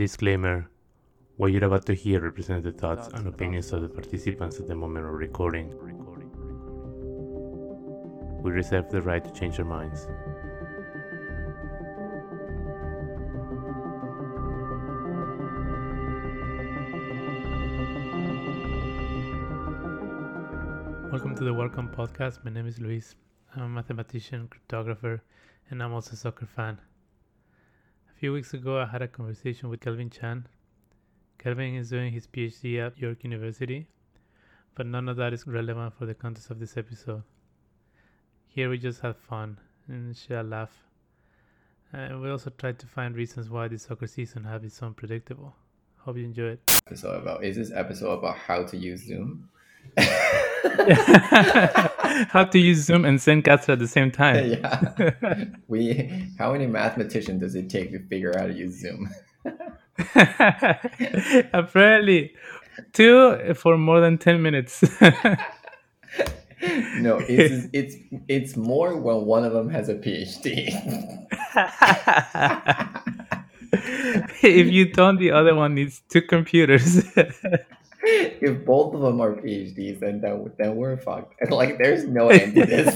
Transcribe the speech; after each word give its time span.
Disclaimer 0.00 0.66
What 1.36 1.52
you're 1.52 1.66
about 1.66 1.84
to 1.84 1.92
hear 1.92 2.22
represents 2.22 2.64
the 2.64 2.72
thoughts 2.72 3.08
and 3.08 3.26
opinions 3.26 3.70
of 3.70 3.82
the 3.82 3.88
participants 3.90 4.58
at 4.58 4.66
the 4.66 4.74
moment 4.74 5.04
of 5.04 5.12
recording. 5.12 5.74
We 8.42 8.50
reserve 8.50 8.88
the 8.88 9.02
right 9.02 9.22
to 9.22 9.30
change 9.38 9.58
our 9.58 9.66
minds. 9.66 10.06
Welcome 21.12 21.36
to 21.36 21.44
the 21.44 21.52
Welcome 21.52 21.90
Podcast. 21.90 22.42
My 22.42 22.50
name 22.50 22.66
is 22.66 22.78
Luis. 22.78 23.16
I'm 23.54 23.64
a 23.64 23.68
mathematician, 23.68 24.48
cryptographer, 24.48 25.20
and 25.68 25.82
I'm 25.82 25.92
also 25.92 26.12
a 26.12 26.16
soccer 26.16 26.46
fan. 26.46 26.80
Few 28.20 28.34
weeks 28.34 28.52
ago, 28.52 28.78
I 28.78 28.84
had 28.84 29.00
a 29.00 29.08
conversation 29.08 29.70
with 29.70 29.80
Kelvin 29.80 30.10
Chan. 30.10 30.46
Kelvin 31.38 31.76
is 31.76 31.88
doing 31.88 32.12
his 32.12 32.26
PhD 32.26 32.78
at 32.78 32.98
York 32.98 33.24
University, 33.24 33.86
but 34.74 34.84
none 34.84 35.08
of 35.08 35.16
that 35.16 35.32
is 35.32 35.46
relevant 35.46 35.94
for 35.94 36.04
the 36.04 36.12
context 36.12 36.50
of 36.50 36.60
this 36.60 36.76
episode. 36.76 37.22
Here 38.46 38.68
we 38.68 38.76
just 38.76 39.00
had 39.00 39.16
fun 39.16 39.56
and 39.88 40.14
share 40.14 40.40
a 40.40 40.42
laugh. 40.42 40.84
And 41.94 42.20
we 42.20 42.28
also 42.28 42.50
tried 42.50 42.78
to 42.80 42.86
find 42.86 43.16
reasons 43.16 43.48
why 43.48 43.68
the 43.68 43.78
soccer 43.78 44.06
season 44.06 44.44
has 44.44 44.60
been 44.60 44.68
so 44.68 44.84
unpredictable. 44.84 45.56
Hope 45.96 46.18
you 46.18 46.26
enjoy 46.26 46.48
it. 46.48 46.60
episode 46.86 47.22
about? 47.22 47.42
Is 47.42 47.56
this 47.56 47.72
episode 47.72 48.18
about 48.18 48.36
how 48.36 48.64
to 48.64 48.76
use 48.76 49.06
Zoom? 49.06 49.48
How 52.30 52.44
to 52.44 52.58
use 52.58 52.84
Zoom 52.84 53.04
and 53.04 53.18
Zencastr 53.18 53.70
at 53.70 53.78
the 53.78 53.88
same 53.88 54.10
time. 54.10 54.50
yeah. 54.62 55.44
We 55.68 56.28
how 56.38 56.52
many 56.52 56.66
mathematicians 56.66 57.40
does 57.40 57.54
it 57.54 57.70
take 57.70 57.92
to 57.92 58.00
figure 58.08 58.30
out 58.30 58.40
how 58.40 58.46
to 58.48 58.52
use 58.52 58.80
Zoom? 58.80 59.08
Apparently, 61.52 62.34
two 62.92 63.54
for 63.54 63.78
more 63.78 64.00
than 64.00 64.18
10 64.18 64.42
minutes. 64.42 64.82
No, 66.98 67.18
it's 67.26 67.68
it's 67.72 67.96
it's 68.28 68.56
more 68.56 68.96
when 68.96 69.24
one 69.24 69.44
of 69.44 69.52
them 69.52 69.70
has 69.70 69.88
a 69.88 69.94
PhD. 69.94 70.68
if 74.42 74.66
you 74.66 74.92
don't, 74.92 75.18
the 75.18 75.30
other 75.30 75.54
one 75.54 75.74
needs 75.74 76.02
two 76.10 76.20
computers. 76.20 77.02
if 78.40 78.64
both 78.64 78.94
of 78.94 79.00
them 79.02 79.20
are 79.20 79.34
PhDs, 79.34 80.00
then 80.00 80.20
then, 80.20 80.50
then 80.58 80.76
we're 80.76 80.96
fucked. 80.96 81.34
And 81.40 81.50
like, 81.60 81.78
there's 81.78 82.04
no 82.04 82.28
end 82.28 82.54
to 82.54 82.66
this. 82.66 82.94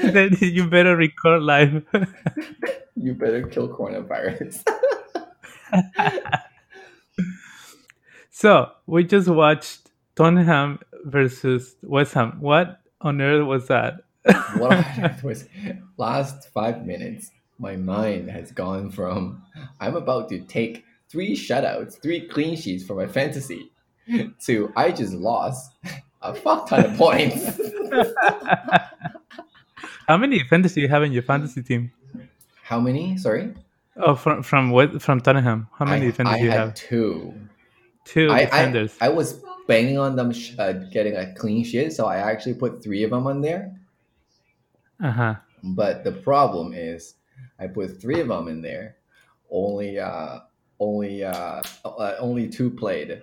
then 0.12 0.36
you 0.40 0.68
better 0.68 0.96
record 0.96 1.42
live. 1.42 1.84
you 2.96 3.14
better 3.14 3.46
kill 3.46 3.68
coronavirus. 3.68 4.62
so 8.30 8.70
we 8.86 9.02
just 9.04 9.28
watched 9.28 9.90
Tottenham 10.14 10.78
versus 11.04 11.74
West 11.82 12.14
Ham. 12.14 12.36
What 12.40 12.80
on 13.00 13.20
earth 13.20 13.46
was 13.46 13.66
that? 13.66 14.04
what 14.58 14.72
I 14.72 14.80
had 14.82 15.22
was 15.22 15.48
last 15.96 16.50
five 16.50 16.86
minutes. 16.86 17.32
My 17.58 17.76
mind 17.76 18.30
has 18.30 18.52
gone 18.52 18.90
from 18.90 19.42
I'm 19.80 19.96
about 19.96 20.28
to 20.30 20.38
take 20.40 20.84
three 21.10 21.36
shutouts, 21.36 22.00
three 22.00 22.26
clean 22.28 22.56
sheets 22.56 22.84
for 22.84 22.94
my 22.94 23.06
fantasy, 23.06 23.70
to 24.46 24.72
I 24.76 24.92
just 24.92 25.12
lost 25.12 25.72
a 26.22 26.34
fuck 26.34 26.68
ton 26.68 26.84
of 26.86 26.96
points. 26.96 27.60
How 30.06 30.16
many 30.16 30.42
fantasy 30.44 30.80
you 30.80 30.88
have 30.88 31.02
in 31.02 31.12
your 31.12 31.22
fantasy 31.22 31.62
team? 31.62 31.92
How 32.62 32.80
many? 32.80 33.16
Sorry. 33.16 33.54
Oh, 33.96 34.14
from 34.14 34.42
from 34.42 34.70
what? 34.70 35.02
From 35.02 35.20
Tottenham. 35.20 35.68
How 35.72 35.84
many 35.84 36.06
I, 36.06 36.10
defenders 36.10 36.34
I 36.34 36.38
you 36.38 36.50
had 36.50 36.60
have? 36.60 36.74
two. 36.74 37.34
Two 38.04 38.30
I, 38.30 38.44
defenders. 38.44 38.96
I, 39.00 39.06
I 39.06 39.08
was 39.10 39.40
banging 39.66 39.98
on 39.98 40.16
them 40.16 40.32
sh- 40.32 40.54
uh, 40.58 40.72
getting 40.72 41.16
a 41.16 41.32
clean 41.34 41.64
sheet, 41.64 41.92
so 41.92 42.06
I 42.06 42.16
actually 42.16 42.54
put 42.54 42.82
three 42.82 43.04
of 43.04 43.10
them 43.10 43.26
on 43.26 43.40
there. 43.40 43.72
uh 45.02 45.10
huh. 45.10 45.34
But 45.62 46.04
the 46.04 46.12
problem 46.12 46.72
is, 46.72 47.14
I 47.58 47.66
put 47.66 48.00
three 48.00 48.20
of 48.20 48.28
them 48.28 48.48
in 48.48 48.62
there. 48.62 48.96
Only, 49.50 49.98
uh, 49.98 50.40
only, 50.80 51.22
uh, 51.22 51.62
uh, 51.84 52.14
only 52.18 52.48
two 52.48 52.70
played. 52.70 53.22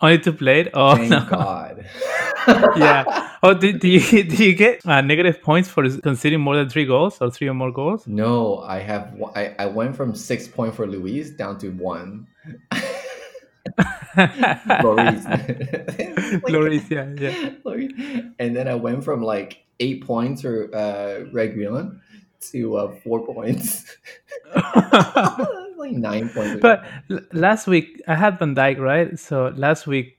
Only 0.00 0.18
two 0.18 0.32
played. 0.32 0.70
Oh 0.74 0.94
Thank 0.96 1.10
no. 1.10 1.26
God. 1.28 1.86
yeah. 2.76 3.32
Oh, 3.42 3.54
do, 3.54 3.72
do 3.72 3.88
you 3.88 4.00
do 4.24 4.44
you 4.44 4.54
get 4.54 4.84
uh, 4.86 5.00
negative 5.00 5.40
points 5.42 5.68
for 5.68 5.88
conceding 6.00 6.40
more 6.40 6.54
than 6.56 6.68
three 6.68 6.84
goals 6.84 7.18
or 7.20 7.30
three 7.30 7.48
or 7.48 7.54
more 7.54 7.72
goals? 7.72 8.06
No, 8.06 8.58
I 8.58 8.80
have. 8.80 9.14
I, 9.34 9.54
I 9.58 9.66
went 9.66 9.96
from 9.96 10.14
six 10.14 10.46
point 10.46 10.74
for 10.74 10.86
Luis 10.86 11.30
down 11.30 11.58
to 11.60 11.70
one. 11.70 12.26
Lloris. 14.16 15.24
Like- 15.24 16.42
Lloris, 16.44 16.90
yeah, 16.90 17.08
yeah. 17.18 17.50
Lloris. 17.64 18.32
And 18.38 18.54
then 18.54 18.68
I 18.68 18.74
went 18.74 19.02
from 19.04 19.22
like 19.22 19.64
eight 19.80 20.04
points 20.06 20.42
for 20.42 20.68
uh, 20.74 21.24
Reguilon 21.32 22.00
to 22.52 22.76
uh, 22.76 22.94
four 23.02 23.24
points. 23.26 23.96
Like 25.76 25.92
nine 25.92 26.28
points. 26.30 26.60
but 26.60 26.84
l- 27.10 27.20
last 27.32 27.66
week 27.66 28.00
I 28.08 28.14
had 28.14 28.38
Van 28.38 28.54
Dijk, 28.54 28.78
right? 28.78 29.18
So 29.18 29.52
last 29.56 29.86
week, 29.86 30.18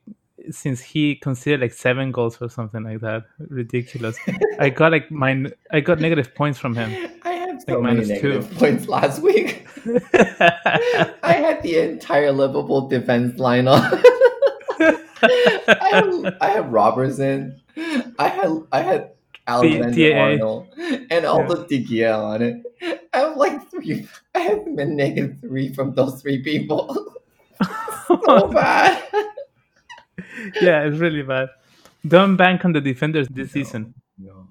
since 0.51 0.79
he 0.81 1.15
conceded 1.15 1.61
like 1.61 1.73
seven 1.73 2.11
goals 2.11 2.37
or 2.41 2.49
something 2.49 2.83
like 2.83 3.01
that, 3.01 3.23
ridiculous. 3.49 4.17
I 4.59 4.69
got 4.69 4.91
like 4.91 5.09
mine. 5.11 5.51
I 5.71 5.79
got 5.81 5.99
negative 5.99 6.33
points 6.35 6.57
from 6.59 6.75
him. 6.75 7.11
I 7.23 7.31
had 7.31 7.61
so 7.61 7.73
like 7.79 7.83
many 7.83 8.07
minus 8.07 8.21
two. 8.21 8.41
points 8.57 8.87
last 8.87 9.21
week. 9.21 9.65
I 10.13 11.33
had 11.33 11.63
the 11.63 11.77
entire 11.91 12.31
Liverpool 12.31 12.87
defense 12.87 13.39
line 13.39 13.67
on. 13.67 13.81
I 14.79 15.89
had, 15.91 16.37
I 16.41 16.49
had 16.49 16.71
Robertson. 16.71 17.61
I 18.19 18.27
had 18.27 18.51
I 18.71 18.81
had 18.81 19.11
Alexander 19.47 20.11
TA. 20.11 20.17
Arnold 20.19 20.67
and 21.09 21.25
all 21.25 21.39
Yeah. 21.41 21.63
the 21.69 21.83
De 21.85 22.05
on 22.05 22.41
it. 22.41 22.63
I 23.13 23.17
have 23.19 23.37
like 23.37 23.69
three. 23.71 24.07
I 24.35 24.39
have 24.39 24.75
been 24.75 24.95
negative 24.95 25.37
three 25.41 25.73
from 25.73 25.93
those 25.93 26.21
three 26.21 26.43
people. 26.43 27.15
so 28.07 28.47
bad. 28.53 29.03
yeah, 30.61 30.83
it's 30.83 30.97
really 30.99 31.23
bad. 31.23 31.49
Don't 32.07 32.35
bank 32.37 32.63
on 32.65 32.73
the 32.73 32.81
defenders 32.81 33.27
this 33.29 33.51
season. 33.51 33.93
No, 34.17 34.47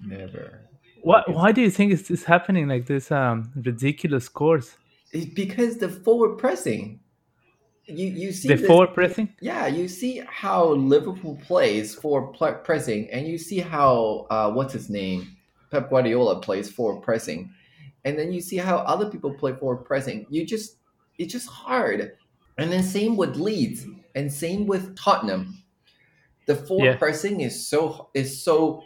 never. 0.00 0.60
What? 1.02 1.32
Why 1.32 1.52
do 1.52 1.60
you 1.62 1.70
think 1.70 1.92
it's, 1.92 2.10
it's 2.10 2.24
happening 2.24 2.68
like 2.68 2.86
this? 2.86 3.10
Um, 3.10 3.50
ridiculous 3.56 4.24
scores. 4.26 4.76
It's 5.12 5.32
because 5.32 5.78
the 5.78 5.88
forward 5.88 6.38
pressing. 6.38 7.00
You 7.90 8.06
you 8.08 8.32
see 8.32 8.48
The 8.48 8.56
this- 8.56 8.66
forward 8.66 8.94
pressing. 8.94 9.28
Yeah, 9.40 9.66
you 9.66 9.88
see 9.88 10.22
how 10.28 10.72
Liverpool 10.72 11.38
plays 11.46 11.94
for 11.94 12.28
pressing, 12.62 13.10
and 13.10 13.26
you 13.26 13.38
see 13.38 13.58
how 13.58 14.26
uh, 14.30 14.50
what's 14.52 14.72
his 14.72 14.88
name, 14.90 15.36
Pep 15.70 15.90
Guardiola 15.90 16.40
plays 16.40 16.70
for 16.70 17.00
pressing, 17.00 17.50
and 18.04 18.18
then 18.18 18.32
you 18.32 18.40
see 18.40 18.56
how 18.56 18.78
other 18.78 19.08
people 19.10 19.32
play 19.34 19.54
for 19.54 19.76
pressing. 19.76 20.26
You 20.30 20.46
just 20.46 20.76
it's 21.18 21.32
just 21.32 21.48
hard, 21.48 22.12
and 22.58 22.70
then 22.72 22.82
same 22.82 23.16
with 23.16 23.36
Leeds, 23.36 23.86
and 24.14 24.32
same 24.32 24.66
with 24.66 24.96
Tottenham. 24.96 25.62
The 26.46 26.56
forward 26.56 26.84
Yeah. 26.86 26.96
pressing 26.96 27.40
is 27.42 27.68
so 27.68 28.08
is 28.14 28.42
so 28.42 28.82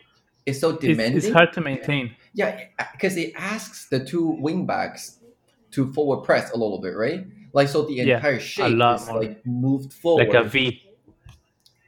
is 0.47 0.61
so 0.61 0.71
It's, 0.71 0.81
demanding. 0.81 1.17
it's 1.19 1.31
hard 1.31 1.53
to 1.55 1.61
maintain. 1.61 2.15
Yeah, 2.35 2.61
because 2.93 3.17
it 3.17 3.33
asks 3.37 3.89
the 3.89 4.05
two 4.05 4.27
wing 4.41 4.67
backs 4.67 5.21
to 5.71 5.91
forward 5.93 6.25
press 6.25 6.51
a 6.53 6.57
little 6.57 6.81
bit, 6.81 6.95
right? 6.97 7.25
Like 7.55 7.69
so, 7.69 7.83
the 7.87 7.95
Yeah, 7.95 8.17
entire 8.17 8.39
shape 8.41 8.67
is 8.73 9.09
more. 9.09 9.21
like 9.23 9.47
moved 9.47 9.93
forward. 9.93 10.29
Like 10.29 10.35
a 10.35 10.45
V. 10.47 10.83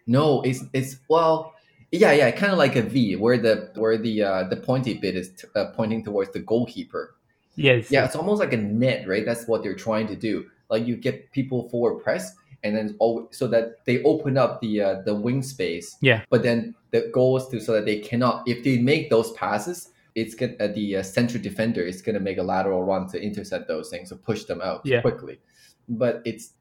No, 0.06 0.42
it's 0.42 0.62
it's 0.72 0.98
well, 1.08 1.54
yeah, 1.90 2.12
yeah, 2.12 2.30
kind 2.30 2.52
of 2.52 2.58
like 2.58 2.76
a 2.76 2.82
V, 2.82 3.16
where 3.16 3.36
the 3.38 3.70
where 3.74 3.98
the 3.98 4.22
uh, 4.22 4.44
the 4.44 4.56
pointy 4.56 4.94
bit 4.94 5.16
is 5.16 5.30
t- 5.30 5.48
uh, 5.56 5.66
pointing 5.74 6.04
towards 6.04 6.30
the 6.32 6.38
goalkeeper. 6.40 7.16
Yes. 7.56 7.90
Yeah, 7.90 8.04
it's 8.04 8.14
almost 8.14 8.38
like 8.38 8.52
a 8.52 8.56
net, 8.56 9.08
right? 9.08 9.24
That's 9.24 9.46
what 9.48 9.62
they're 9.62 9.74
trying 9.74 10.06
to 10.08 10.16
do. 10.16 10.46
Like 10.70 10.86
you 10.86 10.96
get 10.96 11.32
people 11.32 11.68
forward 11.68 12.02
press, 12.04 12.36
and 12.62 12.76
then 12.76 12.96
oh, 13.00 13.28
so 13.32 13.48
that 13.48 13.84
they 13.84 14.02
open 14.04 14.38
up 14.38 14.60
the 14.60 14.80
uh, 14.80 15.00
the 15.02 15.14
wing 15.14 15.42
space. 15.42 15.96
Yeah. 16.00 16.22
But 16.30 16.42
then 16.44 16.74
the 16.92 17.10
goal 17.12 17.36
is 17.38 17.48
to 17.48 17.58
so 17.60 17.72
that 17.72 17.84
they 17.84 17.98
cannot, 17.98 18.46
if 18.46 18.62
they 18.62 18.78
make 18.78 19.10
those 19.10 19.32
passes, 19.32 19.88
it's 20.14 20.34
gonna 20.36 20.54
uh, 20.60 20.68
the 20.68 20.96
uh, 20.98 21.02
central 21.02 21.42
defender 21.42 21.82
is 21.82 22.00
gonna 22.02 22.20
make 22.20 22.38
a 22.38 22.42
lateral 22.42 22.84
run 22.84 23.08
to 23.08 23.20
intercept 23.20 23.66
those 23.66 23.90
things, 23.90 24.10
to 24.10 24.16
push 24.16 24.44
them 24.44 24.60
out 24.60 24.82
Yeah. 24.84 25.00
quickly. 25.00 25.40
But 25.88 26.22
it's 26.24 26.52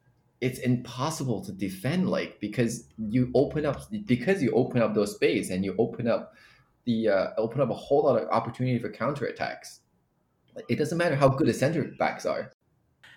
it's 0.41 0.59
impossible 0.59 1.43
to 1.45 1.51
defend 1.51 2.09
like 2.09 2.39
because 2.39 2.87
you 2.97 3.31
open 3.33 3.65
up 3.65 3.81
because 4.05 4.43
you 4.43 4.51
open 4.51 4.81
up 4.81 4.93
those 4.93 5.15
space 5.15 5.49
and 5.49 5.63
you 5.63 5.75
open 5.79 6.07
up 6.07 6.33
the 6.85 7.09
uh, 7.09 7.27
open 7.37 7.61
up 7.61 7.69
a 7.69 7.73
whole 7.73 8.03
lot 8.03 8.21
of 8.21 8.29
opportunity 8.29 8.79
for 8.79 8.89
counterattacks. 8.89 9.79
It 10.69 10.77
doesn't 10.77 10.97
matter 10.97 11.15
how 11.15 11.29
good 11.29 11.47
the 11.47 11.53
center 11.53 11.83
backs 11.97 12.25
are. 12.25 12.51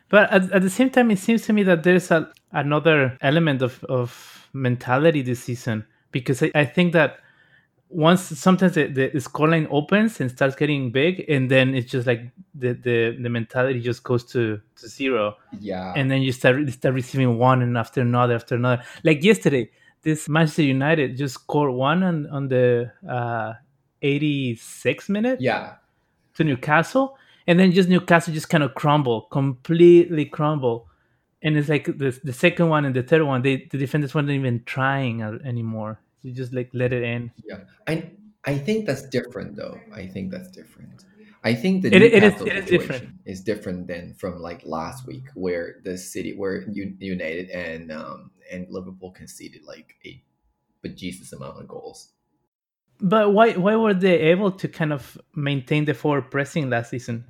But 0.08 0.32
at, 0.32 0.50
at 0.52 0.62
the 0.62 0.70
same 0.70 0.90
time, 0.90 1.10
it 1.10 1.18
seems 1.18 1.42
to 1.42 1.52
me 1.52 1.62
that 1.64 1.82
there's 1.82 2.10
a, 2.10 2.32
another 2.52 3.16
element 3.20 3.62
of, 3.62 3.84
of 3.84 4.48
mentality 4.52 5.22
this 5.22 5.40
season 5.40 5.86
because 6.12 6.42
I, 6.42 6.50
I 6.54 6.64
think 6.64 6.94
that 6.94 7.18
once 7.90 8.20
sometimes 8.38 8.74
the, 8.74 8.86
the 8.86 9.10
scoreline 9.14 9.66
opens 9.70 10.20
and 10.20 10.30
starts 10.30 10.54
getting 10.54 10.90
big, 10.92 11.24
and 11.28 11.50
then 11.50 11.74
it's 11.74 11.90
just 11.90 12.06
like 12.06 12.20
the 12.54 12.74
the, 12.74 13.16
the 13.20 13.28
mentality 13.28 13.80
just 13.80 14.02
goes 14.02 14.24
to, 14.32 14.60
to 14.76 14.88
zero, 14.88 15.36
Yeah. 15.58 15.92
and 15.96 16.10
then 16.10 16.22
you 16.22 16.32
start 16.32 16.58
you 16.58 16.70
start 16.70 16.94
receiving 16.94 17.38
one 17.38 17.62
and 17.62 17.76
after 17.78 18.00
another 18.02 18.34
after 18.34 18.56
another. 18.56 18.82
Like 19.04 19.24
yesterday, 19.24 19.70
this 20.02 20.28
Manchester 20.28 20.62
United 20.62 21.16
just 21.16 21.34
scored 21.34 21.72
one 21.72 22.02
on 22.02 22.26
on 22.26 22.48
the 22.48 22.92
uh, 23.08 23.54
86th 24.02 25.08
minute 25.08 25.40
yeah. 25.40 25.74
to 26.34 26.44
Newcastle, 26.44 27.16
and 27.46 27.58
then 27.58 27.72
just 27.72 27.88
Newcastle 27.88 28.34
just 28.34 28.48
kind 28.48 28.62
of 28.64 28.74
crumble, 28.74 29.22
completely 29.22 30.24
crumble. 30.26 30.88
And 31.40 31.56
it's 31.56 31.68
like 31.68 31.86
the, 31.86 32.18
the 32.24 32.32
second 32.32 32.68
one 32.68 32.84
and 32.84 32.94
the 32.94 33.02
third 33.02 33.22
one, 33.22 33.42
they 33.42 33.68
the 33.70 33.78
defenders 33.78 34.14
weren't 34.14 34.28
even 34.28 34.62
trying 34.64 35.22
anymore. 35.22 36.00
You 36.22 36.32
just 36.32 36.52
like 36.52 36.70
let 36.72 36.92
it 36.92 37.02
in. 37.02 37.30
Yeah. 37.46 37.60
I 37.86 38.10
I 38.44 38.58
think 38.58 38.86
that's 38.86 39.02
different 39.08 39.56
though. 39.56 39.78
I 39.92 40.06
think 40.06 40.30
that's 40.30 40.50
different. 40.50 41.04
I 41.44 41.54
think 41.54 41.82
the 41.82 41.94
It- 41.94 42.02
it 42.02 42.22
is- 42.24 42.40
it 42.42 42.56
is 42.56 42.64
situation 42.64 42.66
different. 42.66 43.08
is 43.24 43.40
different 43.42 43.86
than 43.86 44.14
from 44.14 44.40
like 44.40 44.66
last 44.66 45.06
week 45.06 45.26
where 45.34 45.80
the 45.84 45.96
city 45.96 46.34
where 46.36 46.66
United 46.70 47.50
and 47.50 47.92
um 47.92 48.30
and 48.50 48.66
Liverpool 48.70 49.10
conceded 49.12 49.62
like 49.64 49.94
a 50.04 50.22
bejesus 50.84 51.32
amount 51.32 51.60
of 51.60 51.68
goals. 51.68 52.12
But 53.00 53.32
why 53.32 53.52
why 53.52 53.76
were 53.76 53.94
they 53.94 54.18
able 54.34 54.50
to 54.52 54.66
kind 54.68 54.92
of 54.92 55.16
maintain 55.36 55.84
the 55.84 55.94
forward 55.94 56.30
pressing 56.30 56.68
last 56.70 56.90
season? 56.90 57.24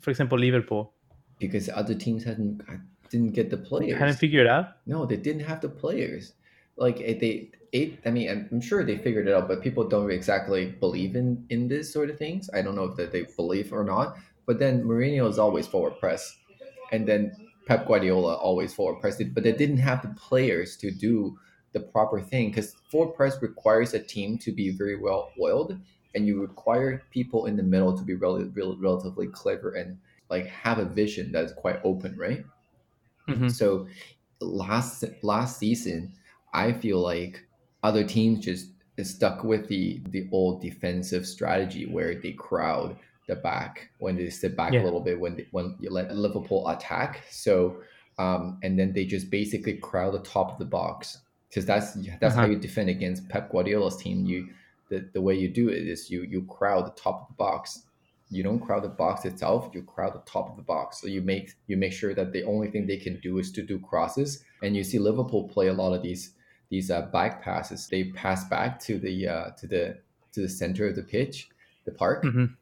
For 0.00 0.10
example, 0.10 0.38
Liverpool 0.38 0.92
Because 1.38 1.68
other 1.70 1.94
teams 1.94 2.24
hadn't 2.24 2.60
didn't 3.10 3.32
get 3.32 3.48
the 3.50 3.56
players. 3.56 3.98
hadn't 3.98 4.16
figured 4.16 4.46
it 4.46 4.50
out. 4.52 4.76
No, 4.86 5.06
they 5.06 5.16
didn't 5.16 5.44
have 5.48 5.60
the 5.62 5.68
players. 5.70 6.34
Like 6.76 7.00
eh, 7.00 7.16
they, 7.18 7.50
it, 7.72 8.00
I 8.04 8.10
mean, 8.10 8.28
I'm- 8.28 8.60
sure 8.60 8.84
they 8.84 8.98
figured 8.98 9.28
it 9.28 9.34
out, 9.34 9.48
but 9.48 9.62
people 9.62 9.88
don't 9.88 10.10
exactly 10.10 10.66
believe 10.66 11.14
in 11.16 11.44
in 11.50 11.68
this 11.68 11.92
sort 11.92 12.10
of 12.10 12.18
things. 12.18 12.50
I 12.52 12.62
don't 12.62 12.74
know 12.74 12.84
if 12.84 12.96
that 12.96 13.12
they 13.12 13.22
believe 13.36 13.72
or 13.72 13.84
not. 13.84 14.16
But 14.46 14.58
then 14.58 14.82
Mourinho 14.84 15.28
is 15.28 15.38
always 15.38 15.66
forward 15.68 15.98
press, 16.00 16.36
and 16.92 17.06
then 17.06 17.36
Pep 17.66 17.86
Guardiola 17.86 18.34
always 18.36 18.74
forward 18.74 19.00
press. 19.00 19.22
But 19.22 19.44
they 19.44 19.52
didn't 19.52 19.78
have 19.78 20.02
the 20.02 20.08
players 20.16 20.76
to 20.78 20.90
do 20.90 21.38
the 21.72 21.80
proper 21.80 22.20
thing 22.20 22.48
because 22.50 22.74
forward 22.90 23.14
press 23.14 23.40
requires 23.42 23.94
a 23.94 24.00
team 24.02 24.38
to 24.38 24.52
be 24.52 24.70
very 24.70 24.96
well 24.96 25.32
oiled, 25.40 25.78
and 26.14 26.26
you 26.26 26.40
require 26.40 27.06
people 27.10 27.46
in 27.46 27.56
the 27.56 27.62
middle 27.62 27.96
to 27.96 28.02
be 28.04 28.14
really, 28.14 28.44
really 28.44 28.76
relatively 28.78 29.28
clever 29.28 29.70
and 29.74 29.98
like 30.28 30.46
have 30.46 30.78
a 30.78 30.84
vision 30.84 31.30
that's 31.32 31.52
quite 31.52 31.80
open, 31.84 32.16
right? 32.18 32.44
Mhm. 33.28 33.48
So 33.50 33.86
last 34.40 35.04
last 35.22 35.58
season, 35.58 36.14
I 36.52 36.72
feel 36.72 37.00
like 37.00 37.46
other 37.82 38.04
teams 38.04 38.44
just 38.44 38.68
stuck 39.02 39.44
with 39.44 39.66
the 39.68 40.00
the 40.10 40.28
old 40.32 40.60
defensive 40.60 41.26
strategy 41.26 41.86
where 41.86 42.14
they 42.14 42.32
crowd 42.32 42.96
the 43.28 43.36
back 43.36 43.88
when 43.98 44.16
they 44.16 44.28
sit 44.28 44.56
back 44.56 44.72
Yeah. 44.72 44.82
a 44.82 44.84
little 44.84 45.00
bit 45.00 45.18
when 45.18 45.36
they, 45.36 45.46
when 45.52 45.76
you 45.80 45.90
let 45.90 46.14
Liverpool 46.14 46.68
attack. 46.68 47.22
So 47.30 47.82
um, 48.18 48.58
and 48.62 48.78
then 48.78 48.92
they 48.92 49.06
just 49.06 49.30
basically 49.30 49.74
crowd 49.78 50.12
the 50.12 50.18
top 50.18 50.52
of 50.52 50.58
the 50.58 50.64
box 50.66 51.18
because 51.48 51.64
that's 51.64 51.94
that's 52.20 52.34
how 52.34 52.42
Uh-huh. 52.42 52.52
you 52.52 52.58
defend 52.58 52.90
against 52.90 53.28
Pep 53.28 53.50
Guardiola's 53.50 53.96
team. 53.96 54.26
You 54.26 54.48
the, 54.90 55.08
the 55.14 55.20
way 55.22 55.34
you 55.36 55.48
do 55.48 55.68
it 55.68 55.86
is 55.86 56.10
you 56.10 56.22
you 56.24 56.42
crowd 56.42 56.84
the 56.86 57.00
top 57.00 57.22
of 57.22 57.28
the 57.28 57.34
box 57.34 57.84
you 58.32 58.42
don't 58.42 58.60
crowd 58.60 58.82
the 58.84 58.88
box 58.88 59.24
itself 59.24 59.70
you 59.72 59.82
crowd 59.82 60.12
the 60.14 60.22
top 60.30 60.50
of 60.50 60.56
the 60.56 60.62
box 60.62 61.00
so 61.00 61.06
you 61.08 61.20
make 61.22 61.52
you 61.68 61.76
make 61.76 61.92
sure 61.92 62.12
that 62.14 62.32
the 62.32 62.42
only 62.44 62.68
thing 62.70 62.86
they 62.86 62.96
can 62.96 63.18
do 63.20 63.38
is 63.38 63.50
to 63.52 63.62
do 63.62 63.78
crosses 63.78 64.44
and 64.62 64.76
you 64.76 64.84
see 64.84 64.98
liverpool 64.98 65.48
play 65.48 65.68
a 65.68 65.72
lot 65.72 65.92
of 65.92 66.02
these 66.02 66.32
these 66.70 66.90
uh, 66.90 67.02
back 67.12 67.42
passes 67.42 67.88
they 67.88 68.04
pass 68.04 68.48
back 68.48 68.78
to 68.80 68.98
the 68.98 69.26
uh, 69.28 69.50
to 69.58 69.66
the 69.66 69.96
to 70.32 70.40
the 70.42 70.48
center 70.48 70.86
of 70.88 70.96
the 70.96 71.02
pitch 71.02 71.48
the 71.84 71.92
park 71.92 72.22
Mhm. 72.24 72.54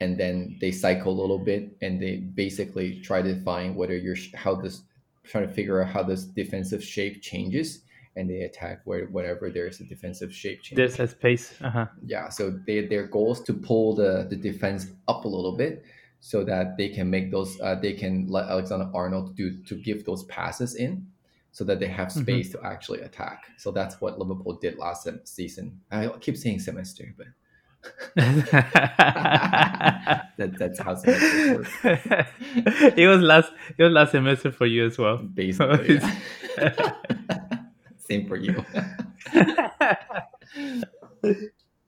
and 0.00 0.18
then 0.18 0.56
they 0.60 0.70
cycle 0.72 1.12
a 1.12 1.18
little 1.20 1.38
bit 1.38 1.76
and 1.82 2.00
they 2.02 2.16
basically 2.16 3.00
try 3.00 3.20
to 3.22 3.34
find 3.42 3.76
whether 3.76 3.96
you're 3.96 4.16
how 4.34 4.54
this 4.54 4.82
trying 5.24 5.46
to 5.46 5.52
figure 5.54 5.80
out 5.82 5.88
how 5.88 6.02
this 6.02 6.24
defensive 6.24 6.82
shape 6.82 7.22
changes 7.22 7.82
and 8.16 8.28
they 8.28 8.40
attack 8.42 8.80
where 8.84 9.06
whenever 9.06 9.48
there's 9.50 9.80
a 9.80 9.84
defensive 9.84 10.32
shape 10.34 10.60
change 10.62 10.76
There's 10.76 10.98
a 11.00 11.06
space. 11.08 11.54
Uh-huh. 11.62 11.86
yeah 12.04 12.28
so 12.28 12.50
they, 12.66 12.86
their 12.86 13.06
goal 13.06 13.32
is 13.32 13.40
to 13.42 13.52
pull 13.54 13.94
the, 13.94 14.26
the 14.28 14.36
defense 14.36 14.86
up 15.08 15.24
a 15.24 15.28
little 15.28 15.56
bit 15.56 15.84
so 16.20 16.44
that 16.44 16.76
they 16.76 16.88
can 16.88 17.08
make 17.10 17.30
those 17.30 17.60
uh, 17.60 17.74
they 17.76 17.92
can 17.94 18.26
let 18.28 18.48
alexander 18.48 18.88
arnold 18.94 19.36
do 19.36 19.62
to 19.68 19.74
give 19.76 20.04
those 20.04 20.22
passes 20.24 20.74
in 20.76 21.06
so 21.52 21.64
that 21.64 21.78
they 21.80 21.86
have 21.86 22.08
Mhm. 22.08 22.22
space 22.22 22.50
to 22.50 22.62
actually 22.64 23.00
attack 23.02 23.44
so 23.56 23.70
that's 23.70 24.00
what 24.00 24.18
liverpool 24.18 24.54
did 24.54 24.78
last 24.78 25.06
season 25.24 25.78
i 25.90 26.08
keep 26.20 26.36
saying 26.36 26.58
semester 26.60 27.14
but 27.16 27.26
that, 30.38 30.54
that's 30.58 30.78
how 30.78 30.94
semesters 30.94 31.56
work 31.84 32.28
it 32.96 33.06
was 33.08 33.20
last 33.20 33.52
it 33.76 33.82
was 33.82 33.92
last 33.92 34.12
semester 34.12 34.52
for 34.52 34.66
you 34.66 34.86
as 34.86 34.98
well. 34.98 35.16
basically 35.18 36.00
yeah. 36.58 36.94
same 37.98 38.26
for 38.28 38.36
you 38.36 38.54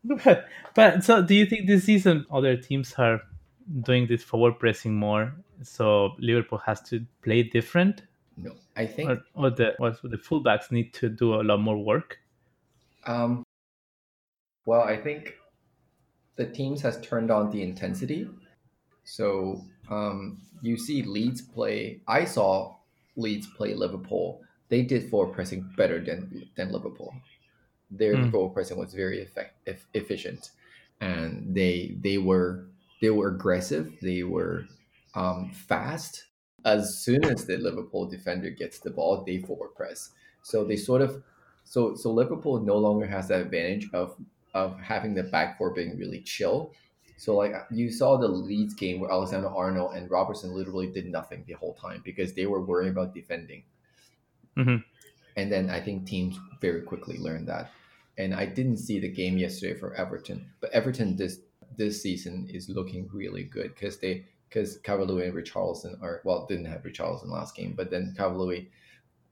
but, 0.04 0.46
but 0.74 1.02
so 1.04 1.22
do 1.22 1.34
you 1.34 1.46
think 1.46 1.66
this 1.66 1.84
season 1.84 2.26
other 2.30 2.56
teams 2.56 2.94
are 2.98 3.20
doing 3.82 4.06
this 4.06 4.22
forward 4.22 4.58
pressing 4.58 4.94
more 4.94 5.32
so 5.62 6.14
liverpool 6.18 6.58
has 6.58 6.80
to 6.82 7.04
play 7.22 7.42
different 7.42 8.02
i 8.76 8.86
think 8.86 9.10
or, 9.10 9.24
or 9.34 9.50
the 9.50 9.76
or 9.78 9.92
the 9.92 10.16
fullbacks 10.16 10.70
need 10.72 10.92
to 10.94 11.08
do 11.08 11.34
a 11.34 11.42
lot 11.42 11.58
more 11.60 11.78
work 11.78 12.18
Um, 13.06 13.44
well, 14.66 14.82
I 14.82 14.96
think 14.96 15.36
the 16.36 16.46
teams 16.50 16.82
has 16.82 17.00
turned 17.00 17.30
on 17.30 17.50
the 17.50 17.62
intensity. 17.62 18.28
So 19.04 19.64
um, 19.90 20.42
you 20.62 20.78
see 20.78 21.02
Leeds 21.02 21.42
play. 21.42 22.00
I 22.08 22.24
saw 22.24 22.76
Leeds 23.16 23.48
play 23.56 23.74
Liverpool. 23.74 24.42
They 24.68 24.82
did 24.82 25.10
forward 25.10 25.34
pressing 25.34 25.62
better 25.76 26.02
than 26.04 26.50
than 26.56 26.72
Liverpool. 26.72 27.14
Their 27.90 28.18
Mm. 28.18 28.30
forward 28.30 28.54
pressing 28.54 28.78
was 28.78 28.94
very 28.94 29.20
effective, 29.20 29.86
efficient, 29.94 30.52
and 31.00 31.54
they 31.54 31.96
they 32.00 32.18
were 32.18 32.66
they 33.00 33.10
were 33.10 33.28
aggressive. 33.28 33.98
They 34.02 34.24
were 34.24 34.66
um, 35.14 35.52
fast. 35.52 36.26
As 36.64 36.98
soon 36.98 37.24
as 37.24 37.46
the 37.46 37.56
Liverpool 37.58 38.06
defender 38.06 38.50
gets 38.50 38.78
the 38.78 38.90
ball, 38.90 39.22
they 39.24 39.38
forward 39.38 39.74
press. 39.74 40.10
So 40.42 40.64
they 40.64 40.76
sort 40.76 41.02
of 41.02 41.22
so 41.64 41.94
so 41.94 42.12
Liverpool 42.12 42.60
no 42.60 42.76
longer 42.78 43.06
has 43.06 43.28
that 43.28 43.40
advantage 43.40 43.88
of 43.92 44.16
of 44.54 44.78
having 44.80 45.14
the 45.14 45.24
back 45.24 45.58
four 45.58 45.72
being 45.74 45.98
really 45.98 46.22
chill. 46.22 46.72
So 47.16 47.36
like 47.36 47.54
you 47.70 47.90
saw 47.90 48.16
the 48.16 48.28
Leeds 48.28 48.74
game 48.74 49.00
where 49.00 49.10
Alexander 49.10 49.48
Arnold 49.48 49.94
and 49.96 50.10
Robertson 50.10 50.52
literally 50.54 50.90
did 50.90 51.06
nothing 51.06 51.44
the 51.46 51.54
whole 51.54 51.74
time 51.74 52.02
because 52.04 52.34
they 52.34 52.46
were 52.46 52.62
worrying 52.64 52.90
about 52.92 53.14
defending. 53.14 53.64
Mhm. 54.56 54.84
And 55.36 55.52
then 55.52 55.70
I 55.70 55.80
think 55.80 56.06
teams 56.06 56.38
very 56.60 56.82
quickly 56.82 57.18
learned 57.18 57.48
that. 57.48 57.70
And 58.18 58.34
I 58.34 58.46
didn't 58.46 58.78
see 58.78 59.00
the 59.00 59.08
game 59.10 59.38
yesterday 59.38 59.78
for 59.78 59.94
Everton, 59.94 60.52
but 60.60 60.70
Everton 60.72 61.16
this 61.16 61.40
this 61.76 62.02
season 62.02 62.48
is 62.48 62.68
looking 62.68 63.08
really 63.12 63.42
good 63.44 63.74
because 63.74 63.98
they 63.98 64.26
because 64.54 64.78
Cavalier 64.78 65.24
and 65.24 65.34
Richarlison 65.34 66.00
are 66.02 66.20
well 66.24 66.46
didn't 66.46 66.66
have 66.66 66.84
Richarlison 66.84 67.28
last 67.28 67.56
game, 67.56 67.74
but 67.76 67.90
then 67.90 68.14
Cavalier 68.16 68.62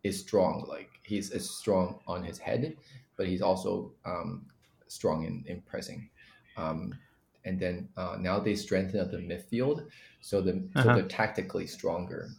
is 0.02 0.18
strong. 0.20 0.64
Like 0.68 0.90
he's 1.04 1.30
is 1.30 1.48
strong 1.48 2.00
on 2.08 2.24
his 2.24 2.38
head, 2.38 2.76
but 3.16 3.26
he's 3.28 3.42
also 3.42 3.92
um, 4.04 4.46
strong 4.88 5.24
in, 5.24 5.44
in 5.46 5.62
pressing. 5.62 6.10
Um, 6.56 6.98
and 7.44 7.58
then 7.58 7.88
uh, 7.96 8.16
now 8.20 8.40
they 8.40 8.54
strengthen 8.56 9.00
up 9.00 9.10
the 9.12 9.18
midfield, 9.18 9.86
so 10.20 10.40
the 10.40 10.52
so 10.52 10.88
Uh-huh. 10.88 10.94
they're 10.94 11.08
tactically 11.08 11.66
stronger. 11.66 12.30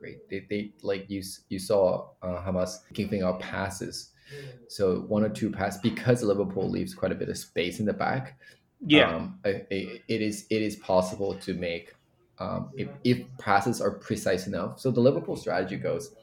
Right? 0.00 0.18
They, 0.30 0.46
they 0.50 0.72
like 0.82 1.08
you 1.10 1.22
you 1.48 1.58
saw 1.58 2.08
uh, 2.22 2.42
Hamas 2.42 2.78
giving 2.92 3.22
out 3.22 3.40
passes. 3.40 4.10
So 4.68 5.00
one 5.02 5.24
or 5.24 5.28
two 5.28 5.50
passes 5.50 5.80
because 5.80 6.22
Liverpool 6.22 6.68
leaves 6.70 6.94
quite 6.94 7.12
a 7.12 7.16
bit 7.16 7.28
of 7.28 7.36
space 7.38 7.80
in 7.80 7.86
the 7.86 7.92
back 7.92 8.38
yeah 8.86 9.14
um, 9.14 9.38
I- 9.44 9.66
I- 9.70 10.00
it 10.08 10.22
is 10.22 10.46
it 10.50 10.62
is 10.62 10.76
possible 10.76 11.34
to 11.34 11.52
make 11.54 11.92
um, 12.40 12.70
if, 12.76 12.88
if 13.04 13.18
passes 13.38 13.80
are 13.80 13.92
precise 13.92 14.46
enough. 14.46 14.80
So 14.80 14.90
the 14.90 15.00
Liverpool 15.00 15.36
strategy 15.36 15.76
goes: 15.76 16.14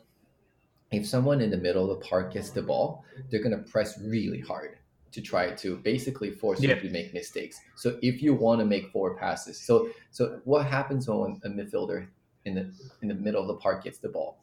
if 0.92 1.06
someone 1.08 1.42
in 1.42 1.50
the 1.50 1.58
middle 1.58 1.90
of 1.90 2.00
the 2.00 2.06
park 2.06 2.34
gets 2.34 2.50
the 2.50 2.62
ball, 2.62 3.04
they're 3.30 3.44
gonna 3.44 3.60
press 3.60 4.00
really 4.02 4.42
hard 4.42 4.78
to 5.12 5.22
try 5.22 5.52
to 5.52 5.78
basically 5.78 6.32
force 6.32 6.62
Yeah. 6.62 6.76
you 6.76 6.82
to 6.82 6.90
make 6.90 7.14
mistakes. 7.14 7.60
So 7.76 7.98
if 8.02 8.22
you 8.22 8.34
want 8.34 8.60
to 8.60 8.66
make 8.66 8.92
forward 8.92 9.18
passes, 9.18 9.60
so 9.60 9.90
so 10.12 10.42
what 10.44 10.66
happens 10.66 11.08
when 11.08 11.40
a 11.44 11.50
midfielder 11.50 12.08
in 12.46 12.56
the 12.56 12.72
in 13.02 13.08
the 13.08 13.16
middle 13.16 13.42
of 13.42 13.48
the 13.48 13.56
park 13.56 13.84
gets 13.84 14.00
the 14.00 14.10
ball, 14.10 14.40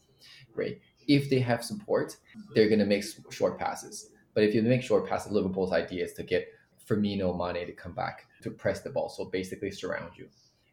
right? 0.54 0.80
If 1.06 1.28
they 1.28 1.40
have 1.40 1.62
support, 1.64 2.16
they're 2.54 2.68
gonna 2.68 2.86
make 2.86 3.04
short 3.30 3.58
passes. 3.58 4.10
But 4.32 4.44
if 4.44 4.54
you 4.54 4.62
make 4.62 4.82
short 4.82 5.08
passes, 5.08 5.30
Liverpool's 5.32 5.72
idea 5.72 6.04
is 6.04 6.12
to 6.14 6.22
get 6.22 6.48
Firmino, 6.88 7.36
Mane 7.36 7.66
to 7.66 7.72
come 7.72 7.92
back 7.92 8.26
to 8.42 8.50
press 8.50 8.80
the 8.80 8.90
ball. 8.90 9.08
So 9.08 9.24
basically 9.26 9.70
surround 9.70 10.12
you. 10.16 10.28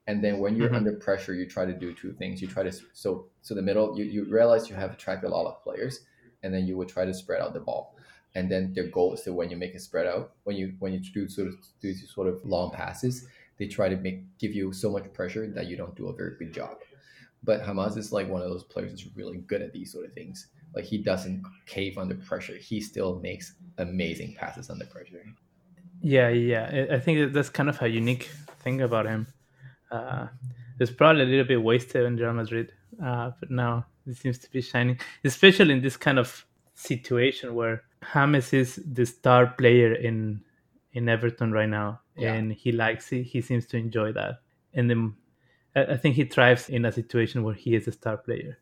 And 0.08 0.24
then 0.24 0.39
when 0.39 0.55
you're 0.55 0.70
Mhm. 0.70 0.77
under 0.77 0.93
pressure, 0.93 1.34
you 1.34 1.46
try 1.48 1.65
to 1.65 1.74
do 1.74 1.93
two 1.93 2.12
things. 2.13 2.41
You 2.41 2.48
try 2.48 2.63
to 2.63 2.72
so 2.93 3.27
so 3.41 3.53
the 3.55 3.62
middle. 3.62 3.98
You, 3.98 4.05
you 4.05 4.25
realize 4.25 4.70
you 4.70 4.75
have 4.75 4.91
attracted 4.93 5.27
a 5.27 5.34
lot 5.34 5.46
of 5.48 5.63
players, 5.63 6.01
and 6.43 6.53
then 6.53 6.65
you 6.67 6.75
would 6.77 6.89
try 6.89 7.05
to 7.05 7.13
spread 7.13 7.41
out 7.41 7.53
the 7.53 7.60
ball. 7.60 7.96
and 8.34 8.50
then 8.50 8.72
their 8.74 8.88
goal 8.88 9.13
is 9.13 9.22
to 9.24 9.34
when 9.34 9.50
you 9.51 9.58
make 9.58 9.75
it 9.75 9.81
spread 9.81 10.08
out, 10.08 10.31
when 10.46 10.55
you 10.55 10.74
when 10.79 10.93
you 10.93 11.00
do 11.17 11.27
sort 11.27 11.50
of 11.50 11.55
do 11.81 11.93
sort 11.93 12.27
of 12.31 12.36
long 12.46 12.72
passes, 12.72 13.27
they 13.58 13.67
try 13.67 13.89
to 13.89 13.98
make 13.98 14.20
give 14.39 14.53
you 14.55 14.72
so 14.72 14.89
much 14.89 15.12
pressure 15.13 15.46
that 15.58 15.67
you 15.67 15.75
don't 15.75 15.96
do 15.96 16.08
a 16.08 16.13
very 16.13 16.34
good 16.39 16.53
job. 16.53 16.77
But 17.43 17.62
Hamas 17.62 17.98
is 17.98 18.13
like 18.13 18.29
one 18.29 18.41
of 18.41 18.50
those 18.50 18.63
players 18.63 18.91
that's 18.91 19.05
really 19.17 19.39
good 19.51 19.62
at 19.62 19.74
these 19.74 19.91
sort 19.91 20.05
of 20.05 20.13
things. 20.13 20.48
Like 20.74 20.86
he 20.86 20.98
doesn't 20.98 21.43
cave 21.65 21.98
under 21.98 22.15
pressure. 22.15 22.55
He 22.55 22.79
still 22.79 23.20
makes 23.20 23.55
amazing 23.77 24.36
passes 24.36 24.70
under 24.70 24.86
pressure. 24.86 25.25
Yeah, 26.01 26.29
yeah. 26.29 26.86
I 26.89 27.00
think 27.00 27.34
that's 27.34 27.50
kind 27.50 27.67
of 27.70 27.81
a 27.81 27.89
unique 27.89 28.29
thing 28.63 28.79
about 28.81 29.05
him. 29.08 29.27
Uh, 29.92 30.28
it's 30.80 30.92
probably 30.92 31.24
a 31.24 31.26
little 31.26 31.46
bit 31.46 31.62
wasted 31.62 32.06
in 32.06 32.16
Real 32.16 32.34
Madrid, 32.34 32.72
uh, 33.04 33.32
but 33.40 33.52
now 33.52 33.86
it 34.08 34.16
seems 34.16 34.40
to 34.40 34.50
be 34.50 34.62
shining, 34.62 35.00
especially 35.24 35.74
in 35.74 35.82
this 35.82 35.98
kind 35.98 36.18
of 36.18 36.46
situation 36.74 37.54
where 37.54 37.84
James 38.14 38.54
is 38.54 38.82
the 38.92 39.06
star 39.06 39.48
player 39.48 39.94
in 39.94 40.42
in 40.94 41.08
Everton 41.08 41.52
right 41.52 41.70
now, 41.70 42.02
yeah. 42.18 42.34
and 42.34 42.52
he 42.52 42.72
likes 42.72 43.12
it. 43.12 43.24
He 43.24 43.42
seems 43.42 43.66
to 43.68 43.78
enjoy 43.78 44.12
that, 44.14 44.42
and 44.74 44.90
then 44.90 45.16
I 45.76 45.98
think 45.98 46.16
he 46.16 46.26
thrives 46.26 46.70
in 46.70 46.86
a 46.86 46.92
situation 46.92 47.44
where 47.44 47.54
he 47.54 47.76
is 47.76 47.88
a 47.88 47.92
star 47.92 48.18
player. 48.18 48.58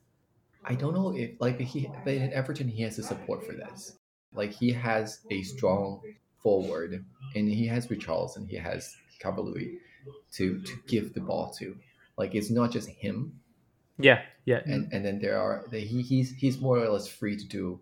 I 0.65 0.75
don't 0.75 0.93
know 0.93 1.15
if 1.15 1.39
like 1.39 1.59
he, 1.59 1.89
but 2.03 2.13
in 2.13 2.33
Everton 2.33 2.67
he 2.67 2.83
has 2.83 2.97
the 2.97 3.03
support 3.03 3.45
for 3.45 3.53
this. 3.53 3.97
Like 4.33 4.51
he 4.51 4.71
has 4.73 5.21
a 5.31 5.41
strong 5.43 6.01
forward, 6.43 7.05
and 7.35 7.47
he 7.47 7.65
has 7.67 7.87
Richarlison, 7.87 8.47
he 8.49 8.57
has 8.57 8.93
Calvert-Lewin 9.19 9.79
to 10.33 10.61
to 10.61 10.73
give 10.87 11.13
the 11.13 11.21
ball 11.21 11.53
to. 11.59 11.75
Like 12.17 12.35
it's 12.35 12.49
not 12.49 12.71
just 12.71 12.89
him. 12.89 13.39
Yeah, 13.97 14.21
yeah. 14.45 14.61
And 14.65 14.91
and 14.93 15.05
then 15.05 15.19
there 15.19 15.39
are 15.39 15.65
he 15.71 16.01
he's 16.01 16.31
he's 16.31 16.59
more 16.59 16.77
or 16.79 16.89
less 16.89 17.07
free 17.07 17.37
to 17.37 17.45
do 17.45 17.79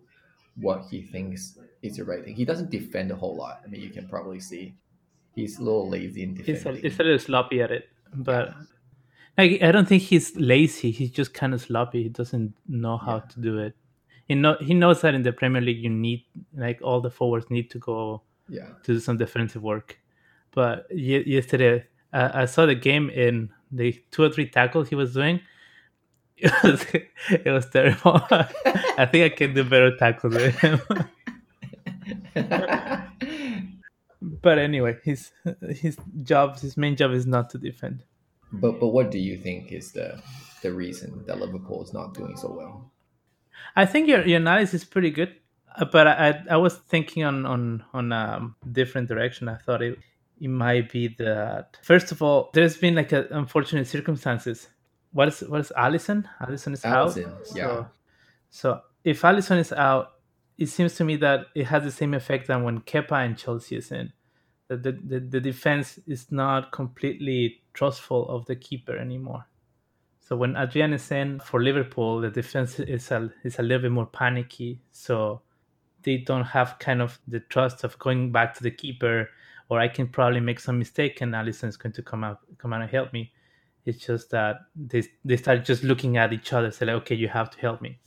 what 0.56 0.86
he 0.90 1.02
thinks 1.02 1.58
is 1.82 1.98
the 1.98 2.04
right 2.04 2.24
thing. 2.24 2.36
He 2.36 2.46
doesn't 2.46 2.72
defend 2.72 3.12
a 3.12 3.16
whole 3.16 3.36
lot. 3.36 3.62
I 3.64 3.68
mean, 3.68 3.82
you 3.82 3.90
can 3.90 4.08
probably 4.08 4.40
see 4.40 4.76
he's 5.36 5.60
a 5.60 5.64
little 5.64 5.90
lazy 5.90 6.24
in 6.24 6.34
defending. 6.34 6.56
He's 6.56 6.66
a, 6.66 6.90
he's 6.90 7.00
a 7.00 7.04
little 7.04 7.20
sloppy 7.20 7.62
at 7.62 7.72
it, 7.72 7.90
but. 8.14 8.54
Like, 9.38 9.62
I 9.62 9.72
don't 9.72 9.88
think 9.88 10.02
he's 10.02 10.36
lazy. 10.36 10.90
He's 10.90 11.12
just 11.12 11.32
kind 11.36 11.54
of 11.54 11.62
sloppy. 11.62 12.02
He 12.02 12.10
doesn't 12.10 12.56
know 12.68 12.98
how 12.98 13.18
yeah. 13.18 13.34
to 13.34 13.40
do 13.40 13.60
it. 13.60 13.76
He 14.28 14.36
know 14.36 14.58
he 14.60 14.74
knows 14.74 15.02
that 15.02 15.14
in 15.14 15.24
the 15.24 15.32
Premier 15.32 15.62
League 15.62 15.78
you 15.78 15.90
need 15.90 16.26
like 16.56 16.82
all 16.82 17.02
the 17.02 17.12
forwards 17.12 17.50
need 17.50 17.70
to 17.70 17.80
go 17.80 18.24
yeah. 18.50 18.70
to 18.84 18.94
do 18.94 19.00
some 19.00 19.18
defensive 19.18 19.62
work. 19.62 20.00
But 20.52 20.88
y- 20.90 21.24
yesterday 21.26 21.86
uh, 22.14 22.30
I 22.34 22.46
saw 22.46 22.66
the 22.66 22.76
game 22.76 23.10
in 23.10 23.50
the 23.72 24.02
two 24.12 24.24
or 24.24 24.30
three 24.30 24.48
tackles 24.48 24.90
he 24.90 24.96
was 24.96 25.14
doing. 25.14 25.42
It 26.40 26.54
was 26.64 26.86
it 27.30 27.50
was 27.50 27.68
terrible. 27.70 28.22
I 28.32 29.08
think 29.12 29.34
I 29.34 29.36
can 29.36 29.56
do 29.56 29.64
better 29.64 29.98
tackles 29.98 30.36
with 30.36 30.56
him. 30.60 30.80
but 34.22 34.60
anyway, 34.60 34.98
his 35.04 35.32
his 35.68 35.98
job, 36.22 36.60
his 36.60 36.78
main 36.78 36.96
job 36.96 37.12
is 37.12 37.26
not 37.26 37.50
to 37.52 37.58
defend. 37.58 38.04
But 38.52 38.80
but 38.80 38.90
what 38.90 39.10
do 39.10 39.18
you 39.18 39.38
think 39.38 39.72
is 39.72 39.94
the 39.94 40.22
the 40.62 40.72
reason 40.72 41.24
that 41.26 41.40
Liverpool 41.40 41.84
is 41.84 41.92
not 41.92 42.14
doing 42.14 42.38
so 42.38 42.52
well? 42.52 42.92
I 43.76 43.88
think 43.88 44.08
your 44.08 44.24
your 44.28 44.38
analysis 44.38 44.84
is 44.84 44.86
pretty 44.86 45.10
good, 45.10 45.36
uh, 45.76 45.86
but 45.86 46.08
I 46.08 46.44
I 46.52 46.58
was 46.58 46.76
thinking 46.76 47.24
on 47.24 47.48
on 47.48 47.84
on 47.94 48.12
a 48.12 48.54
different 48.72 49.08
direction. 49.08 49.50
I 49.50 49.56
thought 49.56 49.82
it 49.82 49.98
it 50.40 50.50
might 50.50 50.92
be 50.92 51.10
that 51.20 51.78
first 51.82 52.12
of 52.12 52.22
all, 52.22 52.50
there's 52.54 52.78
been 52.78 52.96
like 52.96 53.12
a 53.12 53.28
unfortunate 53.32 53.88
circumstances. 53.88 54.68
What 55.12 55.28
is 55.30 55.42
what 55.42 55.62
is 55.62 55.72
Alisson? 55.76 56.26
Alisson 56.42 56.74
is 56.74 56.82
Alisson, 56.82 57.32
out. 57.32 57.48
Yeah. 57.56 57.66
So, 57.66 57.88
so 58.50 58.82
if 59.04 59.22
Alisson 59.22 59.60
is 59.60 59.72
out, 59.74 60.14
it 60.58 60.68
seems 60.68 60.96
to 60.96 61.04
me 61.04 61.16
that 61.18 61.48
it 61.56 61.66
has 61.66 61.84
the 61.84 61.92
same 61.92 62.14
effect 62.14 62.48
than 62.48 62.64
when 62.64 62.82
Kepa 62.82 63.26
and 63.26 63.38
Chelsea 63.38 63.78
is 63.78 63.92
in. 63.92 64.12
That 64.68 64.84
the, 64.84 64.92
the, 64.92 65.20
the 65.20 65.40
defense 65.40 66.00
is 66.08 66.32
not 66.32 66.72
completely 66.72 67.62
trustful 67.74 68.28
of 68.28 68.46
the 68.46 68.56
keeper 68.56 68.98
anymore. 68.98 69.46
So 70.20 70.36
when 70.36 70.58
Adrian 70.58 70.92
is 70.92 71.10
in 71.10 71.40
for 71.40 71.64
Liverpool, 71.64 72.20
the 72.20 72.30
defense 72.30 72.80
is 72.80 73.12
a 73.12 73.32
is 73.44 73.60
a 73.60 73.62
little 73.62 73.84
bit 73.84 73.92
more 73.92 74.08
panicky. 74.08 74.82
So 74.92 75.42
they 76.04 76.18
don't 76.18 76.44
have 76.44 76.80
kind 76.80 77.02
of 77.02 77.20
the 77.28 77.40
trust 77.40 77.84
of 77.84 77.98
going 78.00 78.32
back 78.32 78.54
to 78.56 78.64
the 78.64 78.72
keeper, 78.72 79.30
or 79.70 79.80
I 79.80 79.88
can 79.88 80.08
probably 80.08 80.40
make 80.40 80.60
some 80.60 80.80
mistake 80.80 81.22
and 81.22 81.34
Alisson 81.34 81.68
is 81.68 81.78
going 81.78 81.94
to 81.94 82.02
come 82.02 82.24
out 82.24 82.40
come 82.58 82.74
out 82.74 82.82
and 82.82 82.90
help 82.90 83.14
me. 83.14 83.32
It's 83.86 84.06
just 84.06 84.32
that 84.32 84.58
they 84.76 85.04
they 85.24 85.38
start 85.38 85.66
just 85.66 85.84
looking 85.84 86.18
at 86.18 86.34
each 86.34 86.54
other, 86.54 86.72
say 86.72 86.86
like, 86.86 86.96
okay, 87.04 87.16
you 87.16 87.28
have 87.28 87.50
to 87.52 87.60
help 87.60 87.82
me. 87.82 88.00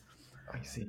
I 0.52 0.62
see. 0.62 0.88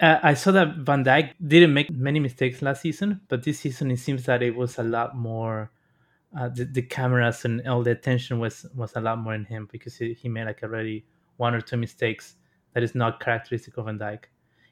Uh, 0.00 0.18
I 0.22 0.34
saw 0.34 0.52
that 0.52 0.76
Van 0.76 1.04
Dijk 1.04 1.34
didn't 1.44 1.74
make 1.74 1.90
many 1.90 2.20
mistakes 2.20 2.62
last 2.62 2.82
season, 2.82 3.20
but 3.28 3.42
this 3.42 3.60
season 3.60 3.90
it 3.90 3.98
seems 3.98 4.24
that 4.24 4.42
it 4.42 4.54
was 4.54 4.78
a 4.78 4.84
lot 4.84 5.16
more 5.16 5.72
uh, 6.36 6.48
the, 6.48 6.64
the 6.64 6.82
cameras 6.82 7.44
and 7.44 7.66
all 7.66 7.82
the 7.82 7.90
attention 7.90 8.38
was 8.38 8.66
was 8.74 8.94
a 8.96 9.00
lot 9.00 9.18
more 9.18 9.34
in 9.34 9.44
him 9.44 9.68
because 9.72 9.96
he, 9.96 10.12
he 10.12 10.28
made 10.28 10.44
like 10.44 10.62
already 10.62 11.04
one 11.36 11.54
or 11.54 11.60
two 11.60 11.76
mistakes 11.76 12.36
that 12.74 12.82
is 12.82 12.94
not 12.94 13.20
characteristic 13.20 13.76
of 13.78 13.86
Van 13.86 13.98
Dijk. 13.98 14.24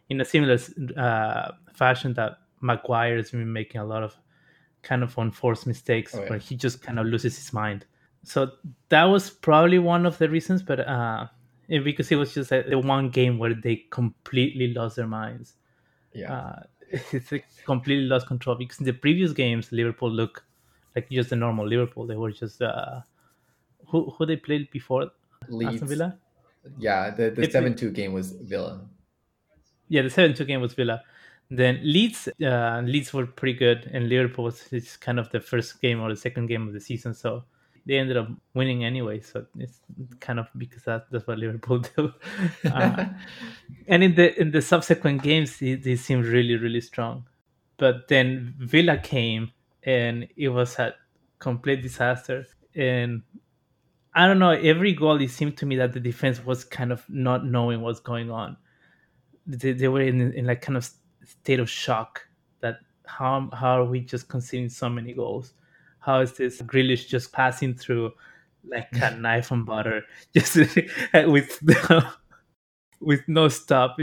In 0.08 0.20
a 0.20 0.24
similar 0.24 0.58
uh, 0.96 1.52
fashion 1.72 2.14
that 2.14 2.38
Maguire 2.60 3.16
has 3.16 3.30
been 3.30 3.52
making 3.52 3.80
a 3.80 3.84
lot 3.84 4.02
of 4.02 4.16
kind 4.86 5.02
of 5.02 5.18
unforced 5.18 5.66
mistakes 5.66 6.14
oh, 6.14 6.22
yeah. 6.22 6.30
where 6.30 6.38
he 6.38 6.54
just 6.54 6.80
kind 6.80 6.98
of 6.98 7.06
loses 7.06 7.36
his 7.36 7.52
mind. 7.52 7.84
So 8.22 8.52
that 8.88 9.04
was 9.04 9.30
probably 9.30 9.78
one 9.78 10.06
of 10.06 10.18
the 10.18 10.28
reasons, 10.28 10.62
but 10.62 10.80
uh, 10.80 11.26
because 11.68 12.10
it 12.10 12.16
was 12.16 12.34
just 12.34 12.52
a, 12.52 12.64
the 12.68 12.78
one 12.78 13.10
game 13.10 13.38
where 13.38 13.54
they 13.54 13.84
completely 13.90 14.72
lost 14.72 14.96
their 14.96 15.06
minds. 15.06 15.54
Yeah, 16.12 16.32
uh, 16.32 16.62
it's 17.12 17.32
like 17.32 17.46
completely 17.64 18.04
lost 18.04 18.26
control 18.26 18.56
because 18.56 18.78
in 18.78 18.86
the 18.86 18.92
previous 18.92 19.32
games 19.32 19.72
Liverpool 19.72 20.10
looked 20.10 20.42
like 20.94 21.10
just 21.10 21.30
the 21.30 21.36
normal 21.36 21.66
Liverpool. 21.66 22.06
They 22.06 22.16
were 22.16 22.32
just 22.32 22.62
uh, 22.62 23.00
who 23.86 24.10
who 24.10 24.26
they 24.26 24.36
played 24.36 24.70
before 24.70 25.10
Leeds. 25.48 25.74
Aston 25.74 25.88
Villa. 25.88 26.18
Yeah, 26.78 27.10
the 27.10 27.30
the 27.30 27.50
seven 27.50 27.74
two 27.74 27.90
game 27.90 28.12
was 28.12 28.32
Villa. 28.32 28.80
Yeah, 29.88 30.02
the 30.02 30.10
seven 30.10 30.34
two 30.34 30.44
game 30.44 30.60
was 30.60 30.74
Villa. 30.74 31.02
Then 31.50 31.80
Leeds, 31.82 32.28
uh, 32.44 32.82
Leeds 32.84 33.12
were 33.12 33.26
pretty 33.26 33.58
good, 33.58 33.88
and 33.92 34.08
Liverpool 34.08 34.44
was 34.44 34.64
it's 34.72 34.96
kind 34.96 35.20
of 35.20 35.30
the 35.30 35.40
first 35.40 35.80
game 35.80 36.00
or 36.00 36.08
the 36.08 36.16
second 36.16 36.46
game 36.46 36.66
of 36.66 36.74
the 36.74 36.80
season, 36.80 37.14
so 37.14 37.44
they 37.86 37.98
ended 37.98 38.16
up 38.16 38.28
winning 38.54 38.84
anyway. 38.84 39.20
So 39.20 39.46
it's 39.56 39.80
kind 40.18 40.40
of 40.40 40.48
because 40.58 40.82
that, 40.84 41.06
that's 41.10 41.26
what 41.26 41.38
Liverpool 41.38 41.78
do. 41.96 42.12
Uh, 42.64 43.06
and 43.86 44.02
in 44.02 44.14
the 44.16 44.38
in 44.40 44.50
the 44.50 44.60
subsequent 44.60 45.22
games, 45.22 45.58
they, 45.58 45.76
they 45.76 45.96
seemed 45.96 46.24
really 46.24 46.56
really 46.56 46.80
strong. 46.80 47.26
But 47.76 48.08
then 48.08 48.54
Villa 48.58 48.98
came 48.98 49.52
and 49.84 50.26
it 50.36 50.48
was 50.48 50.78
a 50.78 50.94
complete 51.38 51.82
disaster. 51.82 52.46
And 52.74 53.22
I 54.14 54.26
don't 54.26 54.38
know, 54.38 54.50
every 54.50 54.92
goal 54.92 55.20
it 55.20 55.30
seemed 55.30 55.56
to 55.58 55.66
me 55.66 55.76
that 55.76 55.92
the 55.92 56.00
defense 56.00 56.44
was 56.44 56.64
kind 56.64 56.90
of 56.90 57.04
not 57.08 57.44
knowing 57.46 57.82
what's 57.82 58.00
going 58.00 58.30
on. 58.30 58.56
They, 59.46 59.72
they 59.72 59.88
were 59.88 60.00
in, 60.00 60.32
in 60.32 60.46
like 60.46 60.62
kind 60.62 60.76
of 60.76 60.88
state 61.26 61.61
of 61.61 61.68
shock 61.68 62.26
that 62.61 62.78
how 63.06 63.49
how 63.52 63.80
are 63.80 63.85
we 63.85 64.00
just 64.00 64.28
conceding 64.28 64.68
so 64.68 64.88
many 64.88 65.12
goals? 65.12 65.54
How 65.99 66.21
is 66.21 66.33
this 66.33 66.62
Grealish 66.62 67.09
just 67.09 67.33
passing 67.33 67.75
through 67.75 68.12
like 68.64 68.88
a 68.92 69.11
knife 69.16 69.50
and 69.50 69.66
butter, 69.66 70.02
just 70.35 70.56
with 71.14 71.59
no, 71.62 72.11
with 73.00 73.23
no 73.28 73.49
stop? 73.49 73.99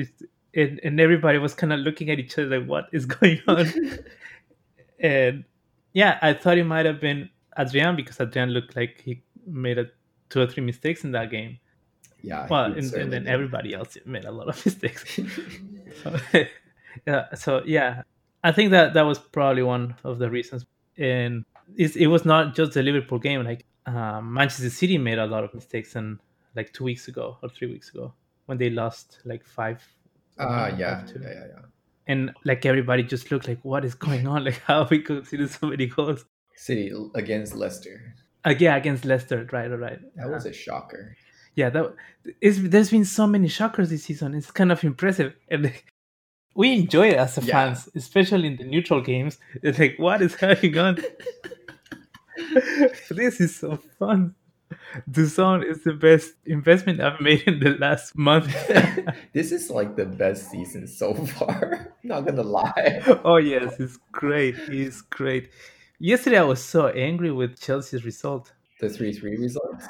and, 0.55 0.79
and 0.83 0.99
everybody 0.99 1.37
was 1.37 1.53
kind 1.53 1.73
of 1.73 1.79
looking 1.79 2.09
at 2.09 2.19
each 2.19 2.37
other 2.37 2.59
like, 2.59 2.67
what 2.69 2.85
is 2.91 3.05
going 3.05 3.41
on? 3.47 3.67
and 4.99 5.43
yeah, 5.93 6.19
I 6.21 6.33
thought 6.33 6.57
it 6.57 6.65
might 6.65 6.85
have 6.85 6.99
been 6.99 7.29
Adrian 7.57 7.95
because 7.95 8.19
Adrian 8.19 8.49
looked 8.49 8.75
like 8.75 9.01
he 9.03 9.23
made 9.45 9.77
a, 9.77 9.85
two 10.29 10.41
or 10.41 10.47
three 10.47 10.63
mistakes 10.63 11.03
in 11.03 11.11
that 11.11 11.29
game. 11.29 11.59
Yeah. 12.21 12.47
Well, 12.49 12.65
and, 12.65 12.93
and, 12.93 13.11
then 13.11 13.27
everybody 13.27 13.73
else 13.73 13.97
made 14.05 14.25
a 14.25 14.31
lot 14.31 14.47
of 14.47 14.65
mistakes. 14.65 15.19
so, 16.03 16.17
yeah. 17.07 17.33
So 17.35 17.61
yeah, 17.65 18.03
I 18.43 18.51
think 18.51 18.71
that 18.71 18.93
that 18.93 19.03
was 19.03 19.19
probably 19.19 19.63
one 19.63 19.95
of 20.03 20.19
the 20.19 20.29
reasons. 20.29 20.65
And 20.97 21.45
it 21.75 22.07
was 22.07 22.25
not 22.25 22.55
just 22.55 22.73
the 22.73 22.83
Liverpool 22.83 23.19
game. 23.19 23.43
Like 23.43 23.65
uh, 23.85 24.21
Manchester 24.21 24.69
City 24.69 24.97
made 24.97 25.17
a 25.17 25.25
lot 25.25 25.43
of 25.43 25.53
mistakes, 25.53 25.95
and 25.95 26.19
like 26.55 26.73
two 26.73 26.83
weeks 26.83 27.07
ago 27.07 27.37
or 27.41 27.49
three 27.49 27.67
weeks 27.67 27.89
ago 27.89 28.13
when 28.45 28.57
they 28.57 28.69
lost 28.69 29.19
like 29.25 29.45
five. 29.45 29.81
Ah, 30.39 30.65
uh, 30.65 30.75
yeah, 30.77 31.05
yeah, 31.07 31.21
yeah, 31.21 31.45
yeah. 31.47 31.61
And 32.07 32.31
like 32.43 32.65
everybody 32.65 33.03
just 33.03 33.31
looked 33.31 33.47
like 33.47 33.59
what 33.63 33.85
is 33.85 33.95
going 33.95 34.27
on? 34.27 34.43
Like 34.45 34.61
how 34.61 34.87
we 34.89 34.99
conceded 34.99 35.49
so 35.49 35.67
many 35.67 35.87
goals? 35.87 36.25
City 36.55 36.91
against 37.15 37.55
leicester. 37.55 38.15
Uh, 38.45 38.53
yeah 38.59 38.75
against 38.75 39.05
leicester. 39.05 39.47
Right 39.51 39.67
right 39.67 39.99
that 40.15 40.29
was 40.29 40.45
uh, 40.45 40.49
a 40.49 40.53
shocker. 40.53 41.15
yeah 41.55 41.69
that 41.69 41.93
is 42.41 42.69
there's 42.69 42.91
been 42.91 43.05
so 43.05 43.25
many 43.25 43.47
shockers 43.47 43.89
this 43.89 44.03
season. 44.03 44.33
It's 44.35 44.51
kind 44.51 44.71
of 44.71 44.83
impressive. 44.83 45.33
And 45.49 45.71
we 46.55 46.73
enjoy 46.73 47.09
it 47.09 47.15
as 47.15 47.37
a 47.37 47.41
yeah. 47.41 47.51
fans 47.51 47.89
especially 47.95 48.47
in 48.47 48.57
the 48.57 48.63
neutral 48.63 49.01
games 49.01 49.37
it's 49.61 49.79
like 49.79 49.95
what 49.97 50.21
is 50.21 50.35
going 50.35 50.77
on 50.77 50.97
this 53.09 53.39
is 53.39 53.55
so 53.55 53.77
fun 53.99 54.35
DAZN 55.09 55.65
is 55.65 55.83
the 55.83 55.93
best 55.93 56.33
investment 56.45 57.01
I've 57.01 57.19
made 57.21 57.43
in 57.43 57.59
the 57.59 57.71
last 57.77 58.17
month. 58.17 58.53
this 59.33 59.51
is 59.51 59.69
like 59.69 59.95
the 59.95 60.05
best 60.05 60.49
season 60.49 60.87
so 60.87 61.13
far. 61.13 61.93
Not 62.03 62.25
gonna 62.25 62.43
lie. 62.43 63.01
oh 63.23 63.37
yes, 63.37 63.79
it's 63.79 63.97
great. 64.11 64.55
It's 64.69 65.01
great. 65.01 65.49
Yesterday 65.99 66.39
I 66.39 66.43
was 66.43 66.63
so 66.63 66.87
angry 66.87 67.31
with 67.31 67.59
Chelsea's 67.59 68.05
result. 68.05 68.53
The 68.79 68.89
three 68.89 69.13
three 69.13 69.37
result. 69.37 69.83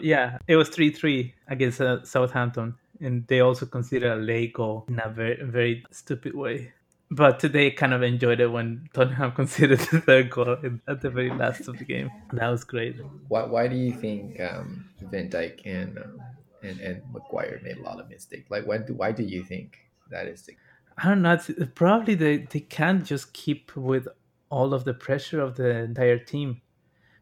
Yeah, 0.00 0.38
it 0.48 0.56
was 0.56 0.68
three 0.68 0.90
three 0.90 1.34
against 1.48 1.80
uh, 1.80 2.04
Southampton, 2.04 2.74
and 3.00 3.26
they 3.26 3.40
also 3.40 3.66
considered 3.66 4.12
a 4.12 4.20
late 4.20 4.52
goal 4.52 4.84
in 4.88 5.00
a 5.04 5.08
very 5.08 5.42
very 5.42 5.84
stupid 5.90 6.34
way. 6.34 6.72
But 7.10 7.38
today, 7.38 7.70
kind 7.70 7.92
of 7.92 8.02
enjoyed 8.02 8.40
it 8.40 8.48
when 8.48 8.88
Tottenham 8.92 9.32
considered 9.40 9.78
the 9.78 10.00
third 10.00 10.30
goal 10.30 10.56
at 10.88 11.00
the 11.00 11.10
very 11.10 11.30
last 11.30 11.68
of 11.68 11.78
the 11.78 11.84
game. 11.84 12.10
That 12.32 12.48
was 12.48 12.64
great. 12.64 12.96
Why, 13.28 13.44
why 13.44 13.68
do 13.68 13.76
you 13.76 13.92
think 13.92 14.40
um, 14.40 14.88
Van 15.00 15.28
Dijk 15.28 15.60
and 15.64 15.98
um, 15.98 16.20
and 16.62 16.80
and 16.80 17.02
Maguire 17.12 17.60
made 17.62 17.76
a 17.78 17.82
lot 17.82 18.00
of 18.00 18.08
mistakes? 18.08 18.50
Like, 18.50 18.66
why 18.66 18.78
do 18.78 18.94
why 18.94 19.12
do 19.12 19.22
you 19.22 19.44
think 19.44 19.78
that 20.10 20.26
is? 20.26 20.42
The... 20.42 20.56
I 20.98 21.08
don't 21.08 21.22
know. 21.22 21.38
probably 21.74 22.14
they 22.14 22.38
they 22.38 22.60
can't 22.60 23.04
just 23.04 23.32
keep 23.32 23.76
with 23.76 24.08
all 24.50 24.72
of 24.72 24.84
the 24.84 24.94
pressure 24.94 25.40
of 25.40 25.56
the 25.56 25.68
entire 25.68 26.18
team 26.18 26.60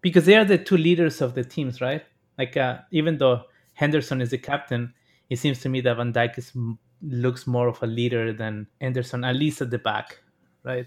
because 0.02 0.26
they 0.26 0.36
are 0.36 0.44
the 0.44 0.58
two 0.58 0.76
leaders 0.76 1.20
of 1.20 1.34
the 1.34 1.44
teams, 1.44 1.80
right? 1.80 2.04
Like, 2.36 2.56
uh, 2.56 2.78
even 2.90 3.18
though 3.18 3.44
Henderson 3.74 4.20
is 4.20 4.30
the 4.30 4.38
captain, 4.38 4.92
it 5.32 5.38
seems 5.38 5.60
to 5.60 5.70
me 5.70 5.80
that 5.80 5.96
Van 5.96 6.12
Dijk 6.12 6.36
is 6.36 6.52
looks 7.00 7.46
more 7.46 7.66
of 7.66 7.82
a 7.82 7.86
leader 7.86 8.34
than 8.34 8.66
Anderson, 8.82 9.24
at 9.24 9.34
least 9.34 9.62
at 9.62 9.70
the 9.70 9.78
back, 9.78 10.18
right? 10.62 10.86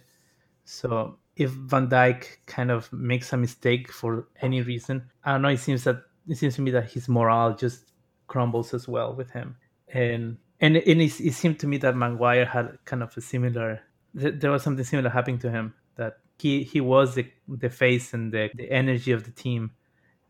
So 0.66 1.18
if 1.36 1.50
Van 1.50 1.90
Dijk 1.90 2.28
kind 2.46 2.70
of 2.70 2.92
makes 2.94 3.34
a 3.34 3.38
mistake 3.38 3.92
for 3.92 4.28
any 4.44 4.62
reason, 4.62 5.10
I 5.24 5.32
don't 5.32 5.42
know. 5.42 5.50
It 5.50 5.60
seems 5.60 5.84
that 5.86 6.04
it 6.28 6.38
seems 6.38 6.56
to 6.56 6.62
me 6.62 6.70
that 6.72 6.92
his 6.92 7.10
morale 7.10 7.56
just 7.56 7.92
crumbles 8.28 8.76
as 8.76 8.88
well 8.88 9.16
with 9.16 9.32
him, 9.32 9.58
and 9.88 10.38
and, 10.62 10.78
and 10.78 11.02
it, 11.02 11.20
it 11.20 11.34
seemed 11.34 11.60
to 11.62 11.68
me 11.68 11.78
that 11.78 11.96
Maguire 11.96 12.46
had 12.46 12.78
kind 12.86 13.02
of 13.02 13.18
a 13.18 13.22
similar. 13.22 13.82
There 14.14 14.52
was 14.52 14.62
something 14.62 14.86
similar 14.86 15.10
happening 15.10 15.40
to 15.40 15.50
him 15.50 15.74
that 15.96 16.18
he 16.38 16.62
he 16.62 16.82
was 16.82 17.16
the 17.16 17.26
the 17.48 17.72
face 17.72 18.14
and 18.14 18.32
the, 18.32 18.52
the 18.54 18.72
energy 18.72 19.12
of 19.12 19.24
the 19.24 19.32
team, 19.32 19.72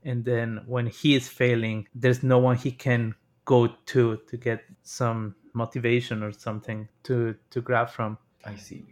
and 0.06 0.24
then 0.24 0.62
when 0.68 0.88
he 0.88 1.16
is 1.16 1.28
failing, 1.28 1.90
there's 1.94 2.24
no 2.24 2.40
one 2.40 2.56
he 2.56 2.72
can 2.72 3.14
go 3.46 3.68
to 3.68 4.18
to 4.28 4.38
get 4.38 4.64
some 4.84 5.36
motivation 5.54 6.22
or 6.22 6.32
something 6.32 6.88
to 7.04 7.36
to 7.52 7.62
grab 7.62 7.90
from. 7.90 8.18
I 8.44 8.56
see. 8.56 8.86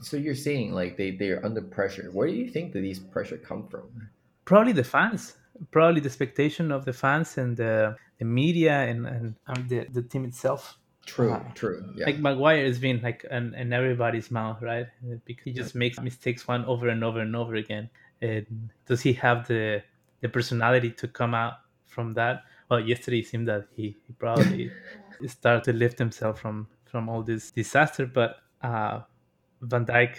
So 0.00 0.16
you're 0.16 0.34
saying 0.34 0.72
like 0.72 0.96
they 0.96 1.12
they're 1.12 1.44
under 1.44 1.62
pressure. 1.62 2.10
Where 2.12 2.28
do 2.28 2.34
you 2.34 2.48
think 2.48 2.72
that 2.72 2.80
these 2.80 2.98
pressure 2.98 3.36
come 3.36 3.66
from? 3.68 3.88
Probably 4.44 4.72
the 4.72 4.84
fans. 4.84 5.36
Probably 5.70 6.00
the 6.00 6.06
expectation 6.06 6.70
of 6.70 6.84
the 6.84 6.92
fans 6.92 7.36
and 7.36 7.56
the, 7.56 7.96
the 8.18 8.24
media 8.24 8.72
and 8.72 9.06
and 9.06 9.34
um, 9.48 9.66
the 9.68 9.86
the 9.92 10.02
team 10.02 10.24
itself. 10.24 10.78
True, 11.04 11.32
uh, 11.32 11.42
true. 11.54 11.82
Yeah. 11.96 12.06
Like 12.06 12.18
Maguire 12.18 12.66
has 12.66 12.78
been 12.78 13.00
like 13.02 13.24
in, 13.30 13.54
in 13.54 13.72
everybody's 13.72 14.30
mouth, 14.30 14.60
right? 14.60 14.86
Because 15.24 15.44
he 15.44 15.52
just 15.52 15.74
makes 15.74 15.98
mistakes 16.00 16.46
one 16.46 16.66
over 16.66 16.88
and 16.88 17.02
over 17.02 17.20
and 17.20 17.34
over 17.34 17.54
again. 17.54 17.88
And 18.20 18.70
does 18.86 19.00
he 19.00 19.14
have 19.14 19.48
the 19.48 19.82
the 20.20 20.28
personality 20.28 20.90
to 20.90 21.08
come 21.08 21.34
out 21.34 21.54
from 21.86 22.12
that? 22.14 22.42
Well, 22.68 22.80
yesterday 22.80 23.20
it 23.20 23.26
seemed 23.26 23.48
that 23.48 23.68
he, 23.74 23.96
he 24.06 24.12
probably 24.12 24.70
started 25.26 25.64
to 25.64 25.72
lift 25.72 25.98
himself 25.98 26.40
from 26.40 26.68
from 26.84 27.08
all 27.08 27.22
this 27.22 27.50
disaster. 27.50 28.06
But 28.06 28.36
uh, 28.62 29.00
Van 29.60 29.84
Dijk 29.84 30.16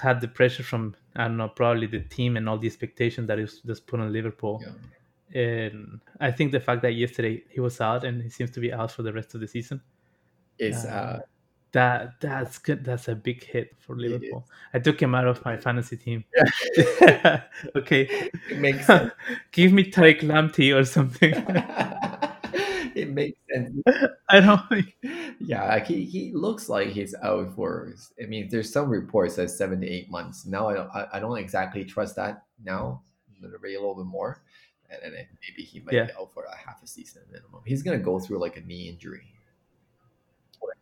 had 0.00 0.20
the 0.20 0.28
pressure 0.28 0.62
from 0.62 0.96
I 1.16 1.24
don't 1.24 1.36
know 1.36 1.48
probably 1.48 1.86
the 1.86 2.00
team 2.00 2.36
and 2.36 2.48
all 2.48 2.58
the 2.58 2.66
expectation 2.66 3.26
that 3.26 3.38
is 3.38 3.60
just 3.66 3.86
put 3.86 4.00
on 4.00 4.12
Liverpool. 4.12 4.62
Yeah. 4.62 4.72
And 5.32 6.00
I 6.18 6.32
think 6.32 6.50
the 6.50 6.60
fact 6.60 6.82
that 6.82 6.92
yesterday 6.94 7.44
he 7.50 7.60
was 7.60 7.80
out 7.80 8.04
and 8.04 8.22
he 8.22 8.28
seems 8.30 8.50
to 8.52 8.60
be 8.60 8.72
out 8.72 8.90
for 8.90 9.02
the 9.02 9.12
rest 9.12 9.34
of 9.34 9.40
the 9.40 9.46
season 9.46 9.80
is 10.58 10.84
uh, 10.84 10.88
uh, 10.88 11.18
that 11.72 12.20
that's 12.20 12.58
good. 12.58 12.84
That's 12.84 13.08
a 13.08 13.14
big 13.14 13.44
hit 13.44 13.76
for 13.78 13.96
Liverpool. 13.96 14.46
I 14.74 14.78
took 14.78 15.00
him 15.00 15.14
out 15.14 15.26
of 15.26 15.44
my 15.44 15.56
fantasy 15.56 15.96
team. 15.96 16.24
Yeah. 17.00 17.42
okay, 17.76 18.30
it 18.50 18.58
makes 18.58 18.86
sense. 18.86 19.12
Give 19.52 19.72
me 19.72 19.90
Tariq 19.90 20.20
Lamptey 20.22 20.74
or 20.76 20.84
something. 20.84 21.32
it 22.94 23.10
makes 23.10 23.38
sense. 23.52 23.82
I 24.28 24.40
don't. 24.40 24.62
Yeah, 25.38 25.66
like 25.68 25.86
he, 25.86 26.04
he 26.04 26.32
looks 26.32 26.68
like 26.68 26.88
he's 26.88 27.14
out 27.22 27.54
for. 27.54 27.94
I 28.22 28.26
mean, 28.26 28.48
there's 28.50 28.72
some 28.72 28.88
reports 28.88 29.36
that 29.36 29.50
seven 29.50 29.80
to 29.80 29.88
eight 29.88 30.10
months. 30.10 30.46
Now 30.46 30.68
I 30.68 30.74
don't 30.74 30.90
I, 31.12 31.20
don't 31.20 31.38
exactly 31.38 31.84
trust 31.84 32.16
that 32.16 32.44
now. 32.64 33.02
Maybe 33.40 33.74
a 33.74 33.80
little 33.80 33.94
bit 33.94 34.06
more, 34.06 34.42
and 34.90 35.00
then 35.02 35.12
maybe 35.12 35.62
he 35.62 35.80
might 35.80 35.94
yeah. 35.94 36.06
be 36.06 36.12
out 36.20 36.34
for 36.34 36.44
a 36.44 36.56
half 36.56 36.82
a 36.82 36.86
season 36.86 37.22
minimum. 37.30 37.62
He's 37.64 37.82
gonna 37.82 37.98
go 37.98 38.18
through 38.18 38.38
like 38.38 38.56
a 38.56 38.60
knee 38.60 38.88
injury 38.88 39.32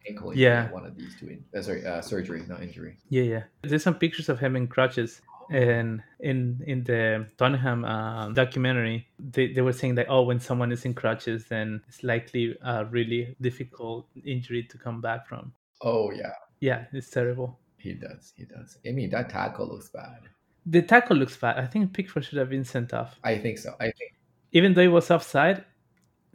ankle 0.08 0.30
injury. 0.30 0.44
Yeah, 0.44 0.70
one 0.70 0.86
of 0.86 0.96
these 0.96 1.14
two. 1.18 1.28
In, 1.28 1.44
uh, 1.56 1.62
sorry, 1.62 1.84
uh, 1.86 2.00
surgery, 2.00 2.42
not 2.48 2.62
injury. 2.62 2.96
Yeah, 3.08 3.22
yeah. 3.22 3.42
There's 3.62 3.82
some 3.82 3.94
pictures 3.94 4.28
of 4.28 4.38
him 4.38 4.56
in 4.56 4.66
crutches 4.66 5.20
and 5.50 6.02
in 6.20 6.62
in 6.66 6.84
the 6.84 7.26
Tottenham 7.36 7.84
uh, 7.84 8.28
documentary, 8.30 9.08
they, 9.18 9.52
they 9.52 9.60
were 9.60 9.72
saying 9.72 9.94
that 9.96 10.06
oh, 10.08 10.22
when 10.22 10.40
someone 10.40 10.72
is 10.72 10.84
in 10.84 10.94
crutches, 10.94 11.46
then 11.46 11.82
it's 11.88 12.02
likely 12.02 12.56
a 12.62 12.84
really 12.84 13.36
difficult 13.40 14.06
injury 14.24 14.62
to 14.64 14.78
come 14.78 15.00
back 15.00 15.26
from. 15.26 15.52
Oh 15.82 16.10
yeah, 16.12 16.32
yeah, 16.60 16.84
it's 16.92 17.10
terrible. 17.10 17.58
He 17.78 17.94
does, 17.94 18.32
he 18.36 18.44
does. 18.44 18.78
I 18.86 18.90
mean, 18.90 19.10
that 19.10 19.30
tackle 19.30 19.68
looks 19.68 19.88
bad. 19.88 20.20
The 20.66 20.82
tackle 20.82 21.16
looks 21.16 21.36
bad. 21.36 21.58
I 21.58 21.66
think 21.66 21.92
Pickford 21.94 22.24
should 22.24 22.38
have 22.38 22.50
been 22.50 22.64
sent 22.64 22.92
off. 22.92 23.18
I 23.24 23.38
think 23.38 23.58
so. 23.58 23.74
I 23.80 23.84
think 23.84 24.14
even 24.52 24.74
though 24.74 24.82
it 24.82 24.88
was 24.88 25.10
offside, 25.10 25.64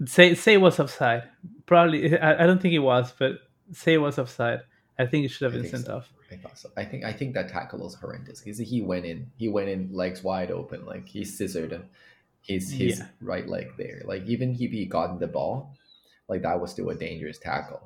say 0.05 0.33
say 0.33 0.53
it 0.55 0.61
was 0.61 0.79
offside. 0.79 1.23
Probably, 1.65 2.17
I, 2.17 2.43
I 2.43 2.47
don't 2.47 2.61
think 2.61 2.73
it 2.73 2.79
was, 2.79 3.13
but 3.17 3.33
say 3.71 3.93
it 3.93 3.97
was 3.97 4.19
offside. 4.19 4.61
I 4.97 5.05
think 5.05 5.25
it 5.25 5.29
should 5.29 5.51
have 5.51 5.61
been 5.61 5.69
sent 5.69 5.85
so. 5.85 5.97
off. 5.97 6.13
I 6.31 6.35
thought 6.37 6.57
so. 6.57 6.69
I 6.77 6.85
think 6.85 7.03
I 7.03 7.13
think 7.13 7.33
that 7.33 7.49
tackle 7.49 7.79
was 7.79 7.95
horrendous 7.95 8.41
because 8.41 8.57
he 8.57 8.81
went 8.81 9.05
in, 9.05 9.31
he 9.37 9.49
went 9.49 9.69
in 9.69 9.89
legs 9.91 10.23
wide 10.23 10.51
open, 10.51 10.85
like 10.85 11.07
he 11.07 11.25
scissored 11.25 11.83
his 12.41 12.71
his 12.71 12.99
yeah. 12.99 13.07
right 13.21 13.47
leg 13.47 13.71
there. 13.77 14.01
Like 14.05 14.25
even 14.25 14.51
if 14.51 14.71
he 14.71 14.85
got 14.85 15.19
the 15.19 15.27
ball, 15.27 15.75
like 16.27 16.41
that 16.43 16.59
was 16.59 16.71
still 16.71 16.89
a 16.89 16.95
dangerous 16.95 17.39
tackle. 17.39 17.81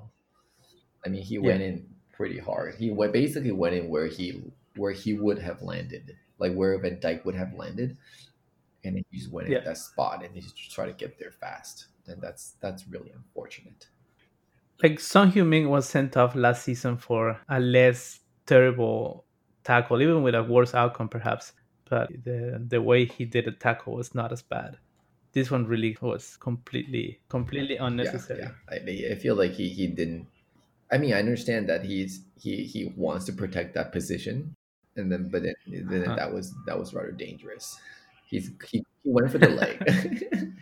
I 1.05 1.09
mean, 1.09 1.21
he 1.21 1.35
yeah. 1.35 1.41
went 1.41 1.61
in 1.61 1.87
pretty 2.11 2.39
hard. 2.39 2.75
He 2.75 2.89
went, 2.89 3.13
basically 3.13 3.51
went 3.51 3.75
in 3.75 3.89
where 3.89 4.07
he 4.07 4.43
where 4.75 4.91
he 4.91 5.13
would 5.13 5.39
have 5.39 5.61
landed, 5.61 6.15
like 6.39 6.53
where 6.53 6.77
Van 6.79 6.97
Dijk 6.97 7.25
would 7.25 7.35
have 7.35 7.53
landed, 7.53 7.97
and 8.83 8.97
he 8.97 9.05
just 9.13 9.31
went 9.31 9.49
yeah. 9.49 9.59
in 9.59 9.63
that 9.63 9.77
spot 9.77 10.23
and 10.23 10.35
he 10.35 10.41
just 10.41 10.71
tried 10.71 10.87
to 10.87 10.93
get 10.93 11.19
there 11.19 11.31
fast. 11.31 11.87
And 12.07 12.21
that's 12.21 12.55
that's 12.61 12.87
really 12.87 13.11
unfortunate 13.11 13.87
like 14.83 14.99
Son 14.99 15.31
Heung-min 15.31 15.69
was 15.69 15.87
sent 15.87 16.17
off 16.17 16.35
last 16.35 16.63
season 16.63 16.97
for 16.97 17.39
a 17.49 17.59
less 17.59 18.19
terrible 18.45 19.25
tackle, 19.63 20.01
even 20.01 20.23
with 20.23 20.35
a 20.35 20.43
worse 20.43 20.73
outcome 20.73 21.09
perhaps. 21.09 21.53
But 21.89 22.09
the 22.23 22.63
the 22.67 22.81
way 22.81 23.05
he 23.05 23.25
did 23.25 23.45
the 23.45 23.51
tackle 23.51 23.93
was 23.93 24.13
not 24.13 24.31
as 24.31 24.41
bad. 24.41 24.77
This 25.31 25.51
one 25.51 25.65
really 25.65 25.97
was 26.01 26.37
completely 26.37 27.19
completely 27.29 27.77
unnecessary. 27.77 28.41
Yeah, 28.41 28.51
yeah. 28.71 29.09
I, 29.09 29.13
I 29.13 29.15
feel 29.15 29.35
like 29.35 29.51
he, 29.51 29.69
he 29.69 29.87
didn't. 29.87 30.27
I 30.91 30.97
mean, 30.97 31.13
I 31.13 31.19
understand 31.19 31.69
that 31.69 31.85
he's 31.85 32.21
he 32.39 32.63
he 32.63 32.93
wants 32.95 33.25
to 33.25 33.33
protect 33.33 33.73
that 33.75 33.91
position, 33.91 34.55
and 34.95 35.11
then 35.11 35.29
but 35.29 35.43
then, 35.43 35.55
then 35.67 36.03
uh-huh. 36.03 36.15
that 36.15 36.33
was 36.33 36.53
that 36.65 36.77
was 36.77 36.93
rather 36.93 37.11
dangerous. 37.11 37.79
He's 38.25 38.51
he, 38.69 38.83
he 39.03 39.11
went 39.11 39.31
for 39.31 39.37
the 39.37 39.49
leg. 39.49 39.77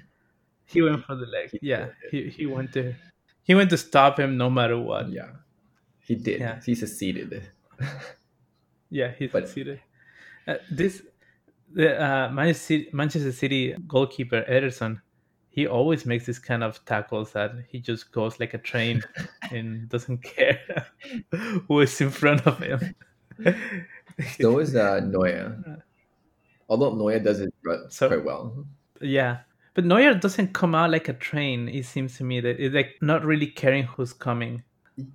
he 0.66 0.82
went 0.84 1.04
for 1.06 1.16
the 1.16 1.26
leg. 1.26 1.50
Yeah, 1.62 1.88
he 2.12 2.30
he 2.30 2.46
went 2.46 2.74
to 2.74 2.94
he 3.46 3.56
went 3.56 3.70
to 3.70 3.78
stop 3.78 4.20
him 4.20 4.38
no 4.38 4.50
matter 4.50 4.78
what. 4.78 5.10
Yeah, 5.10 5.30
he 6.02 6.16
did. 6.16 6.42
Yeah. 6.42 6.60
He 6.66 6.76
succeeded. 6.76 7.50
yeah, 8.90 9.12
he 9.18 9.28
but, 9.28 9.48
succeeded. 9.48 9.80
Uh, 10.48 10.56
this 10.70 11.02
the 11.74 12.02
uh, 12.02 12.30
Manchester 12.32 12.64
City, 12.64 12.90
Manchester 12.92 13.32
City 13.32 13.76
goalkeeper 13.88 14.44
Ederson, 14.50 15.00
he 15.50 15.68
always 15.68 16.06
makes 16.06 16.26
this 16.26 16.40
kind 16.40 16.64
of 16.64 16.84
tackles 16.86 17.32
that 17.34 17.52
he 17.70 17.80
just 17.80 18.12
goes 18.12 18.40
like 18.40 18.54
a 18.54 18.58
train 18.58 19.04
and 19.52 19.88
doesn't 19.90 20.24
care 20.24 20.88
who 21.68 21.80
is 21.82 22.02
in 22.02 22.10
front 22.10 22.46
of 22.48 22.60
him. 22.60 22.96
so 24.40 24.60
is 24.60 24.76
uh, 24.76 25.02
Neuer. 25.02 25.84
Although 26.68 26.96
Neuer 26.96 27.20
does 27.20 27.42
it 27.42 27.54
so, 27.90 28.08
quite 28.08 28.26
well. 28.26 28.66
Yeah, 29.02 29.40
but 29.76 29.86
Neuer 29.86 30.16
doesn't 30.16 30.54
come 30.54 30.74
out 30.74 30.90
like 30.90 31.10
a 31.10 31.14
train. 31.14 31.68
It 31.68 31.86
seems 31.86 32.18
to 32.18 32.24
me 32.24 32.40
that 32.40 32.60
it's 32.60 32.74
like 32.74 32.96
not 33.02 33.24
really 33.24 33.48
caring 33.48 33.84
who's 33.84 34.14
coming. 34.14 34.64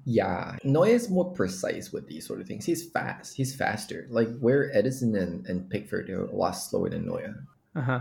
Yeah, 0.04 0.56
Neuer 0.62 0.88
is 0.88 1.08
more 1.08 1.32
precise 1.32 1.90
with 1.92 2.06
these 2.06 2.26
sort 2.26 2.40
of 2.40 2.46
things. 2.46 2.66
He's 2.66 2.90
fast. 2.90 3.34
He's 3.34 3.56
faster. 3.56 4.06
Like 4.10 4.28
where 4.38 4.70
Ederson 4.74 5.18
and, 5.20 5.46
and 5.46 5.68
Pickford 5.70 6.10
are 6.10 6.26
a 6.26 6.36
lot 6.36 6.52
slower 6.52 6.90
than 6.90 7.06
Neuer. 7.06 7.34
Uh 7.74 7.80
huh. 7.80 8.00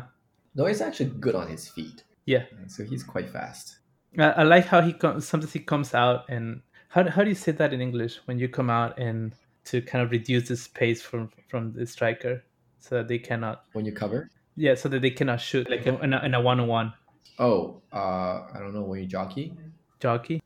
Neuer's 0.56 0.82
actually 0.82 1.12
good 1.22 1.36
on 1.36 1.48
his 1.48 1.70
feet. 1.70 2.04
Yeah. 2.26 2.44
So 2.68 2.84
he's 2.84 3.04
quite 3.04 3.30
fast. 3.30 3.80
I, 4.18 4.32
I 4.32 4.44
like 4.44 4.66
how 4.66 4.82
he 4.82 4.92
comes. 4.92 5.26
Sometimes 5.26 5.54
he 5.54 5.60
comes 5.60 5.94
out 5.94 6.26
and 6.28 6.62
how 6.90 7.10
how 7.10 7.24
do 7.24 7.30
you 7.30 7.36
say 7.36 7.54
that 7.54 7.72
in 7.72 7.80
English 7.80 8.20
when 8.26 8.38
you 8.38 8.50
come 8.50 8.70
out 8.70 9.00
and 9.00 9.34
to 9.66 9.82
kind 9.82 10.04
of 10.04 10.12
reduce 10.12 10.50
the 10.50 10.58
space 10.58 11.02
from 11.02 11.32
from 11.48 11.72
the 11.72 11.86
striker 11.86 12.44
so 12.80 12.96
that 12.96 13.08
they 13.08 13.20
cannot 13.20 13.64
when 13.74 13.86
you 13.86 13.94
cover 13.94 14.30
Yeah, 14.60 14.76
so 14.76 14.90
that 14.90 15.02
they 15.02 15.12
cannot 15.12 15.40
shoot 15.40 15.70
like 15.70 15.88
in 15.88 16.14
a, 16.14 16.26
in 16.26 16.34
a 16.34 16.42
one-on-one 16.42 16.94
Oh, 17.40 17.82
uh, 17.94 18.44
I 18.54 18.60
don't 18.60 18.74
know 18.74 18.82
when 18.82 19.00
you 19.00 19.06
jockey. 19.06 19.54
jockey. 20.02 20.42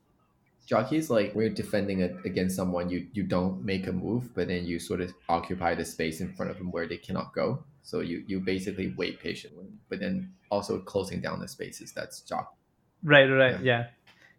Jockey 0.66 0.98
is 0.98 1.10
like 1.10 1.34
you're 1.34 1.50
defending 1.50 1.98
it 1.98 2.14
against 2.24 2.54
someone, 2.54 2.88
you 2.88 3.08
you 3.12 3.24
don't 3.24 3.64
make 3.64 3.88
a 3.88 3.92
move, 3.92 4.32
but 4.32 4.46
then 4.46 4.64
you 4.64 4.78
sort 4.78 5.00
of 5.00 5.12
occupy 5.28 5.74
the 5.74 5.84
space 5.84 6.20
in 6.20 6.32
front 6.32 6.52
of 6.52 6.58
them 6.58 6.70
where 6.70 6.86
they 6.86 6.96
cannot 6.96 7.34
go. 7.34 7.64
So 7.82 8.00
you 8.00 8.22
you 8.28 8.38
basically 8.38 8.94
wait 8.96 9.18
patiently, 9.18 9.66
but 9.88 9.98
then 9.98 10.32
also 10.48 10.78
closing 10.78 11.20
down 11.20 11.40
the 11.40 11.48
spaces. 11.48 11.92
That's 11.92 12.20
jockey. 12.20 12.54
Right, 13.02 13.26
right, 13.26 13.60
yeah. 13.62 13.88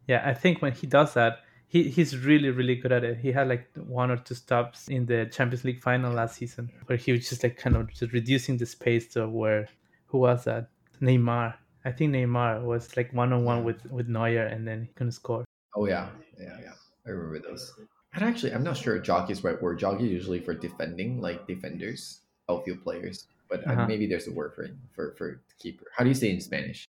yeah, 0.07 0.23
I 0.25 0.33
think 0.33 0.61
when 0.61 0.71
he 0.71 0.87
does 0.87 1.13
that, 1.15 1.39
he, 1.67 1.89
he's 1.89 2.17
really, 2.17 2.49
really 2.49 2.75
good 2.75 2.91
at 2.91 3.03
it. 3.03 3.17
He 3.17 3.31
had 3.31 3.47
like 3.47 3.67
one 3.75 4.11
or 4.11 4.17
two 4.17 4.35
stops 4.35 4.87
in 4.87 5.05
the 5.05 5.25
Champions 5.31 5.63
League 5.63 5.81
final 5.81 6.13
last 6.13 6.35
season, 6.37 6.71
where 6.85 6.97
he 6.97 7.11
was 7.11 7.27
just 7.27 7.43
like 7.43 7.57
kind 7.57 7.75
of 7.75 7.89
just 7.93 8.13
reducing 8.13 8.57
the 8.57 8.65
space 8.65 9.07
to 9.13 9.27
where 9.27 9.67
who 10.07 10.19
was 10.19 10.43
that? 10.45 10.69
Neymar. 11.01 11.55
I 11.83 11.91
think 11.91 12.13
Neymar 12.13 12.63
was 12.63 12.95
like 12.97 13.13
one 13.13 13.33
on 13.33 13.43
one 13.45 13.63
with 13.63 13.85
with 13.91 14.07
Neuer, 14.07 14.45
and 14.45 14.67
then 14.67 14.83
he 14.83 14.93
couldn't 14.93 15.11
score. 15.11 15.43
Oh 15.75 15.85
yeah, 15.87 16.09
yeah, 16.39 16.57
yeah. 16.61 16.73
I 17.05 17.09
remember 17.09 17.39
those. 17.47 17.73
And 18.13 18.23
actually, 18.23 18.53
I'm 18.53 18.63
not 18.63 18.77
sure 18.77 18.97
jockey 18.97 19.33
is 19.33 19.43
right 19.43 19.61
word. 19.61 19.77
Jockey 19.77 20.05
usually 20.05 20.39
for 20.39 20.53
defending, 20.53 21.19
like 21.19 21.45
defenders, 21.47 22.21
outfield 22.49 22.81
players. 22.83 23.27
But 23.49 23.67
uh, 23.67 23.71
Uh-huh. 23.73 23.85
maybe 23.87 24.07
there's 24.07 24.27
a 24.27 24.31
word 24.31 24.53
for 24.55 24.63
it, 24.63 24.73
for 24.93 25.13
for 25.17 25.41
keeper. 25.59 25.85
How 25.95 26.03
do 26.03 26.09
you 26.09 26.15
say 26.15 26.29
in 26.31 26.39
Spanish? 26.41 26.85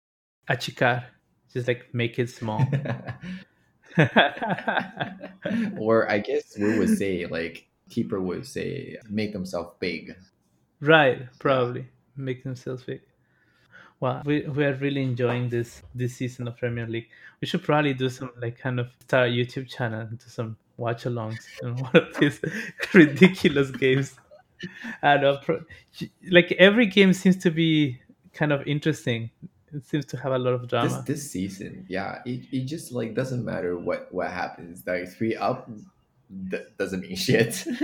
Achicar, 0.49 1.05
just 1.53 1.69
like 1.69 1.93
make 1.93 2.19
it 2.19 2.31
small. 2.31 2.67
or 5.79 6.11
I 6.11 6.19
guess 6.19 6.57
we 6.59 6.79
would 6.79 6.97
say 6.97 7.27
like 7.27 7.67
keeper 7.89 8.21
would 8.21 8.47
say 8.47 8.97
make 9.09 9.33
themselves 9.33 9.75
big. 9.81 10.17
right, 10.81 11.29
probably 11.39 11.87
make 12.17 12.45
themselves 12.45 12.83
big. 12.85 13.01
Well, 14.01 14.23
we, 14.25 14.43
we 14.43 14.65
are 14.65 14.75
really 14.75 15.03
enjoying 15.03 15.51
this 15.51 15.83
this 15.95 16.17
season 16.17 16.49
of 16.49 16.57
Premier 16.57 16.87
League. 16.87 17.09
We 17.41 17.47
should 17.47 17.63
probably 17.63 17.93
do 17.95 18.09
some 18.09 18.31
like 18.41 18.59
kind 18.59 18.81
of 18.81 18.89
start 19.01 19.29
a 19.29 19.31
YouTube 19.31 19.69
channel 19.69 20.01
and 20.01 20.19
do 20.19 20.25
some 20.27 20.57
watch 20.79 21.05
alongs 21.05 21.45
and 21.61 21.79
one 21.81 21.97
of 21.97 22.17
these 22.19 22.41
ridiculous 22.95 23.71
games. 23.71 24.17
And 25.03 25.25
uh, 25.25 25.41
pro- 25.43 25.65
like 26.31 26.53
every 26.53 26.87
game 26.87 27.13
seems 27.13 27.37
to 27.39 27.51
be 27.51 28.01
kind 28.33 28.53
of 28.53 28.67
interesting. 28.67 29.31
It 29.73 29.85
seems 29.87 30.05
to 30.07 30.17
have 30.17 30.33
a 30.33 30.39
lot 30.39 30.53
of 30.55 30.63
This 30.63 30.71
drama. 30.71 31.05
this 31.07 31.31
season, 31.31 31.87
yeah, 31.89 32.21
it, 32.27 32.41
it 32.53 32.65
just 32.67 32.93
like 32.93 33.15
doesn't 33.15 33.45
matter 33.45 33.79
what 33.79 34.09
what 34.13 34.31
happens. 34.31 34.83
Like 34.87 35.09
three 35.09 35.37
up 35.37 35.71
d- 36.49 36.59
doesn't 36.79 37.01
mean 37.03 37.17
shit. 37.29 37.65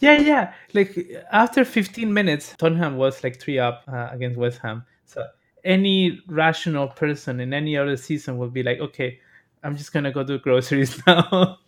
Yeah, 0.00 0.18
yeah. 0.18 0.52
Like 0.74 0.94
after 1.32 1.64
15 1.64 2.12
minutes, 2.12 2.54
Tottenham 2.58 2.96
was 2.98 3.24
like 3.24 3.40
three 3.40 3.58
up 3.58 3.82
uh, 3.88 4.08
against 4.10 4.36
West 4.38 4.58
Ham. 4.58 4.84
So 5.06 5.24
any 5.64 6.20
rational 6.26 6.88
person 6.88 7.40
in 7.40 7.54
any 7.54 7.78
other 7.78 7.96
season 7.96 8.36
would 8.38 8.52
be 8.52 8.62
like, 8.62 8.78
okay, 8.78 9.18
I'm 9.62 9.76
just 9.78 9.92
gonna 9.94 10.12
go 10.12 10.22
do 10.22 10.38
groceries 10.38 11.00
now. 11.06 11.58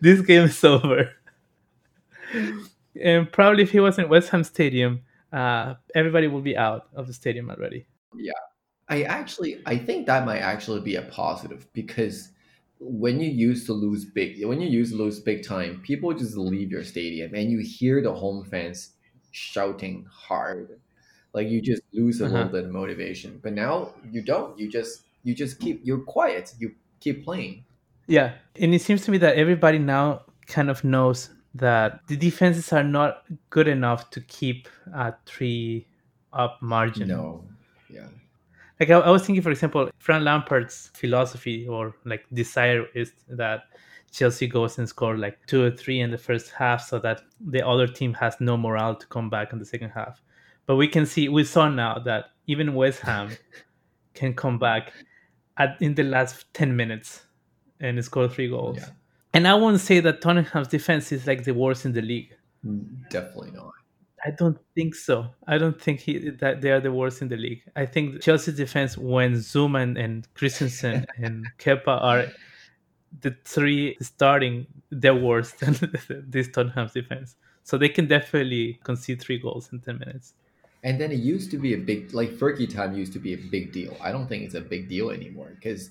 this 0.00 0.20
game 0.20 0.44
is 0.44 0.62
over. 0.62 1.10
And 3.02 3.30
probably 3.32 3.64
if 3.64 3.72
he 3.72 3.80
was 3.80 3.98
in 3.98 4.08
West 4.08 4.28
Ham 4.30 4.44
Stadium, 4.44 5.00
uh, 5.32 5.74
everybody 5.94 6.28
will 6.28 6.42
be 6.42 6.56
out 6.56 6.88
of 6.94 7.06
the 7.06 7.12
stadium 7.14 7.50
already. 7.50 7.86
Yeah, 8.14 8.32
I 8.88 9.02
actually 9.04 9.62
I 9.66 9.78
think 9.78 10.06
that 10.06 10.26
might 10.26 10.40
actually 10.40 10.80
be 10.82 10.96
a 10.96 11.02
positive 11.02 11.72
because 11.72 12.30
when 12.80 13.20
you 13.20 13.30
used 13.30 13.66
to 13.66 13.72
lose 13.72 14.04
big 14.04 14.44
when 14.44 14.60
you 14.60 14.68
used 14.68 14.92
to 14.92 14.98
lose 14.98 15.20
big 15.20 15.44
time, 15.44 15.80
people 15.82 16.12
just 16.14 16.36
leave 16.36 16.70
your 16.70 16.84
stadium 16.84 17.34
and 17.34 17.50
you 17.50 17.60
hear 17.60 18.02
the 18.02 18.14
home 18.14 18.44
fans 18.44 18.94
shouting 19.30 20.06
hard. 20.10 20.80
Like 21.34 21.48
you 21.48 21.62
just 21.62 21.82
lose 21.92 22.20
a 22.20 22.26
little 22.28 22.46
Uh-huh. 22.46 22.52
bit 22.52 22.64
of 22.66 22.70
motivation. 22.72 23.40
But 23.42 23.54
now 23.54 23.94
you 24.10 24.22
don't. 24.22 24.58
You 24.58 24.68
just 24.70 25.04
you 25.24 25.34
just 25.34 25.60
keep 25.60 25.80
you're 25.84 26.04
quiet. 26.04 26.54
You 26.58 26.74
keep 27.00 27.24
playing. 27.24 27.64
Yeah, 28.06 28.34
and 28.56 28.74
it 28.74 28.82
seems 28.82 29.04
to 29.04 29.10
me 29.10 29.18
that 29.18 29.36
everybody 29.36 29.78
now 29.78 30.26
kind 30.46 30.70
of 30.70 30.84
knows 30.84 31.30
that 31.54 32.06
the 32.06 32.16
defenses 32.16 32.72
are 32.72 32.84
not 32.84 33.24
good 33.50 33.68
enough 33.68 34.10
to 34.10 34.20
keep 34.22 34.68
a 34.94 35.14
three 35.26 35.86
up 36.32 36.60
margin. 36.62 37.08
No. 37.08 37.44
Yeah. 37.90 38.08
Like 38.80 38.90
I, 38.90 38.98
I 38.98 39.10
was 39.10 39.24
thinking, 39.24 39.42
for 39.42 39.50
example, 39.50 39.90
Frank 39.98 40.24
Lampard's 40.24 40.90
philosophy 40.94 41.66
or 41.68 41.94
like 42.04 42.24
desire 42.32 42.86
is 42.94 43.12
that 43.28 43.64
Chelsea 44.12 44.46
goes 44.46 44.78
and 44.78 44.88
score 44.88 45.16
like 45.16 45.44
two 45.46 45.62
or 45.62 45.70
three 45.70 46.00
in 46.00 46.10
the 46.10 46.18
first 46.18 46.50
half, 46.50 46.82
so 46.82 46.98
that 46.98 47.22
the 47.40 47.66
other 47.66 47.86
team 47.86 48.12
has 48.14 48.36
no 48.40 48.56
morale 48.56 48.94
to 48.94 49.06
come 49.06 49.30
back 49.30 49.52
in 49.52 49.58
the 49.58 49.64
second 49.64 49.90
half. 49.90 50.22
But 50.66 50.76
we 50.76 50.86
can 50.86 51.06
see, 51.06 51.28
we 51.28 51.44
saw 51.44 51.68
now 51.68 51.98
that 52.00 52.26
even 52.46 52.74
West 52.74 53.00
Ham 53.00 53.30
can 54.14 54.34
come 54.34 54.58
back 54.58 54.92
at 55.58 55.80
in 55.80 55.94
the 55.94 56.02
last 56.02 56.52
ten 56.54 56.76
minutes 56.76 57.24
and 57.80 58.02
score 58.04 58.28
three 58.28 58.48
goals. 58.48 58.78
Yeah. 58.78 58.88
And 59.34 59.48
I 59.48 59.54
won't 59.54 59.80
say 59.80 60.00
that 60.00 60.20
Tottenham's 60.20 60.68
defense 60.68 61.10
is 61.12 61.26
like 61.26 61.44
the 61.44 61.54
worst 61.54 61.84
in 61.84 61.92
the 61.92 62.02
league. 62.02 62.36
Definitely 63.10 63.52
not. 63.52 63.72
I 64.24 64.30
don't 64.30 64.58
think 64.74 64.94
so. 64.94 65.26
I 65.48 65.58
don't 65.58 65.80
think 65.80 66.00
he 66.00 66.30
that 66.30 66.60
they 66.60 66.70
are 66.70 66.80
the 66.80 66.92
worst 66.92 67.22
in 67.22 67.28
the 67.28 67.36
league. 67.36 67.62
I 67.74 67.86
think 67.86 68.22
Chelsea's 68.22 68.56
defense 68.56 68.96
when 68.96 69.34
Zouma 69.34 69.82
and, 69.82 69.98
and 69.98 70.34
Christensen 70.34 71.06
and 71.16 71.46
Kepa 71.58 72.00
are 72.00 72.26
the 73.20 73.36
three 73.44 73.96
starting, 74.00 74.66
they're 74.90 75.14
worse 75.14 75.52
than 75.52 75.76
this 76.28 76.48
Tottenham's 76.48 76.92
defense. 76.92 77.36
So 77.64 77.76
they 77.78 77.88
can 77.88 78.06
definitely 78.06 78.80
concede 78.84 79.20
three 79.20 79.38
goals 79.38 79.70
in 79.72 79.80
ten 79.80 79.98
minutes. 79.98 80.34
And 80.84 81.00
then 81.00 81.12
it 81.12 81.18
used 81.18 81.50
to 81.52 81.58
be 81.58 81.74
a 81.74 81.78
big, 81.78 82.12
like 82.12 82.30
Fergie 82.30 82.72
time 82.72 82.96
used 82.96 83.12
to 83.12 83.20
be 83.20 83.34
a 83.34 83.36
big 83.36 83.72
deal. 83.72 83.96
I 84.00 84.10
don't 84.10 84.26
think 84.26 84.42
it's 84.44 84.54
a 84.54 84.60
big 84.60 84.88
deal 84.88 85.10
anymore 85.10 85.52
because 85.54 85.90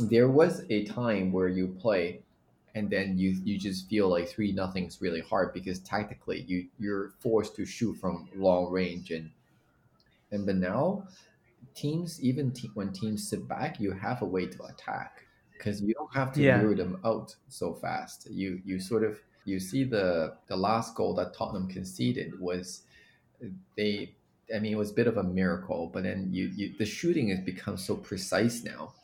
there 0.00 0.28
was 0.28 0.64
a 0.70 0.84
time 0.84 1.30
where 1.30 1.46
you 1.46 1.68
play 1.80 2.20
and 2.74 2.90
then 2.90 3.18
you 3.18 3.30
you 3.44 3.58
just 3.58 3.88
feel 3.88 4.08
like 4.08 4.28
three 4.28 4.52
nothing's 4.52 5.00
really 5.00 5.20
hard 5.20 5.52
because 5.54 5.78
tactically 5.80 6.42
you 6.42 6.68
you're 6.78 7.10
forced 7.20 7.56
to 7.56 7.64
shoot 7.66 7.94
from 7.96 8.28
long 8.34 8.70
range. 8.70 9.10
And 9.10 9.30
and 10.30 10.46
but 10.46 10.56
now 10.56 11.06
teams 11.74 12.22
even 12.22 12.52
te- 12.52 12.70
when 12.74 12.92
teams 12.92 13.28
sit 13.28 13.48
back 13.48 13.80
you 13.80 13.92
have 13.92 14.22
a 14.22 14.26
way 14.26 14.46
to 14.46 14.62
attack 14.64 15.26
because 15.58 15.82
you 15.82 15.94
don't 15.94 16.14
have 16.14 16.32
to 16.32 16.42
Yeah. 16.42 16.44
lure 16.44 16.74
them 16.74 17.00
out 17.04 17.36
so 17.48 17.74
fast. 17.74 18.28
You 18.30 18.60
you 18.64 18.80
sort 18.80 19.04
of 19.04 19.20
you 19.44 19.60
see 19.60 19.84
the 19.84 20.38
the 20.48 20.56
last 20.56 20.94
goal 20.96 21.14
that 21.16 21.34
Tottenham 21.34 21.68
conceded 21.68 22.40
was 22.40 22.84
they 23.76 24.16
I 24.54 24.58
mean 24.58 24.72
it 24.72 24.78
was 24.78 24.90
a 24.90 24.94
bit 24.94 25.06
of 25.06 25.16
a 25.16 25.22
miracle 25.22 25.88
but 25.92 26.02
then 26.02 26.28
you, 26.32 26.48
you 26.54 26.74
the 26.78 26.86
shooting 26.86 27.28
has 27.28 27.40
become 27.40 27.76
so 27.76 27.96
precise 27.96 28.64
now. 28.64 28.94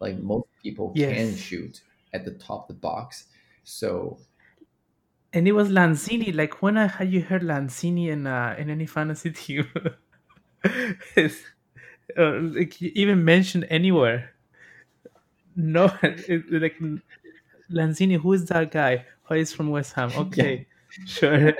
Like 0.00 0.18
most 0.18 0.48
people 0.62 0.96
can 1.00 1.36
shoot 1.36 1.82
at 2.12 2.24
the 2.24 2.32
top 2.32 2.68
of 2.68 2.76
the 2.76 2.80
box 2.80 3.26
so 3.64 4.18
And 5.32 5.46
it 5.46 5.52
was 5.52 5.68
Lanzini. 5.70 6.34
Like 6.34 6.60
when 6.62 6.76
I 6.76 6.86
had 6.88 7.12
you 7.12 7.22
heard 7.22 7.42
Lanzini 7.42 8.08
in 8.08 8.26
uh, 8.26 8.56
in 8.58 8.68
any 8.70 8.86
fantasy 8.86 9.30
team, 9.42 9.68
it's, 11.16 11.38
uh, 12.18 12.38
like 12.40 12.80
even 12.82 13.24
mentioned 13.24 13.66
anywhere. 13.70 14.34
No, 15.54 15.92
it, 16.02 16.50
like 16.50 16.76
Lanzini. 17.70 18.18
Who 18.20 18.32
is 18.32 18.46
that 18.46 18.70
guy? 18.72 19.06
Oh, 19.28 19.34
he's 19.34 19.52
from 19.52 19.70
West 19.70 19.92
Ham. 19.94 20.10
Okay, 20.16 20.66
sure. 21.06 21.54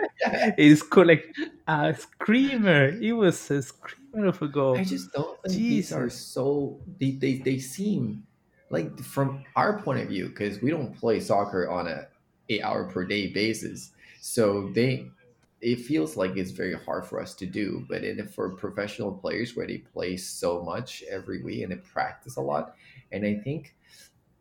It's 0.59 0.83
cool. 0.83 1.07
Like 1.07 1.33
a 1.69 1.95
screamer. 1.95 2.87
It 3.01 3.13
was 3.13 3.51
a 3.51 3.63
screamer 3.63 4.27
of 4.27 4.43
a 4.43 4.49
goal. 4.49 4.77
I 4.77 4.85
just 4.85 5.13
don't 5.13 5.41
think 5.43 5.55
these 5.55 5.93
are 5.93 6.11
so 6.11 6.81
they, 6.99 7.13
they 7.13 7.39
they 7.39 7.59
seem 7.61 8.27
like 8.71 8.99
from 9.01 9.45
our 9.57 9.83
point 9.83 10.01
of 10.01 10.09
view 10.09 10.29
because 10.29 10.63
we 10.63 10.71
don't 10.71 10.97
play 10.97 11.21
soccer 11.21 11.69
on 11.71 11.89
a 11.89 12.09
eight 12.49 12.63
hour 12.63 12.89
per 12.91 13.05
day 13.07 13.29
basis. 13.29 13.93
So 14.21 14.71
they 14.71 15.13
it 15.61 15.77
feels 15.77 16.17
like 16.17 16.37
it's 16.37 16.53
very 16.53 16.75
hard 16.75 17.07
for 17.07 17.21
us 17.21 17.35
to 17.35 17.47
do 17.47 17.85
but 17.89 18.03
in, 18.05 18.27
for 18.29 18.57
professional 18.57 19.13
players 19.13 19.55
where 19.57 19.67
they 19.67 19.79
play 19.79 20.17
so 20.17 20.63
much 20.63 21.03
every 21.11 21.43
week 21.43 21.63
and 21.63 21.73
they 21.73 21.77
practice 21.77 22.37
a 22.37 22.41
lot. 22.43 22.75
And 23.13 23.25
i 23.27 23.35
think 23.37 23.77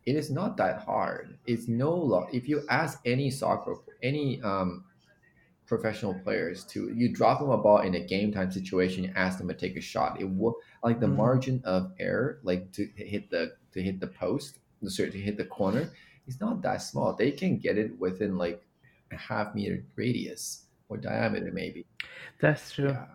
it 0.06 0.16
is 0.16 0.32
not 0.32 0.58
that 0.58 0.82
hard. 0.84 1.38
It's 1.46 1.68
no 1.68 1.94
lo- 1.94 2.28
if 2.34 2.48
you 2.50 2.66
ask 2.70 3.00
any 3.06 3.30
soccer 3.32 3.76
any 4.04 4.42
um 4.42 4.86
professional 5.68 6.16
players 6.16 6.66
to 6.66 6.92
you 6.96 7.14
drop 7.14 7.40
them 7.40 7.50
a 7.52 7.58
ball 7.58 7.80
in 7.82 7.94
a 7.94 8.00
game 8.00 8.32
time 8.32 8.52
situation 8.52 9.04
you 9.04 9.12
ask 9.16 9.38
them 9.38 9.48
to 9.48 9.54
take 9.54 9.78
a 9.78 9.82
shot 9.82 10.20
it 10.20 10.26
will 10.26 10.56
like 10.84 11.00
the 11.00 11.06
Mhm. 11.06 11.16
margin 11.16 11.62
of 11.64 11.92
error 12.00 12.40
like 12.44 12.72
to 12.72 12.86
hit 12.96 13.30
the 13.30 13.56
to 13.74 13.82
hit 13.82 14.00
the 14.00 14.08
post 14.08 14.60
sorry 14.88 15.12
to 15.12 15.18
hit 15.20 15.38
the 15.38 15.46
corner 15.46 15.90
is 16.28 16.40
not 16.40 16.62
that 16.62 16.78
small 16.82 17.14
they 17.14 17.32
can 17.32 17.58
get 17.58 17.78
it 17.78 17.98
within 18.00 18.38
like 18.38 18.62
a 19.12 19.18
half 19.18 19.54
meter 19.56 19.84
radius 19.96 20.66
or 20.90 20.98
diameter 20.98 21.52
maybe 21.54 21.86
That's 22.40 22.72
true. 22.72 22.90
yeah 22.90 23.06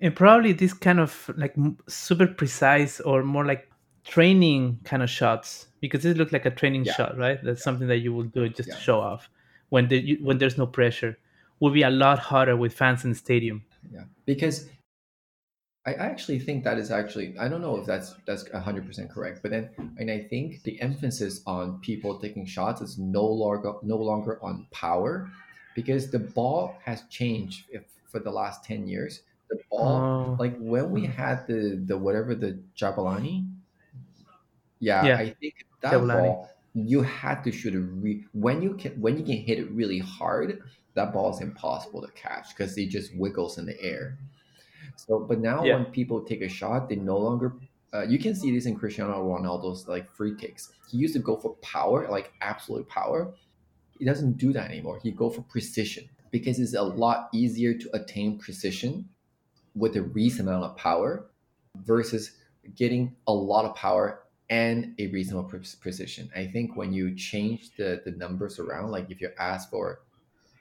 And 0.00 0.14
probably 0.16 0.52
this 0.54 0.72
kind 0.72 0.98
of 1.00 1.30
like 1.36 1.54
super 1.88 2.26
precise 2.26 3.00
or 3.00 3.22
more 3.22 3.44
like 3.44 3.68
training 4.04 4.78
kind 4.84 5.02
of 5.02 5.10
shots 5.10 5.66
because 5.80 6.02
this 6.02 6.16
looks 6.16 6.32
like 6.32 6.46
a 6.46 6.50
training 6.50 6.84
Yeah. 6.86 6.94
shot, 6.94 7.18
right? 7.18 7.38
That's 7.44 7.62
something 7.62 7.88
that 7.88 7.98
you 7.98 8.14
will 8.14 8.24
do 8.38 8.48
just 8.48 8.68
Yeah. 8.68 8.76
to 8.76 8.80
show 8.80 8.98
off 9.00 9.28
when 9.68 9.88
the, 9.88 10.16
when 10.22 10.38
there's 10.38 10.56
no 10.56 10.66
pressure. 10.66 11.18
Will 11.60 11.70
be 11.72 11.82
a 11.82 11.90
lot 11.90 12.18
harder 12.18 12.56
with 12.56 12.72
fans 12.72 13.04
in 13.04 13.10
the 13.10 13.16
stadium. 13.16 13.58
yeah 13.92 14.04
because 14.24 14.68
I 15.86 15.94
actually 15.94 16.38
think 16.38 16.64
that 16.64 16.78
is 16.78 16.90
actually 16.90 17.36
I 17.38 17.48
don't 17.48 17.62
know 17.62 17.76
if 17.76 17.86
that's 17.86 18.14
that's 18.26 18.46
hundred 18.50 18.86
percent 18.86 19.10
correct, 19.10 19.40
but 19.42 19.50
then 19.50 19.70
and 19.98 20.10
I 20.10 20.20
think 20.20 20.62
the 20.62 20.80
emphasis 20.80 21.40
on 21.46 21.80
people 21.80 22.18
taking 22.18 22.44
shots 22.46 22.82
is 22.82 22.98
no 22.98 23.24
longer 23.24 23.74
no 23.82 23.96
longer 23.96 24.42
on 24.42 24.66
power, 24.72 25.30
because 25.74 26.10
the 26.10 26.18
ball 26.18 26.76
has 26.84 27.04
changed 27.08 27.64
if, 27.70 27.84
for 28.08 28.20
the 28.20 28.30
last 28.30 28.62
ten 28.64 28.86
years. 28.86 29.22
The 29.48 29.58
ball, 29.70 30.12
Oh, 30.12 30.36
like 30.38 30.56
when 30.58 30.90
we 30.90 31.06
had 31.06 31.46
the 31.46 31.82
the 31.86 31.96
whatever 31.96 32.34
the 32.34 32.58
Jabulani, 32.76 33.46
yeah, 34.78 35.06
yeah, 35.06 35.16
I 35.16 35.30
think 35.40 35.54
that 35.80 35.92
Jabulani. 35.92 36.10
ball 36.12 36.50
you 36.74 37.02
had 37.02 37.42
to 37.42 37.50
shoot 37.50 37.74
it 37.74 37.80
re- 37.80 38.24
when 38.32 38.62
you 38.62 38.74
can 38.74 38.92
when 39.00 39.18
you 39.18 39.24
can 39.24 39.36
hit 39.38 39.58
it 39.58 39.70
really 39.72 39.98
hard. 39.98 40.62
That 40.94 41.12
ball 41.12 41.30
is 41.34 41.40
impossible 41.40 42.02
to 42.02 42.08
catch 42.12 42.48
because 42.50 42.76
it 42.76 42.88
just 42.90 43.14
wiggles 43.16 43.58
in 43.58 43.66
the 43.66 43.80
air. 43.80 44.18
So, 44.96 45.20
but 45.20 45.40
now 45.40 45.64
Yeah. 45.64 45.76
when 45.76 45.86
people 45.86 46.22
take 46.22 46.42
a 46.42 46.48
shot, 46.48 46.88
they 46.88 46.96
no 46.96 47.18
longer. 47.18 47.54
Uh, 47.92 48.02
you 48.02 48.18
can 48.18 48.34
see 48.34 48.52
this 48.52 48.66
in 48.66 48.76
Cristiano 48.76 49.14
Ronaldo's 49.24 49.88
like 49.88 50.10
free 50.12 50.34
kicks. 50.36 50.72
He 50.88 50.98
used 50.98 51.14
to 51.14 51.20
go 51.20 51.36
for 51.36 51.54
power, 51.56 52.08
like 52.08 52.32
absolute 52.40 52.88
power. 52.88 53.34
He 53.98 54.04
doesn't 54.04 54.38
do 54.38 54.52
that 54.52 54.70
anymore. 54.70 55.00
He 55.02 55.10
go 55.10 55.30
for 55.30 55.42
precision 55.42 56.08
because 56.30 56.58
it's 56.60 56.74
a 56.74 56.82
lot 56.82 57.28
easier 57.32 57.74
to 57.74 57.90
attain 57.96 58.38
precision 58.38 59.08
with 59.74 59.96
a 59.96 60.02
reasonable 60.02 60.52
amount 60.52 60.72
of 60.72 60.76
power 60.76 61.26
versus 61.76 62.36
getting 62.74 63.16
a 63.26 63.32
lot 63.32 63.64
of 63.64 63.74
power 63.76 64.22
and 64.48 64.94
a 64.98 65.06
reasonable 65.08 65.48
pre- 65.48 65.60
precision. 65.80 66.30
I 66.34 66.46
think 66.46 66.76
when 66.76 66.92
you 66.92 67.14
change 67.14 67.70
the 67.76 68.02
the 68.04 68.12
numbers 68.12 68.58
around, 68.58 68.90
like 68.90 69.10
if 69.10 69.20
you 69.20 69.30
ask 69.38 69.70
for 69.70 70.00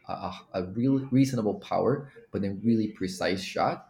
a, 0.08 0.14
a, 0.14 0.48
a 0.54 0.64
real 0.66 1.00
reasonable 1.12 1.56
power 1.60 2.12
but 2.32 2.42
then 2.42 2.62
really 2.64 2.90
precise 2.90 3.42
shot, 3.42 3.89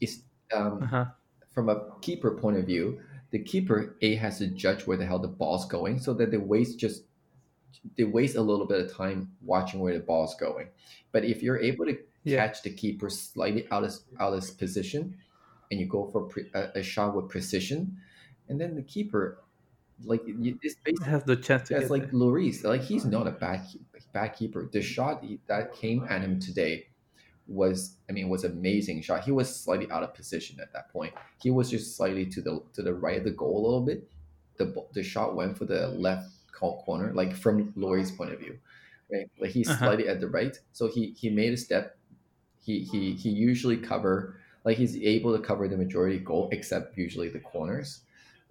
it's 0.00 0.22
um, 0.54 0.82
Uh-huh. 0.82 1.06
from 1.52 1.68
a 1.68 1.90
keeper 2.00 2.32
point 2.32 2.56
of 2.56 2.66
view, 2.66 3.00
the 3.30 3.38
keeper 3.38 3.96
A 4.02 4.14
has 4.16 4.38
to 4.38 4.48
judge 4.48 4.86
where 4.86 4.96
the 4.96 5.06
hell 5.06 5.18
the 5.18 5.28
ball's 5.28 5.66
going, 5.66 5.98
so 6.00 6.14
that 6.14 6.30
they 6.30 6.36
waste 6.38 6.78
just 6.78 7.04
they 7.96 8.04
waste 8.04 8.36
a 8.36 8.42
little 8.42 8.66
bit 8.66 8.80
of 8.84 8.92
time 8.92 9.34
watching 9.42 9.80
where 9.80 9.94
the 9.94 10.00
ball's 10.04 10.34
going. 10.36 10.68
But 11.12 11.24
if 11.24 11.42
you're 11.42 11.58
able 11.58 11.86
to 11.86 11.98
Yeah. 12.24 12.46
catch 12.46 12.62
the 12.62 12.70
keeper 12.70 13.08
slightly 13.10 13.66
out 13.70 13.84
of 13.84 13.92
out 14.18 14.34
of 14.34 14.40
his 14.42 14.50
position, 14.50 15.16
and 15.70 15.80
you 15.80 15.86
go 15.86 16.06
for 16.06 16.22
pre, 16.22 16.50
a, 16.54 16.80
a 16.80 16.82
shot 16.82 17.14
with 17.16 17.28
precision, 17.30 17.98
and 18.48 18.60
then 18.60 18.74
the 18.74 18.82
keeper 18.82 19.38
like 20.04 20.26
you, 20.26 20.58
it's 20.62 20.76
basically 20.84 21.06
has 21.06 21.24
the 21.24 21.36
chance 21.36 21.68
to 21.68 21.74
it's 21.76 21.84
get 21.84 21.90
like. 21.90 22.10
Lloris, 22.12 22.64
like 22.64 22.82
he's 22.82 23.04
not 23.06 23.26
a 23.26 23.32
bad 23.32 23.66
bad 24.12 24.28
keeper. 24.34 24.68
The 24.72 24.82
shot 24.82 25.24
that 25.46 25.72
came 25.74 26.04
at 26.10 26.22
him 26.22 26.40
today 26.40 26.88
was 27.50 27.98
I 28.08 28.12
mean 28.12 28.28
was 28.28 28.44
amazing 28.44 29.02
shot. 29.02 29.24
He 29.24 29.32
was 29.32 29.54
slightly 29.54 29.90
out 29.90 30.02
of 30.02 30.14
position 30.14 30.60
at 30.60 30.72
that 30.72 30.90
point. 30.90 31.14
He 31.38 31.50
was 31.50 31.70
just 31.70 31.96
slightly 31.96 32.26
to 32.26 32.42
the 32.42 32.64
to 32.74 32.82
the 32.82 32.94
right 32.94 33.18
of 33.18 33.24
the 33.24 33.30
goal 33.32 33.58
a 33.60 33.64
little 33.64 33.86
bit. 33.86 34.10
The 34.56 34.86
the 34.92 35.02
shot 35.02 35.36
went 35.36 35.58
for 35.58 35.64
the 35.64 35.88
left 35.88 36.30
corner, 36.52 37.12
like 37.14 37.34
from 37.34 37.72
Lloris's 37.76 38.12
point 38.14 38.32
of 38.32 38.40
view, 38.40 38.58
right? 39.12 39.30
Like 39.38 39.52
he's 39.52 39.76
Uh-huh. 39.76 39.94
slightly 39.94 40.08
at 40.08 40.20
the 40.20 40.28
right, 40.28 40.56
so 40.72 40.88
he 40.88 41.12
he 41.12 41.30
made 41.30 41.52
a 41.54 41.56
step. 41.56 41.98
He 42.58 42.84
he 42.84 43.14
he 43.14 43.30
usually 43.30 43.78
cover 43.78 44.36
like 44.64 44.76
he's 44.76 44.96
able 44.96 45.36
to 45.36 45.42
cover 45.42 45.66
the 45.68 45.76
majority 45.76 46.18
goal 46.18 46.48
except 46.52 46.96
usually 46.96 47.28
the 47.28 47.40
corners, 47.40 48.02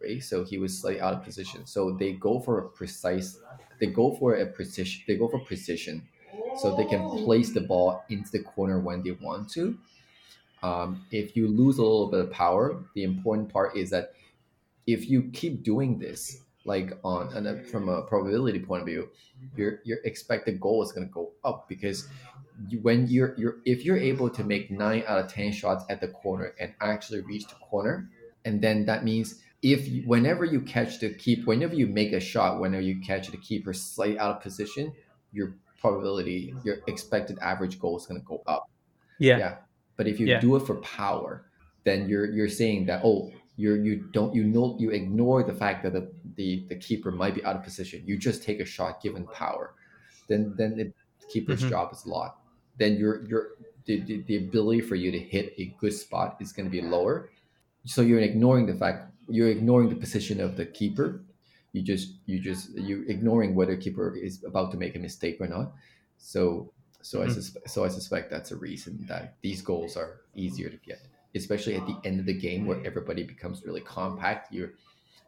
right? 0.02 0.22
So 0.24 0.44
he 0.44 0.58
was 0.58 0.80
slightly 0.80 1.02
out 1.02 1.14
of 1.14 1.24
position. 1.24 1.66
So 1.68 1.92
they 1.96 2.14
go 2.14 2.40
for 2.40 2.60
a 2.60 2.70
precise. 2.70 3.44
They 3.80 3.88
go 3.88 4.16
for 4.16 4.36
a 4.36 4.46
precision. 4.48 5.04
They 5.08 5.16
go 5.18 5.28
for 5.30 5.40
precision 5.40 6.10
so 6.58 6.75
they 6.75 6.86
can 6.86 7.10
place 7.23 7.52
the 7.52 7.62
ball 7.62 8.04
into 8.10 8.32
the 8.32 8.43
corner 8.43 8.80
when 8.80 9.04
they 9.04 9.12
want 9.12 9.49
to. 9.52 9.78
Um, 10.62 11.06
if 11.12 11.36
you 11.36 11.47
lose 11.47 11.78
a 11.78 11.84
little 11.84 12.08
bit 12.08 12.19
of 12.21 12.32
power, 12.32 12.84
the 12.93 13.04
important 13.04 13.52
part 13.52 13.78
is 13.78 13.89
that 13.91 14.13
if 14.88 15.10
you 15.10 15.30
keep 15.34 15.63
doing 15.63 15.99
this, 15.99 16.41
like 16.65 16.91
on 17.04 17.34
and 17.36 17.65
from 17.67 17.88
a 17.88 18.02
probability 18.02 18.60
point 18.60 18.82
of 18.82 18.88
view, 18.88 19.10
your 19.56 19.80
your 19.86 19.99
expected 20.04 20.60
goal 20.60 20.84
is 20.84 20.91
going 20.91 21.08
to 21.08 21.13
go 21.13 21.32
up 21.43 21.69
because 21.69 22.08
you, 22.67 22.80
when 22.82 23.08
you're 23.08 23.34
you're 23.38 23.58
if 23.65 23.86
you're 23.86 23.97
able 23.97 24.30
to 24.30 24.43
make 24.43 24.69
nine 24.69 25.04
out 25.08 25.19
of 25.19 25.32
ten 25.32 25.52
shots 25.52 25.86
at 25.89 26.02
the 26.02 26.10
corner 26.10 26.54
and 26.60 26.73
actually 26.82 27.21
reach 27.21 27.47
the 27.47 27.56
corner, 27.56 28.10
and 28.43 28.62
then 28.62 28.86
that 28.86 29.04
means 29.06 29.41
if 29.62 29.88
you, 29.88 30.04
whenever 30.04 30.45
you 30.45 30.62
catch 30.62 30.99
the 30.99 31.13
keep, 31.13 31.45
whenever 31.45 31.75
you 31.75 31.88
make 31.88 32.13
a 32.13 32.19
shot, 32.19 32.60
whenever 32.60 32.84
you 32.84 32.99
catch 33.02 33.30
the 33.30 33.38
keeper 33.38 33.73
slightly 33.73 34.19
out 34.19 34.38
of 34.38 34.41
position, 34.41 34.93
your 35.32 35.56
probability, 35.80 36.54
your 36.63 36.78
expected 36.88 37.38
average 37.39 37.80
goal 37.80 37.98
is 37.98 38.06
going 38.06 38.20
to 38.20 38.26
go 38.26 38.42
up. 38.48 38.70
Yeah. 39.20 39.38
Yeah, 39.38 39.56
but 39.98 40.08
if 40.08 40.20
you 40.20 40.28
Yeah. 40.28 40.39
do 40.39 40.56
it 40.56 40.62
for 40.65 40.76
power, 40.76 41.46
then 41.84 42.08
you're 42.10 42.30
you're 42.32 42.50
saying 42.50 42.86
that 42.88 43.02
oh 43.04 43.32
you're 43.58 43.78
you 43.78 44.08
don't 44.12 44.34
you 44.34 44.44
know 44.44 44.78
you 44.80 44.89
ignore 44.92 45.44
the 45.44 45.54
fact 45.54 45.84
that 45.84 45.94
the, 45.94 46.12
the 46.36 46.65
the 46.70 46.76
keeper 46.76 47.12
might 47.12 47.36
be 47.36 47.44
out 47.44 47.56
of 47.56 47.63
position. 47.63 48.04
You 48.06 48.18
just 48.18 48.44
take 48.44 48.60
a 48.60 48.65
shot 48.65 49.02
given 49.02 49.26
power, 49.28 49.76
then 50.28 50.54
then 50.58 50.78
the 50.78 50.94
keeper's 51.30 51.63
Mhm. 51.63 51.70
job 51.70 51.92
is 51.94 52.06
a 52.06 52.10
lot. 52.10 52.38
Then 52.78 52.96
your 52.98 53.26
your 53.28 53.44
the, 53.86 54.02
the, 54.02 54.22
the 54.28 54.38
ability 54.38 54.82
for 54.82 54.96
you 54.96 55.10
to 55.12 55.20
hit 55.20 55.54
a 55.58 55.65
good 55.80 55.94
spot 55.94 56.38
is 56.39 56.52
going 56.52 56.65
to 56.68 56.72
be 56.72 56.82
lower. 56.82 57.30
So 57.86 58.02
you're 58.02 58.20
ignoring 58.20 58.65
the 58.68 58.76
fact 58.76 59.12
you're 59.28 59.50
ignoring 59.50 59.89
the 59.89 59.96
position 59.96 60.39
of 60.39 60.56
the 60.58 60.65
keeper. 60.65 61.24
You 61.71 61.82
just 61.84 62.15
you 62.25 62.39
just 62.39 62.71
you 62.75 63.03
ignoring 63.08 63.55
whether 63.55 63.75
keeper 63.77 64.15
is 64.15 64.43
about 64.43 64.71
to 64.71 64.77
make 64.77 64.95
a 64.95 64.99
mistake 64.99 65.38
or 65.39 65.47
not. 65.47 65.73
So 66.17 66.73
so 67.01 67.21
I 67.23 67.27
Mhm. 67.27 67.36
suspect 67.38 67.69
so 67.69 67.84
I 67.86 67.89
suspect 67.89 68.29
that's 68.32 68.51
a 68.51 68.58
reason 68.58 69.05
that 69.08 69.38
these 69.41 69.62
goals 69.62 69.95
are 69.95 70.21
easier 70.36 70.69
to 70.69 70.77
get, 70.77 71.08
especially 71.36 71.75
at 71.75 71.86
the 71.86 71.99
end 72.03 72.19
of 72.19 72.25
the 72.25 72.34
game 72.38 72.65
where 72.65 72.84
everybody 72.86 73.23
becomes 73.23 73.63
really 73.65 73.82
compact. 73.82 74.51
You 74.51 74.73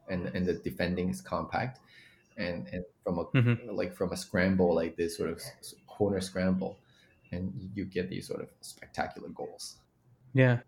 and 0.07 0.27
and 0.27 0.45
the 0.45 0.53
defending 0.55 1.09
is 1.09 1.21
compact, 1.21 1.79
and 2.37 2.67
and 2.69 2.85
from 3.03 3.19
a 3.19 3.25
Mhm. 3.33 3.61
like 3.71 3.93
from 3.95 4.11
a 4.11 4.17
scramble 4.17 4.73
like 4.75 4.95
this 4.97 5.17
sort 5.17 5.29
of 5.29 5.41
corner 5.87 6.21
scramble, 6.21 6.81
and 7.31 7.71
you 7.75 7.85
get 7.85 8.09
these 8.09 8.27
sort 8.27 8.41
of 8.41 8.49
spectacular 8.61 9.29
goals. 9.29 9.77
Yeah. 10.33 10.61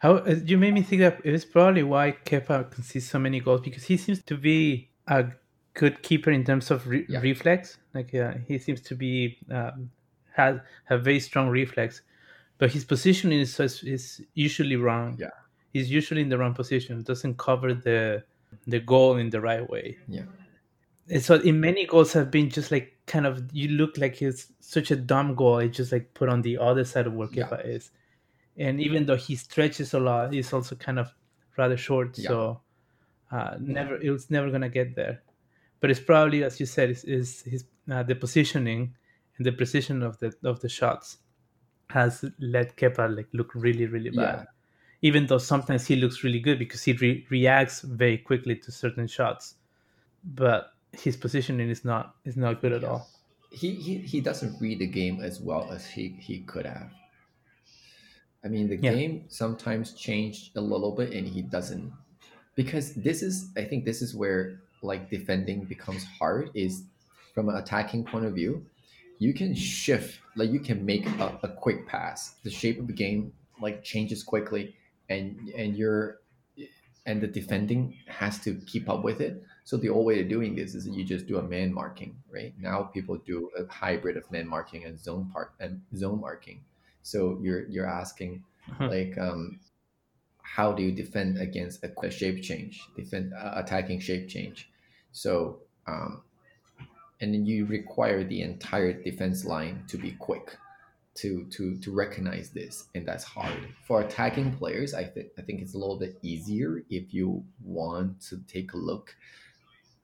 How 0.00 0.16
uh, 0.18 0.36
you 0.44 0.58
made 0.58 0.74
me 0.74 0.82
think 0.82 1.00
that 1.00 1.20
it's 1.24 1.44
probably 1.44 1.82
why 1.82 2.12
Kepa 2.12 2.70
concedes 2.70 3.08
so 3.08 3.18
many 3.18 3.40
goals 3.40 3.60
because 3.62 3.84
he 3.84 3.96
seems 3.96 4.22
to 4.24 4.36
be 4.36 4.92
a 5.08 5.26
good 5.74 6.02
keeper 6.02 6.30
in 6.30 6.44
terms 6.44 6.70
of 6.70 6.86
re- 6.86 7.06
Yeah. 7.08 7.20
reflex. 7.20 7.78
Like 7.94 8.14
uh, 8.14 8.34
he 8.46 8.58
seems 8.58 8.80
to 8.82 8.94
be 8.94 9.38
um, 9.50 9.90
has 10.34 10.60
have 10.84 11.02
very 11.04 11.20
strong 11.20 11.48
reflex, 11.48 12.02
but 12.58 12.70
his 12.72 12.84
positioning 12.84 13.40
is 13.40 13.58
is, 13.60 13.82
is 13.82 14.22
usually 14.34 14.76
wrong. 14.76 15.16
Yeah. 15.18 15.30
He's 15.72 15.90
usually 15.90 16.22
in 16.22 16.28
the 16.28 16.38
wrong 16.38 16.54
position. 16.54 17.02
Doesn't 17.02 17.38
cover 17.38 17.74
the 17.74 18.24
the 18.66 18.80
goal 18.80 19.16
in 19.16 19.30
the 19.30 19.40
right 19.40 19.68
way. 19.68 19.98
Yeah. 20.08 20.24
And 21.10 21.22
so 21.22 21.36
in 21.36 21.60
many 21.60 21.86
goals 21.86 22.12
have 22.12 22.30
been 22.30 22.50
just 22.50 22.70
like 22.70 22.96
kind 23.06 23.26
of 23.26 23.42
you 23.52 23.68
look 23.68 23.96
like 23.98 24.20
it's 24.22 24.52
such 24.60 24.90
a 24.90 24.96
dumb 24.96 25.34
goal. 25.34 25.58
It's 25.58 25.76
just 25.76 25.92
like 25.92 26.12
put 26.14 26.28
on 26.28 26.42
the 26.42 26.58
other 26.58 26.84
side 26.84 27.06
of 27.06 27.14
where 27.14 27.28
Yeah. 27.32 27.46
Kepa 27.48 27.66
is 27.66 27.90
and 28.58 28.80
even 28.80 29.06
though 29.06 29.16
he 29.16 29.36
stretches 29.36 29.94
a 29.94 30.00
lot, 30.00 30.32
he's 30.32 30.52
also 30.52 30.74
kind 30.74 30.98
of 30.98 31.14
rather 31.56 31.76
short. 31.76 32.18
Yeah. 32.18 32.28
So 32.28 32.60
uh, 33.30 33.56
never 33.60 33.96
it 34.00 34.10
was 34.10 34.30
never 34.30 34.50
gonna 34.50 34.68
get 34.68 34.94
there. 34.94 35.22
But 35.80 35.90
it's 35.90 36.00
probably, 36.00 36.42
as 36.42 36.58
you 36.58 36.66
said, 36.66 36.90
is, 36.90 37.04
is 37.04 37.42
his 37.42 37.64
uh, 37.90 38.02
the 38.02 38.14
positioning 38.14 38.94
and 39.36 39.46
the 39.46 39.52
precision 39.52 40.02
of 40.02 40.18
the 40.18 40.34
of 40.44 40.60
the 40.60 40.68
shots 40.68 41.18
has 41.90 42.24
let 42.38 42.76
Kepa 42.76 43.14
like 43.16 43.28
look 43.32 43.54
really 43.54 43.86
really 43.86 44.10
bad. 44.10 44.40
Yeah. 44.40 44.44
Even 45.02 45.26
though 45.26 45.38
sometimes 45.38 45.86
he 45.86 45.94
looks 45.96 46.24
really 46.24 46.40
good 46.40 46.58
because 46.58 46.82
he 46.82 46.92
re- 46.94 47.24
reacts 47.30 47.82
very 47.82 48.18
quickly 48.18 48.56
to 48.56 48.72
certain 48.72 49.06
shots, 49.06 49.54
but 50.24 50.72
his 50.92 51.16
positioning 51.16 51.70
is 51.70 51.84
not 51.84 52.16
is 52.24 52.36
not 52.36 52.60
good 52.60 52.72
at 52.72 52.82
Yeah. 52.82 52.88
all. 52.88 53.08
He, 53.50 53.74
he 53.76 53.98
he 53.98 54.20
doesn't 54.20 54.60
read 54.60 54.78
the 54.80 54.86
game 54.86 55.20
as 55.20 55.40
well 55.40 55.70
as 55.72 55.86
he 55.86 56.08
he 56.20 56.40
could 56.40 56.66
have. 56.66 56.90
I 58.44 58.48
mean, 58.48 58.68
the 58.68 58.76
Yeah. 58.76 58.92
game 58.94 59.24
sometimes 59.28 59.94
changed 59.94 60.56
a 60.56 60.60
little 60.60 60.92
bit, 60.94 61.12
and 61.12 61.26
he 61.26 61.42
doesn't 61.42 61.92
because 62.58 62.86
this 62.94 63.22
is 63.22 63.34
I 63.56 63.62
think 63.62 63.84
this 63.84 64.02
is 64.02 64.10
where 64.22 64.58
like 64.82 65.08
defending 65.16 65.58
becomes 65.74 66.02
hard 66.18 66.50
is 66.54 66.82
from 67.34 67.48
an 67.48 67.56
attacking 67.56 68.02
point 68.04 68.24
of 68.26 68.34
view. 68.34 68.66
You 69.20 69.32
can 69.32 69.54
shift, 69.54 70.20
like 70.36 70.50
you 70.50 70.60
can 70.60 70.84
make 70.84 71.06
a, 71.06 71.38
a 71.44 71.48
quick 71.48 71.86
pass. 71.86 72.34
The 72.42 72.50
shape 72.50 72.78
of 72.80 72.86
the 72.88 72.92
game 72.92 73.32
like 73.62 73.82
changes 73.82 74.22
quickly, 74.22 74.74
and 75.08 75.24
and 75.56 75.76
you're 75.76 76.18
and 77.06 77.20
the 77.20 77.26
defending 77.40 77.94
has 78.06 78.38
to 78.40 78.54
keep 78.66 78.88
up 78.88 79.02
with 79.04 79.20
it. 79.20 79.42
So 79.64 79.76
the 79.76 79.88
old 79.88 80.04
way 80.06 80.20
of 80.20 80.28
doing 80.28 80.54
this 80.56 80.74
is 80.74 80.84
that 80.86 80.94
you 80.94 81.04
just 81.04 81.26
do 81.26 81.38
a 81.38 81.42
man 81.42 81.72
marking, 81.72 82.16
right? 82.36 82.52
Now 82.58 82.82
people 82.82 83.16
do 83.32 83.50
a 83.56 83.62
hybrid 83.72 84.16
of 84.16 84.30
man 84.34 84.46
marking 84.48 84.84
and 84.84 84.98
zone 84.98 85.30
part 85.32 85.52
and 85.60 85.80
zone 85.96 86.20
marking. 86.20 86.58
So 87.02 87.38
you're 87.40 87.64
you're 87.74 87.86
asking 88.02 88.42
Mhm. 88.68 88.88
like 88.94 89.12
um, 89.26 89.58
how 90.56 90.72
do 90.72 90.82
you 90.82 90.92
defend 90.92 91.38
against 91.38 91.84
a, 91.84 92.10
shape 92.10 92.42
change, 92.42 92.80
defend 92.96 93.32
uh, 93.34 93.52
attacking 93.62 94.00
shape 94.00 94.28
change? 94.28 94.68
So 95.12 95.58
um, 95.86 96.22
and 97.20 97.34
then 97.34 97.44
you 97.46 97.66
require 97.66 98.24
the 98.24 98.42
entire 98.42 98.92
defense 98.92 99.44
line 99.44 99.84
to 99.88 99.96
be 99.98 100.12
quick 100.12 100.56
to 101.16 101.44
to 101.50 101.76
to 101.78 101.92
recognize 101.92 102.50
this, 102.50 102.84
and 102.94 103.04
that's 103.06 103.24
hard 103.24 103.58
for 103.86 104.00
attacking 104.02 104.56
players. 104.56 104.94
I 104.94 105.04
think 105.04 105.28
I 105.38 105.42
think 105.42 105.60
it's 105.62 105.74
a 105.74 105.78
little 105.78 105.98
bit 105.98 106.16
easier 106.22 106.82
if 106.90 107.12
you 107.12 107.44
want 107.64 108.20
to 108.28 108.38
take 108.46 108.72
a 108.74 108.76
look, 108.76 109.14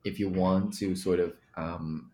if 0.03 0.19
you 0.19 0.27
want 0.29 0.73
to 0.79 0.95
sort 0.95 1.19
of 1.21 1.33
um, 1.55 2.11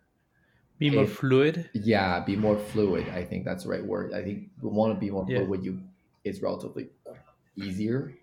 Be 0.77 0.89
more 0.91 1.03
if- 1.05 1.13
fluid. 1.17 1.69
yeah 1.73 2.19
be 2.31 2.35
more 2.35 2.57
fluid. 2.57 3.05
I 3.09 3.23
think 3.25 3.43
that's 3.45 3.63
the 3.63 3.69
right 3.69 3.85
word. 3.93 4.13
I 4.13 4.21
think 4.23 4.49
we 4.61 4.69
want 4.69 4.93
to 4.93 4.99
be 4.99 5.09
more 5.11 5.25
Yeah. 5.27 5.39
fluid. 5.45 5.63
You 5.65 5.81
it's 6.23 6.39
relatively 6.41 6.85
easier. 7.55 8.13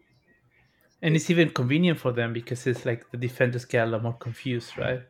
And 1.02 1.14
it's 1.16 1.30
even 1.30 1.50
convenient 1.50 1.98
for 1.98 2.12
them 2.12 2.32
because 2.32 2.66
it's 2.66 2.84
like 2.84 3.10
the 3.10 3.16
defenders 3.16 3.64
get 3.64 3.86
a 3.86 3.90
lot 3.90 4.02
more 4.02 4.14
confused, 4.16 4.76
right? 4.78 5.02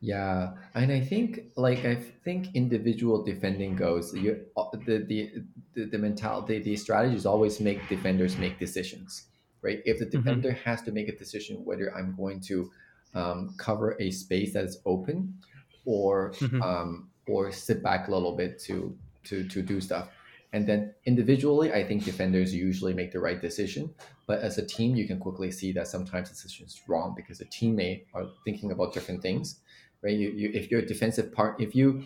Yeah, 0.00 0.54
and 0.74 0.92
I 0.92 1.00
think 1.00 1.40
like 1.56 1.84
I 1.84 1.96
think 1.96 2.54
individual 2.54 3.24
defending 3.24 3.74
goes 3.74 4.14
you 4.14 4.46
uh, 4.56 4.66
the 4.86 4.98
the 5.00 5.42
the, 5.74 5.86
the 5.86 5.98
mentality 5.98 6.60
the 6.60 6.76
strategies 6.76 7.26
always 7.26 7.58
make 7.58 7.88
defenders 7.88 8.38
make 8.38 8.60
decisions, 8.60 9.26
right? 9.60 9.80
If 9.84 9.98
the 9.98 10.06
defender 10.06 10.52
has 10.52 10.82
to 10.82 10.92
make 10.92 11.08
a 11.08 11.16
decision 11.16 11.64
whether 11.64 11.92
I'm 11.96 12.14
going 12.16 12.40
to 12.42 12.70
um, 13.14 13.54
cover 13.58 13.96
a 13.98 14.12
space 14.12 14.52
that 14.52 14.64
is 14.64 14.78
open 14.86 15.36
or 15.84 16.30
Mhm. 16.40 16.62
um, 16.62 17.10
or 17.26 17.50
sit 17.50 17.82
back 17.82 18.06
a 18.06 18.12
little 18.12 18.36
bit 18.36 18.60
to 18.60 18.96
to 19.24 19.48
to 19.48 19.62
do 19.62 19.80
stuff. 19.80 20.10
And 20.52 20.66
then 20.66 20.94
individually, 21.04 21.72
I 21.72 21.84
think 21.84 22.04
defenders 22.04 22.54
usually 22.54 22.94
make 22.94 23.12
the 23.12 23.20
right 23.20 23.40
decision. 23.40 23.94
But 24.26 24.40
as 24.40 24.56
a 24.56 24.64
team, 24.64 24.96
you 24.96 25.06
can 25.06 25.18
quickly 25.18 25.50
see 25.50 25.72
that 25.72 25.88
sometimes 25.88 26.28
the 26.28 26.34
decision 26.34 26.66
is 26.66 26.80
wrong 26.86 27.14
because 27.14 27.38
the 27.38 27.44
teammate 27.46 28.04
are 28.14 28.26
thinking 28.44 28.70
about 28.70 28.94
different 28.94 29.20
things, 29.20 29.60
right? 30.02 30.16
You, 30.16 30.30
you 30.30 30.50
if 30.54 30.70
you're 30.70 30.80
a 30.80 30.86
defensive 30.86 31.32
part, 31.32 31.60
if 31.60 31.74
you 31.74 32.04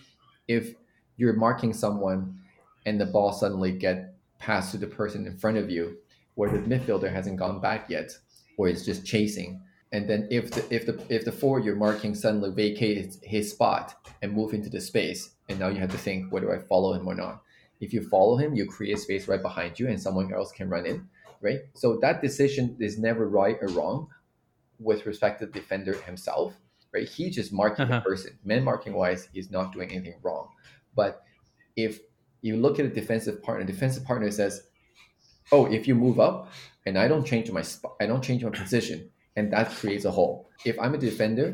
if 0.49 0.75
you're 1.17 1.35
marking 1.35 1.73
someone 1.73 2.41
and 2.85 3.01
the 3.01 3.07
ball 3.07 3.33
suddenly 3.33 3.71
get 3.71 4.15
passed 4.39 4.73
to 4.73 4.79
the 4.79 4.89
person 4.89 5.27
in 5.27 5.37
front 5.37 5.57
of 5.57 5.71
you, 5.71 5.99
where 6.35 6.51
the 6.51 6.59
midfielder 6.59 7.13
hasn't 7.13 7.39
gone 7.39 7.61
back 7.61 7.89
yet, 7.89 8.11
or 8.57 8.67
is 8.69 8.85
just 8.85 9.07
chasing, 9.07 9.63
and 9.93 10.09
then 10.09 10.27
if 10.31 10.51
the 10.51 10.75
if 10.75 10.87
the 10.87 11.01
if 11.09 11.25
the 11.25 11.31
forward 11.31 11.65
you're 11.65 11.77
marking 11.77 12.15
suddenly 12.17 12.51
vacates 12.51 13.19
his 13.23 13.53
spot 13.53 13.95
and 14.21 14.33
move 14.33 14.53
into 14.53 14.69
the 14.69 14.81
space, 14.81 15.31
and 15.49 15.61
now 15.61 15.69
you 15.69 15.79
have 15.79 15.93
to 15.93 15.99
think 15.99 16.33
whether 16.33 16.53
I 16.53 16.59
follow 16.59 16.95
him 16.95 17.07
or 17.07 17.15
not. 17.15 17.43
If 17.83 17.93
you 17.93 18.01
follow 18.09 18.37
him, 18.37 18.55
you 18.55 18.65
create 18.67 18.99
space 19.01 19.27
right 19.29 19.43
behind 19.43 19.79
you, 19.79 19.89
and 19.89 20.01
someone 20.01 20.33
else 20.33 20.53
can 20.53 20.71
run 20.71 20.87
in, 20.87 21.09
right? 21.41 21.61
So 21.75 21.99
that 22.01 22.23
decision 22.23 22.77
is 22.81 22.97
never 22.99 23.29
right 23.29 23.57
or 23.61 23.69
wrong 23.69 24.07
with 24.79 25.05
respect 25.05 25.41
to 25.41 25.47
the 25.47 25.53
defender 25.53 25.95
himself, 26.09 26.55
right? 26.95 27.09
He 27.09 27.29
just 27.29 27.53
marking 27.53 27.85
Uh-huh. 27.87 27.97
the 27.99 28.09
person. 28.09 28.39
Man 28.45 28.63
marking 28.65 28.95
wise, 28.95 29.29
he's 29.35 29.51
not 29.51 29.73
doing 29.73 29.91
anything 29.91 30.21
wrong. 30.23 30.49
But 30.95 31.23
if 31.77 32.01
you 32.41 32.57
look 32.57 32.79
at 32.79 32.87
a 32.87 32.95
defensive 33.01 33.43
partner, 33.43 33.65
defensive 33.67 34.05
partner 34.05 34.31
says, 34.31 34.55
"Oh, 35.51 35.67
if 35.67 35.87
you 35.89 35.95
move 35.95 36.19
up 36.21 36.37
and 36.87 36.97
I 36.97 37.09
don't 37.09 37.27
change 37.27 37.51
my 37.51 37.63
spot, 37.63 37.95
I 38.01 38.07
don't 38.07 38.23
change 38.23 38.45
my 38.45 38.51
position, 38.51 39.11
and 39.37 39.53
that 39.53 39.71
creates 39.71 40.05
a 40.05 40.11
hole. 40.11 40.49
If 40.65 40.79
I'm 40.79 40.95
a 40.95 40.99
defender 40.99 41.47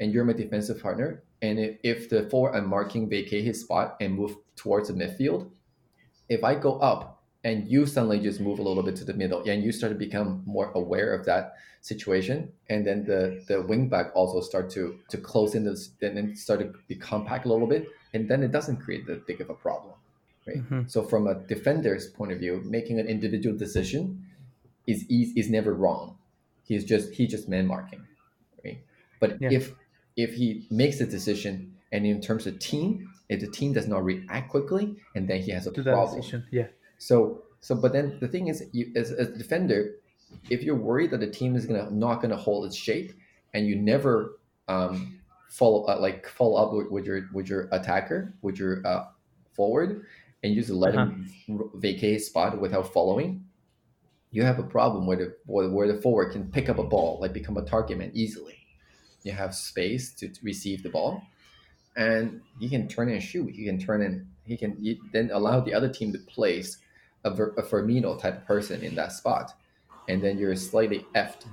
and 0.00 0.12
you're 0.12 0.24
my 0.24 0.32
defensive 0.44 0.80
partner, 0.82 1.22
and 1.42 1.58
if, 1.58 1.76
if 1.82 2.08
the 2.08 2.20
forward 2.30 2.54
I'm 2.56 2.68
marking 2.68 3.08
vacate 3.08 3.44
his 3.44 3.60
spot 3.60 3.96
and 4.00 4.14
move 4.14 4.36
towards 4.56 4.88
the 4.88 4.94
midfield, 4.94 5.50
if 6.28 6.44
I 6.44 6.54
go 6.54 6.78
up 6.80 7.22
and 7.44 7.68
you 7.68 7.86
suddenly 7.86 8.20
just 8.20 8.40
move 8.40 8.58
a 8.58 8.62
little 8.62 8.82
bit 8.82 8.96
to 8.96 9.04
the 9.04 9.14
middle 9.14 9.42
and 9.48 9.62
you 9.62 9.72
start 9.72 9.92
to 9.92 9.98
become 9.98 10.42
more 10.46 10.70
aware 10.72 11.14
of 11.14 11.24
that 11.26 11.54
situation 11.80 12.52
and 12.68 12.86
then 12.86 13.04
the 13.04 13.42
the 13.46 13.62
wing 13.62 13.88
back 13.88 14.10
also 14.14 14.40
start 14.40 14.68
to 14.70 14.98
to 15.08 15.16
close 15.16 15.54
in 15.54 15.64
this 15.64 15.90
and 16.02 16.16
then 16.16 16.34
start 16.36 16.60
to 16.60 16.72
be 16.88 16.96
compact 16.96 17.46
a 17.46 17.48
little 17.48 17.68
bit 17.68 17.86
and 18.12 18.28
then 18.28 18.42
it 18.42 18.50
doesn't 18.50 18.78
create 18.78 19.06
that 19.06 19.26
big 19.26 19.40
of 19.40 19.48
a 19.48 19.54
problem 19.54 19.94
right 20.46 20.64
Mhm. 20.68 20.90
so 20.90 21.02
from 21.02 21.28
a 21.28 21.34
defender's 21.46 22.08
point 22.10 22.32
of 22.32 22.38
view 22.40 22.60
making 22.64 22.98
an 22.98 23.06
individual 23.06 23.56
decision 23.56 24.26
is 24.86 25.04
is, 25.08 25.36
is 25.36 25.50
never 25.50 25.74
wrong 25.74 26.18
he's 26.64 26.84
just 26.84 27.12
he's 27.12 27.30
just 27.30 27.48
man 27.48 27.66
marking 27.66 28.06
right 28.64 28.84
but 29.20 29.40
Yeah. 29.40 29.50
if 29.50 29.74
if 30.16 30.34
he 30.34 30.66
makes 30.70 31.00
a 31.00 31.06
decision 31.06 31.76
and 31.92 32.06
in 32.06 32.20
terms 32.20 32.46
of 32.46 32.58
team 32.58 33.12
if 33.28 33.40
the 33.40 33.46
team 33.46 33.72
does 33.72 33.86
not 33.86 34.04
react 34.04 34.50
quickly 34.50 34.96
and 35.14 35.28
then 35.28 35.40
he 35.40 35.50
has 35.50 35.66
a 35.66 35.72
To 35.72 35.82
that 35.82 35.92
problem 35.92 36.20
decision. 36.20 36.46
Yeah. 36.50 36.68
so 36.98 37.42
so 37.60 37.74
but 37.74 37.92
then 37.92 38.18
the 38.20 38.28
thing 38.28 38.48
is 38.48 38.64
you 38.72 38.92
as, 38.96 39.10
a 39.10 39.26
defender 39.26 39.96
if 40.50 40.62
you're 40.62 40.76
worried 40.76 41.10
that 41.10 41.20
the 41.20 41.30
team 41.30 41.56
is 41.56 41.66
gonna 41.66 41.90
not 41.90 42.20
gonna 42.22 42.36
hold 42.36 42.66
its 42.66 42.76
shape 42.76 43.12
and 43.54 43.66
you 43.66 43.76
never 43.76 44.38
um 44.68 45.18
follow 45.48 45.84
uh, 45.86 45.98
like 46.00 46.26
follow 46.28 46.56
up 46.62 46.72
with, 46.72 46.90
with 46.90 47.06
your 47.06 47.28
with 47.32 47.48
your 47.48 47.68
attacker 47.72 48.34
with 48.42 48.58
your 48.58 48.86
uh, 48.86 49.04
forward 49.52 50.04
and 50.42 50.54
you 50.54 50.60
just 50.60 50.72
let 50.72 50.94
him 50.94 51.30
r- 51.50 51.70
vacate 51.74 52.12
his 52.14 52.26
spot 52.26 52.60
without 52.60 52.92
following 52.92 53.44
you 54.30 54.42
have 54.42 54.58
a 54.58 54.62
problem 54.62 55.06
where 55.06 55.16
the 55.16 55.36
where, 55.46 55.90
the 55.90 56.00
forward 56.00 56.32
can 56.32 56.50
pick 56.50 56.68
up 56.68 56.78
a 56.78 56.84
ball 56.84 57.18
like 57.20 57.32
become 57.32 57.56
a 57.56 57.64
target 57.64 57.96
man 57.98 58.10
easily 58.14 58.58
you 59.22 59.32
have 59.32 59.54
space 59.54 60.12
to 60.12 60.30
receive 60.42 60.82
the 60.82 60.90
ball 60.90 61.22
and 61.98 62.40
he 62.58 62.68
can 62.68 62.88
turn 62.88 63.10
and 63.10 63.22
shoot. 63.22 63.50
He 63.54 63.64
can 63.64 63.78
turn 63.78 64.00
and 64.02 64.26
he 64.46 64.56
can 64.56 64.76
you 64.80 64.96
then 65.12 65.30
allow 65.32 65.60
the 65.60 65.74
other 65.74 65.88
team 65.88 66.12
to 66.12 66.18
place 66.20 66.78
a, 67.24 67.30
Ver, 67.30 67.52
a 67.58 67.62
Firmino 67.62 68.18
type 68.18 68.46
person 68.46 68.82
in 68.82 68.94
that 68.94 69.12
spot, 69.12 69.52
and 70.08 70.22
then 70.22 70.38
you're 70.38 70.56
slightly 70.56 71.04
effed, 71.14 71.44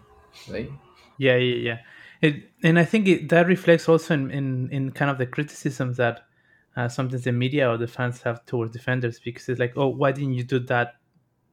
right? 0.50 0.72
Yeah, 1.18 1.36
yeah, 1.36 1.56
yeah. 1.56 1.78
It, 2.22 2.50
and 2.64 2.80
I 2.80 2.86
think 2.86 3.08
it, 3.08 3.30
that 3.30 3.48
reflects 3.48 3.90
also 3.90 4.14
in, 4.14 4.32
in, 4.32 4.70
in 4.72 4.92
kind 4.92 5.12
of 5.12 5.18
the 5.18 5.26
criticisms 5.26 5.98
that 5.98 6.26
uh, 6.78 6.88
sometimes 6.88 7.24
the 7.24 7.32
media 7.32 7.70
or 7.70 7.78
the 7.78 7.88
fans 7.88 8.22
have 8.22 8.46
towards 8.46 8.72
defenders 8.72 9.20
because 9.20 9.50
it's 9.50 9.60
like, 9.60 9.74
oh, 9.76 9.88
why 9.88 10.12
didn't 10.12 10.34
you 10.34 10.44
do 10.44 10.60
that? 10.60 10.96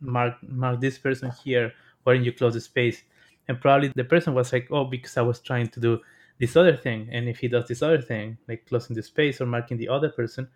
Mark 0.00 0.34
mark 0.42 0.80
this 0.80 0.98
person 0.98 1.32
here. 1.44 1.72
Why 2.02 2.14
didn't 2.14 2.26
you 2.26 2.32
close 2.32 2.54
the 2.54 2.60
space? 2.60 3.02
And 3.48 3.60
probably 3.60 3.92
the 3.94 4.04
person 4.04 4.34
was 4.34 4.52
like, 4.52 4.68
oh, 4.70 4.84
because 4.84 5.16
I 5.16 5.22
was 5.22 5.40
trying 5.40 5.68
to 5.68 5.80
do 5.80 6.00
this 6.42 6.56
other 6.56 6.76
thing. 6.76 7.08
And 7.12 7.28
if 7.28 7.38
he 7.38 7.46
does 7.46 7.68
this 7.68 7.82
other 7.82 8.02
thing, 8.02 8.36
like 8.48 8.66
closing 8.66 8.96
the 8.96 9.02
space 9.02 9.40
or 9.40 9.46
marking 9.46 9.76
the 9.76 9.88
other 9.88 10.08
person, 10.08 10.48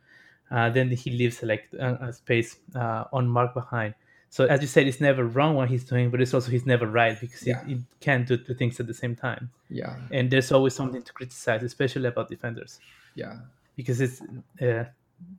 uh, 0.51 0.69
then 0.69 0.91
he 0.91 1.11
leaves 1.13 1.41
like 1.45 1.69
a, 1.79 2.09
a 2.09 2.13
space 2.13 2.57
uh, 2.75 3.05
unmarked 3.13 3.55
behind. 3.55 3.95
So 4.29 4.47
as 4.47 4.61
you 4.61 4.67
said, 4.67 4.89
it's 4.89 5.01
never 5.01 5.25
wrong 5.25 5.55
what 5.55 5.69
he's 5.71 5.85
doing, 5.85 6.11
but 6.11 6.21
it's 6.21 6.35
also 6.35 6.51
he's 6.51 6.67
never 6.67 6.89
right 6.89 7.19
because 7.21 7.41
he, 7.41 7.55
he 7.69 7.83
can't 8.01 8.27
do 8.27 8.37
two 8.37 8.55
things 8.55 8.81
at 8.81 8.89
the 8.89 8.95
same 8.95 9.15
time 9.15 9.49
Yeah, 9.71 9.95
and 10.11 10.29
there's 10.29 10.51
always 10.51 10.75
something 10.75 11.03
to 11.03 11.13
criticize, 11.13 11.63
especially 11.63 12.09
about 12.09 12.29
defenders, 12.29 12.81
yeah, 13.15 13.37
because 13.77 14.01
it's 14.01 14.21
uh, 14.61 14.85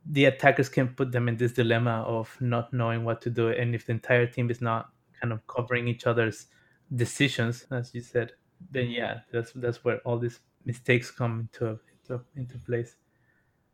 the 0.06 0.24
attackers 0.24 0.70
can 0.70 0.88
put 0.88 1.12
them 1.12 1.28
in 1.28 1.36
this 1.36 1.52
dilemma 1.52 1.96
of 2.16 2.34
not 2.40 2.72
knowing 2.72 3.04
what 3.04 3.20
to 3.22 3.30
do, 3.30 3.50
and 3.50 3.74
if 3.74 3.84
the 3.84 3.92
entire 3.92 4.26
team 4.26 4.50
is 4.50 4.62
not 4.62 4.88
kind 5.20 5.32
of 5.34 5.46
covering 5.46 5.86
each 5.86 6.06
other's 6.06 6.46
decisions, 6.94 7.66
as 7.70 7.94
you 7.94 8.00
said, 8.00 8.32
then 8.70 8.90
yeah, 8.90 9.20
that's 9.32 9.52
that's 9.52 9.84
where 9.84 9.98
all 10.00 10.18
these 10.18 10.40
mistakes 10.64 11.10
come 11.10 11.40
into 11.40 11.78
into, 12.02 12.24
into 12.36 12.58
place. 12.58 12.96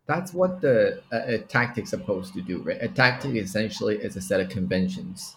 that's 0.06 0.34
what 0.34 0.60
the 0.60 1.02
a, 1.12 1.34
a 1.34 1.38
tactic's 1.38 1.90
supposed 1.90 2.34
to 2.34 2.42
do, 2.42 2.62
right? 2.62 2.78
A 2.82 2.88
tactic 2.88 3.34
essentially 3.36 3.96
is 3.96 4.16
a 4.16 4.20
set 4.20 4.40
of 4.40 4.48
conventions. 4.50 5.36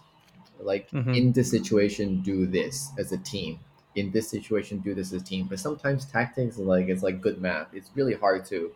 Like 0.59 0.91
Mhm. 0.91 1.13
in 1.13 1.33
this 1.33 1.51
situation, 1.51 2.21
do 2.21 2.47
this 2.47 2.89
as 2.99 3.11
a 3.13 3.17
team. 3.19 3.59
In 3.95 4.11
this 4.11 4.29
situation, 4.29 4.79
do 4.79 4.95
this 4.95 5.13
as 5.13 5.21
a 5.21 5.25
team. 5.25 5.47
But 5.47 5.59
sometimes 5.59 6.05
tactics, 6.05 6.57
like 6.57 6.87
it's 6.89 7.03
like 7.03 7.21
good 7.21 7.41
math. 7.41 7.73
It's 7.73 7.91
really 7.95 8.15
hard 8.15 8.45
to 8.47 8.73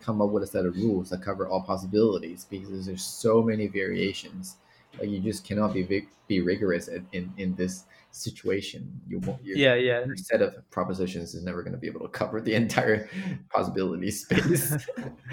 come 0.00 0.22
up 0.22 0.30
with 0.30 0.42
a 0.42 0.46
set 0.46 0.66
of 0.66 0.76
rules 0.76 1.10
that 1.10 1.22
cover 1.22 1.48
all 1.48 1.62
possibilities 1.62 2.46
because 2.50 2.86
there's 2.86 3.04
so 3.04 3.42
many 3.42 3.66
variations. 3.68 4.56
Like 4.98 5.10
you 5.10 5.20
just 5.20 5.44
cannot 5.46 5.74
be 5.74 6.08
be 6.28 6.40
rigorous 6.40 6.88
in, 6.88 7.06
in, 7.12 7.32
in 7.38 7.54
this 7.56 7.84
situation. 8.14 9.00
You 9.08 9.18
won't. 9.18 9.44
you 9.44 9.56
Yeah, 9.56 9.74
yeah, 9.74 10.04
your 10.04 10.16
set 10.16 10.40
of 10.40 10.68
propositions 10.70 11.34
is 11.34 11.42
never 11.42 11.62
going 11.62 11.72
to 11.72 11.78
be 11.78 11.88
able 11.88 12.00
to 12.00 12.08
cover 12.08 12.40
the 12.40 12.54
entire 12.62 13.08
possibility 13.50 14.10
space. 14.10 14.86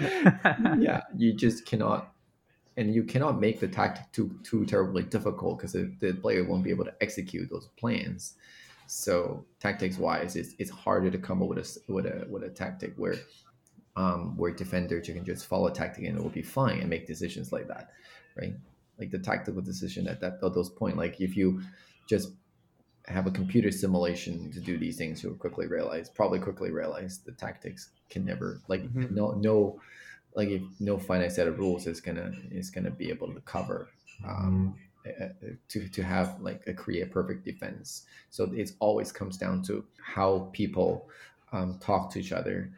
yeah, 0.78 1.02
you 1.16 1.32
just 1.32 1.64
cannot, 1.64 2.12
and 2.76 2.94
you 2.94 3.04
cannot 3.04 3.40
make 3.40 3.60
the 3.60 3.68
tactic 3.68 4.10
too 4.12 4.36
too 4.42 4.66
terribly 4.66 5.04
difficult 5.04 5.58
because 5.58 5.72
the 5.72 6.18
player 6.20 6.44
won't 6.44 6.64
be 6.64 6.70
able 6.70 6.84
to 6.84 6.94
execute 7.00 7.48
those 7.50 7.68
plans. 7.76 8.34
So 8.88 9.44
tactics 9.60 9.96
wise, 9.96 10.36
it's, 10.36 10.54
it's 10.58 10.70
harder 10.70 11.10
to 11.10 11.18
come 11.18 11.42
up 11.42 11.48
with 11.48 11.58
a 11.58 11.92
with 11.92 12.06
a 12.06 12.26
with 12.28 12.42
a 12.42 12.50
tactic 12.50 12.94
where 12.96 13.16
um, 13.94 14.36
where 14.36 14.50
defenders 14.50 15.06
you 15.06 15.14
can 15.14 15.24
just 15.24 15.46
follow 15.46 15.68
a 15.68 15.72
tactic 15.72 16.04
and 16.04 16.18
it 16.18 16.22
will 16.22 16.30
be 16.30 16.42
fine 16.42 16.80
and 16.80 16.90
make 16.90 17.06
decisions 17.06 17.52
like 17.52 17.68
that, 17.68 17.90
right? 18.36 18.54
Like 18.98 19.10
the 19.10 19.18
tactical 19.18 19.62
decision 19.62 20.08
at 20.08 20.20
that 20.20 20.38
at 20.42 20.54
those 20.54 20.70
point, 20.70 20.96
like 20.96 21.20
if 21.20 21.36
you 21.36 21.62
just 22.06 22.32
have 23.08 23.26
a 23.26 23.30
computer 23.30 23.70
simulation 23.70 24.50
to 24.52 24.60
do 24.60 24.78
these 24.78 24.96
things, 24.96 25.22
you'll 25.22 25.34
quickly 25.34 25.66
realize, 25.66 26.08
probably 26.08 26.38
quickly 26.38 26.70
realize 26.70 27.18
the 27.18 27.32
tactics 27.32 27.90
can 28.10 28.24
never 28.24 28.60
like 28.68 28.82
Mhm. 28.82 29.10
no 29.10 29.32
no 29.32 29.80
like 30.34 30.48
if 30.48 30.62
no 30.80 30.98
finite 30.98 31.32
set 31.32 31.48
of 31.48 31.58
rules 31.58 31.86
is 31.86 32.00
gonna 32.00 32.32
is 32.50 32.70
gonna 32.70 32.90
be 32.90 33.08
able 33.10 33.32
to 33.34 33.40
cover 33.42 33.88
um, 34.24 34.76
to 35.68 35.88
to 35.88 36.02
have 36.02 36.40
like 36.40 36.62
a 36.66 36.74
create 36.74 37.10
perfect 37.10 37.44
defense. 37.44 38.06
So 38.30 38.44
it 38.52 38.72
always 38.78 39.12
comes 39.12 39.36
down 39.36 39.62
to 39.64 39.84
how 40.00 40.50
people 40.52 41.08
um, 41.52 41.78
talk 41.80 42.10
to 42.12 42.20
each 42.20 42.32
other 42.32 42.70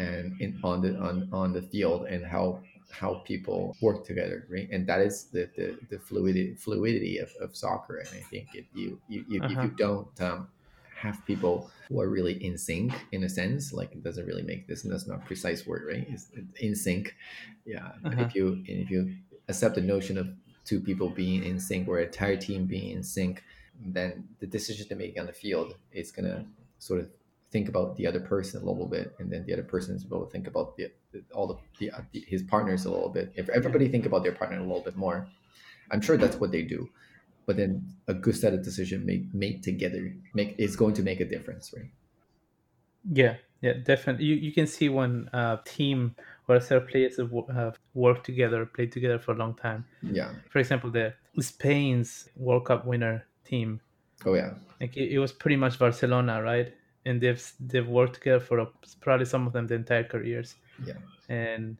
and 0.00 0.40
in 0.40 0.58
on 0.62 0.80
the 0.84 0.92
on, 0.98 1.28
on 1.32 1.52
the 1.52 1.62
field 1.62 2.06
and 2.06 2.24
how 2.24 2.60
how 2.90 3.22
people 3.24 3.76
work 3.80 4.04
together, 4.04 4.46
right? 4.50 4.68
And 4.70 4.86
that 4.86 5.00
is 5.00 5.24
the 5.34 5.48
the, 5.56 5.78
the 5.90 5.98
fluidity 5.98 6.54
fluidity 6.54 7.18
of, 7.18 7.30
of 7.40 7.56
soccer. 7.56 7.98
And 7.98 8.08
I 8.08 8.22
think 8.30 8.48
if 8.54 8.66
you, 8.74 8.98
you, 9.08 9.24
you 9.28 9.42
uh-huh. 9.42 9.54
if 9.58 9.64
you 9.64 9.70
don't 9.76 10.20
um, 10.20 10.48
have 10.96 11.24
people 11.24 11.70
who 11.88 12.00
are 12.00 12.08
really 12.08 12.44
in 12.44 12.58
sync 12.58 12.92
in 13.12 13.24
a 13.24 13.28
sense, 13.28 13.72
like 13.72 13.92
it 13.92 14.02
doesn't 14.02 14.26
really 14.26 14.42
make 14.42 14.66
this, 14.66 14.84
and 14.84 14.92
that's 14.92 15.06
not 15.06 15.24
precise 15.24 15.66
word, 15.66 15.84
right? 15.88 16.06
It's 16.08 16.28
in 16.60 16.74
sync. 16.74 17.14
Yeah. 17.64 17.92
Uh-huh. 18.04 18.22
If 18.22 18.34
you 18.34 18.62
if 18.66 18.90
you 18.90 19.14
accept 19.48 19.74
the 19.74 19.80
notion 19.80 20.18
of 20.18 20.28
two 20.64 20.80
people 20.80 21.08
being 21.08 21.44
in 21.44 21.58
sync 21.58 21.88
or 21.88 21.98
an 21.98 22.06
entire 22.06 22.36
team 22.36 22.66
being 22.66 22.90
in 22.96 23.02
sync, 23.02 23.42
then 23.84 24.28
the 24.40 24.46
decision 24.46 24.88
to 24.88 24.94
make 24.94 25.18
on 25.18 25.26
the 25.26 25.32
field 25.32 25.74
is 25.92 26.12
gonna 26.12 26.44
sort 26.78 27.00
of 27.00 27.08
think 27.50 27.68
about 27.68 27.96
the 27.96 28.06
other 28.06 28.20
person 28.20 28.62
a 28.62 28.64
little 28.64 28.86
bit, 28.86 29.14
and 29.18 29.30
then 29.30 29.44
the 29.46 29.52
other 29.52 29.64
person 29.64 29.94
is 29.94 30.04
able 30.04 30.24
to 30.24 30.30
think 30.30 30.46
about 30.46 30.76
the, 30.76 30.90
the 31.12 31.22
all 31.34 31.46
the, 31.46 31.56
the, 31.78 31.90
uh, 31.90 32.02
the, 32.12 32.24
his 32.28 32.42
partners 32.42 32.84
a 32.84 32.90
little 32.90 33.08
bit. 33.08 33.32
If 33.34 33.48
everybody 33.48 33.88
think 33.88 34.06
about 34.06 34.22
their 34.22 34.32
partner 34.32 34.58
a 34.58 34.62
little 34.62 34.82
bit 34.82 34.96
more, 34.96 35.28
I'm 35.90 36.00
sure 36.00 36.16
that's 36.16 36.36
what 36.36 36.52
they 36.52 36.62
do. 36.62 36.88
But 37.46 37.56
then 37.56 37.84
a 38.06 38.14
good 38.14 38.36
set 38.36 38.54
of 38.54 38.62
decision 38.62 39.04
made 39.04 39.34
made 39.34 39.62
together 39.62 40.14
make 40.34 40.54
is 40.58 40.76
going 40.76 40.94
to 40.94 41.02
make 41.02 41.20
a 41.20 41.24
difference, 41.24 41.74
right? 41.76 41.90
Yeah, 43.10 43.36
yeah, 43.60 43.74
definitely. 43.84 44.26
You 44.26 44.36
you 44.36 44.52
can 44.52 44.66
see 44.66 44.88
when 44.88 45.28
a 45.32 45.58
team 45.64 46.14
or 46.46 46.56
a 46.56 46.60
set 46.60 46.76
of 46.78 46.88
players 46.88 47.16
have, 47.16 47.32
have 47.54 47.78
worked 47.94 48.26
together, 48.26 48.64
played 48.66 48.92
together 48.92 49.18
for 49.18 49.32
a 49.32 49.36
long 49.36 49.54
time. 49.54 49.84
Yeah. 50.02 50.30
For 50.50 50.58
example, 50.58 50.90
the 50.90 51.14
Spain's 51.40 52.28
World 52.36 52.66
Cup 52.66 52.86
winner 52.86 53.24
team. 53.44 53.80
Oh 54.24 54.34
yeah. 54.34 54.54
Like 54.80 54.96
it, 54.96 55.12
it 55.12 55.18
was 55.18 55.32
pretty 55.32 55.56
much 55.56 55.78
Barcelona, 55.78 56.42
right? 56.42 56.74
And 57.10 57.20
they've 57.20 57.52
they've 57.60 57.88
worked 57.88 58.14
together 58.14 58.40
for 58.40 58.60
a, 58.60 58.66
probably 59.00 59.26
some 59.26 59.46
of 59.46 59.52
them 59.52 59.66
the 59.66 59.74
entire 59.74 60.04
careers. 60.04 60.54
Yeah. 60.86 61.00
And 61.28 61.76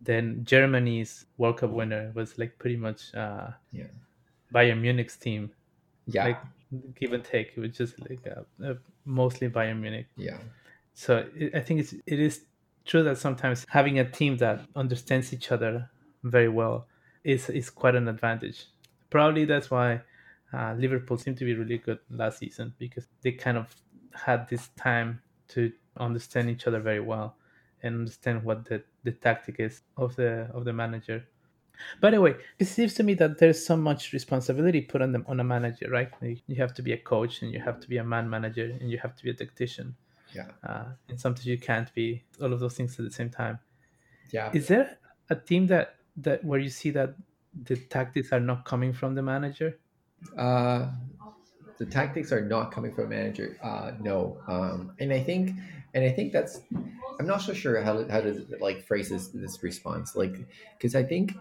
then 0.00 0.44
Germany's 0.44 1.26
World 1.38 1.58
Cup 1.58 1.70
winner 1.70 2.12
was 2.14 2.38
like 2.38 2.58
pretty 2.58 2.76
much 2.76 3.14
uh, 3.14 3.48
yeah 3.72 3.92
Bayern 4.52 4.80
Munich's 4.80 5.16
team. 5.16 5.50
Yeah. 6.06 6.24
Like 6.24 6.40
give 6.98 7.12
and 7.12 7.24
take, 7.24 7.52
it 7.56 7.60
was 7.60 7.76
just 7.76 8.00
like 8.08 8.26
uh, 8.26 8.64
uh, 8.64 8.74
mostly 9.04 9.48
Bayern 9.48 9.80
Munich. 9.80 10.06
Yeah. 10.16 10.38
So 10.94 11.26
it, 11.36 11.54
I 11.54 11.60
think 11.60 11.80
it's 11.80 11.92
it 11.92 12.20
is 12.20 12.44
true 12.84 13.02
that 13.04 13.18
sometimes 13.18 13.66
having 13.68 13.98
a 13.98 14.10
team 14.10 14.36
that 14.38 14.60
understands 14.76 15.32
each 15.32 15.52
other 15.52 15.90
very 16.22 16.48
well 16.48 16.86
is 17.22 17.50
is 17.50 17.70
quite 17.70 17.94
an 17.94 18.08
advantage. 18.08 18.66
Probably 19.10 19.44
that's 19.44 19.70
why 19.70 20.00
uh, 20.52 20.74
Liverpool 20.78 21.18
seemed 21.18 21.38
to 21.38 21.44
be 21.44 21.54
really 21.54 21.78
good 21.78 21.98
last 22.10 22.38
season 22.38 22.74
because 22.78 23.06
they 23.22 23.32
kind 23.32 23.58
of 23.58 23.74
had 24.14 24.48
this 24.48 24.68
time 24.76 25.20
to 25.48 25.72
understand 25.96 26.50
each 26.50 26.66
other 26.66 26.80
very 26.80 27.00
well 27.00 27.36
and 27.82 27.94
understand 27.94 28.42
what 28.44 28.64
the, 28.64 28.82
the 29.04 29.12
tactic 29.12 29.56
is 29.58 29.82
of 29.96 30.16
the 30.16 30.48
of 30.54 30.64
the 30.64 30.72
manager. 30.72 31.24
By 32.00 32.10
the 32.10 32.20
way, 32.20 32.36
it 32.58 32.66
seems 32.66 32.94
to 32.94 33.02
me 33.02 33.14
that 33.14 33.38
there's 33.38 33.64
so 33.64 33.76
much 33.76 34.12
responsibility 34.12 34.80
put 34.80 35.02
on 35.02 35.12
them 35.12 35.24
on 35.26 35.40
a 35.40 35.44
manager, 35.44 35.88
right? 35.90 36.10
You 36.20 36.56
have 36.56 36.72
to 36.74 36.82
be 36.82 36.92
a 36.92 36.96
coach 36.96 37.42
and 37.42 37.52
you 37.52 37.60
have 37.60 37.80
to 37.80 37.88
be 37.88 37.96
a 37.96 38.04
man 38.04 38.30
manager 38.30 38.76
and 38.80 38.90
you 38.90 38.98
have 38.98 39.16
to 39.16 39.24
be 39.24 39.30
a 39.30 39.34
tactician. 39.34 39.96
Yeah. 40.32 40.46
Uh, 40.66 40.84
and 41.08 41.20
sometimes 41.20 41.46
you 41.46 41.58
can't 41.58 41.92
be 41.94 42.22
all 42.40 42.52
of 42.52 42.60
those 42.60 42.74
things 42.74 42.98
at 42.98 43.04
the 43.04 43.10
same 43.10 43.30
time. 43.30 43.58
Yeah. 44.30 44.50
Is 44.54 44.68
there 44.68 44.98
a 45.30 45.36
team 45.36 45.66
that 45.68 45.96
that 46.16 46.44
where 46.44 46.60
you 46.60 46.70
see 46.70 46.90
that 46.90 47.14
the 47.64 47.76
tactics 47.76 48.32
are 48.32 48.40
not 48.40 48.64
coming 48.64 48.92
from 48.92 49.14
the 49.14 49.22
manager? 49.22 49.78
Uh, 50.36 50.90
the 51.78 51.86
tactics 51.86 52.32
are 52.32 52.44
not 52.44 52.70
coming 52.70 52.92
from 52.92 53.06
a 53.06 53.08
manager. 53.08 53.58
Uh, 53.62 53.92
no, 54.00 54.38
um, 54.46 54.92
and 55.00 55.12
I 55.12 55.22
think, 55.22 55.52
and 55.94 56.04
I 56.04 56.10
think 56.10 56.32
that's, 56.32 56.60
I'm 57.18 57.26
not 57.26 57.42
so 57.42 57.52
sure 57.52 57.80
how 57.82 58.08
how 58.08 58.20
to 58.20 58.46
like 58.60 58.84
phrase 58.84 59.08
this, 59.08 59.28
this 59.28 59.62
response, 59.62 60.16
like 60.16 60.36
because 60.76 60.94
I 60.94 61.02
think, 61.02 61.34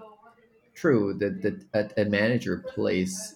true 0.74 1.14
that 1.20 1.42
that 1.72 1.94
a, 1.98 2.06
manager 2.06 2.64
plays 2.68 3.36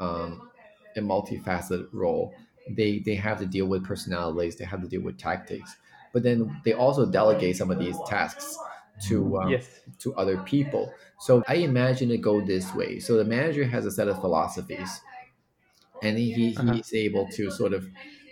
um, 0.00 0.50
a 0.96 1.00
multifaceted 1.00 1.88
role. 1.92 2.34
They 2.70 2.98
they 2.98 3.14
have 3.14 3.38
to 3.38 3.46
deal 3.46 3.66
with 3.66 3.84
personalities. 3.84 4.56
They 4.56 4.64
have 4.64 4.82
to 4.82 4.88
deal 4.88 5.02
with 5.02 5.18
tactics, 5.18 5.76
but 6.12 6.22
then 6.22 6.60
they 6.64 6.72
also 6.72 7.06
delegate 7.06 7.56
some 7.56 7.70
of 7.70 7.78
these 7.78 7.96
tasks 8.06 8.58
to 9.08 9.38
um, 9.38 9.48
yes. 9.48 9.80
to 10.00 10.14
other 10.16 10.38
people. 10.38 10.92
So 11.20 11.42
I 11.48 11.56
imagine 11.56 12.10
it 12.10 12.18
go 12.18 12.40
this 12.40 12.74
way. 12.74 13.00
So 13.00 13.16
the 13.16 13.24
manager 13.24 13.64
has 13.64 13.86
a 13.86 13.90
set 13.90 14.08
of 14.08 14.20
philosophies 14.20 15.00
and 16.02 16.18
he, 16.18 16.56
uh-huh. 16.56 16.72
he's 16.72 16.92
able 16.94 17.28
to 17.28 17.50
sort 17.50 17.72
of 17.72 17.88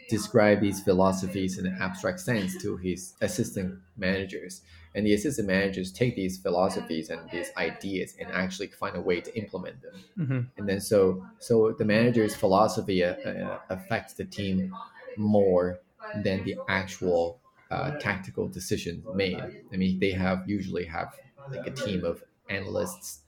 describe 0.09 0.61
these 0.61 0.81
philosophies 0.81 1.59
in 1.59 1.67
an 1.67 1.77
abstract 1.81 2.21
sense 2.21 2.61
to 2.63 2.77
his 2.77 3.15
assistant 3.21 3.79
managers 3.97 4.63
and 4.95 5.05
the 5.05 5.13
assistant 5.13 5.47
managers 5.47 5.93
take 5.93 6.17
these 6.17 6.39
philosophies 6.39 7.11
and 7.11 7.21
these 7.31 7.51
ideas 7.57 8.17
and 8.19 8.31
actually 8.33 8.69
find 8.69 8.97
a 8.97 9.01
way 9.01 9.21
to 9.21 9.37
implement 9.37 9.77
them 9.83 9.95
mm-hmm. 10.19 10.41
and 10.57 10.69
then 10.69 10.81
so 10.81 11.25
so 11.39 11.75
the 11.79 11.85
manager's 11.85 12.35
philosophy 12.35 13.05
uh, 13.05 13.15
uh, 13.15 13.59
affects 13.71 14.15
the 14.15 14.25
team 14.25 14.73
more 15.17 15.81
than 16.23 16.45
the 16.45 16.57
actual 16.69 17.41
uh, 17.71 17.91
tactical 17.99 18.47
decisions 18.47 19.05
made 19.15 19.43
i 19.73 19.77
mean 19.77 19.99
they 19.99 20.13
have 20.13 20.49
usually 20.49 20.85
have 20.85 21.13
like 21.51 21.67
a 21.67 21.71
team 21.71 22.05
of 22.05 22.23
analysts 22.49 23.23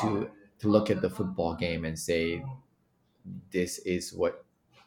to 0.00 0.30
to 0.58 0.68
look 0.68 0.90
at 0.90 1.00
the 1.00 1.10
football 1.10 1.54
game 1.54 1.84
and 1.84 1.98
say 1.98 2.42
this 3.52 3.78
is 3.80 4.12
what's 4.12 4.44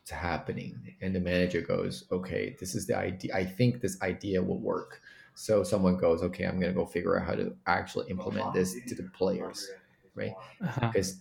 happening. 0.10 0.96
And 1.02 1.16
the 1.16 1.20
manager 1.20 1.62
goes 1.62 2.06
okay 2.12 2.56
this 2.60 2.76
is 2.76 2.86
the 2.88 2.98
idea 2.98 3.34
i 3.36 3.46
think 3.46 3.82
this 3.82 4.02
idea 4.02 4.42
will 4.42 4.60
work. 4.60 5.02
So 5.36 5.64
someone 5.64 5.98
goes 5.98 6.22
okay 6.24 6.46
i'm 6.46 6.60
going 6.60 6.74
to 6.74 6.80
go 6.80 6.86
figure 6.86 7.20
out 7.20 7.26
how 7.26 7.36
to 7.36 7.56
actually 7.68 8.10
implement 8.10 8.54
this 8.54 8.76
to 8.88 8.96
the 8.96 9.10
players 9.18 9.70
right? 10.16 10.34
Uh-huh. 10.64 10.92
because 10.94 11.18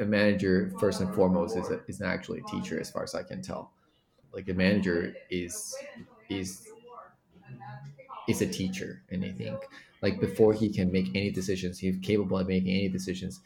a 0.00 0.04
manager 0.04 0.72
first 0.78 1.00
and 1.00 1.14
foremost 1.14 1.56
is, 1.56 1.70
a, 1.70 1.80
is 1.88 2.02
actually 2.02 2.40
a 2.40 2.50
teacher 2.50 2.78
as 2.78 2.90
far 2.90 3.02
as 3.02 3.14
i 3.14 3.22
can 3.22 3.42
tell. 3.42 3.72
Like 4.32 4.48
a 4.48 4.54
manager 4.54 5.14
is 5.30 5.74
is 6.28 6.66
is 8.28 8.42
a 8.42 8.46
teacher 8.46 9.02
and 9.10 9.24
i 9.24 9.32
think 9.32 9.58
like 10.02 10.20
before 10.20 10.52
he 10.52 10.68
can 10.68 10.92
make 10.92 11.08
any 11.14 11.30
decisions 11.30 11.78
he's 11.78 11.96
capable 12.02 12.38
of 12.38 12.46
making 12.46 12.70
any 12.70 12.88
decisions 12.88 13.40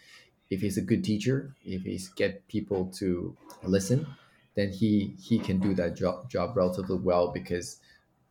if 0.54 0.60
he's 0.60 0.78
a 0.78 0.82
good 0.82 1.04
teacher, 1.04 1.54
if 1.64 1.82
he's 1.82 2.08
get 2.08 2.46
people 2.48 2.86
to 2.96 3.36
listen, 3.64 4.06
then 4.54 4.70
he 4.70 5.14
he 5.20 5.38
can 5.38 5.58
do 5.58 5.74
that 5.74 5.96
job 5.96 6.30
job 6.30 6.56
relatively 6.56 6.96
well 6.96 7.28
because 7.28 7.78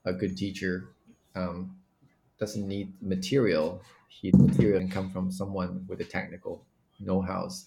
a 0.05 0.13
good 0.13 0.36
teacher 0.38 0.89
um, 1.36 1.76
doesn't 2.39 2.67
need 2.67 2.93
material. 3.01 3.82
He 4.09 4.32
material 4.32 4.80
can 4.80 4.89
come 4.89 5.11
from 5.11 5.32
someone 5.32 5.86
with 5.88 5.99
a 6.01 6.05
technical 6.05 6.63
know-hows 6.99 7.65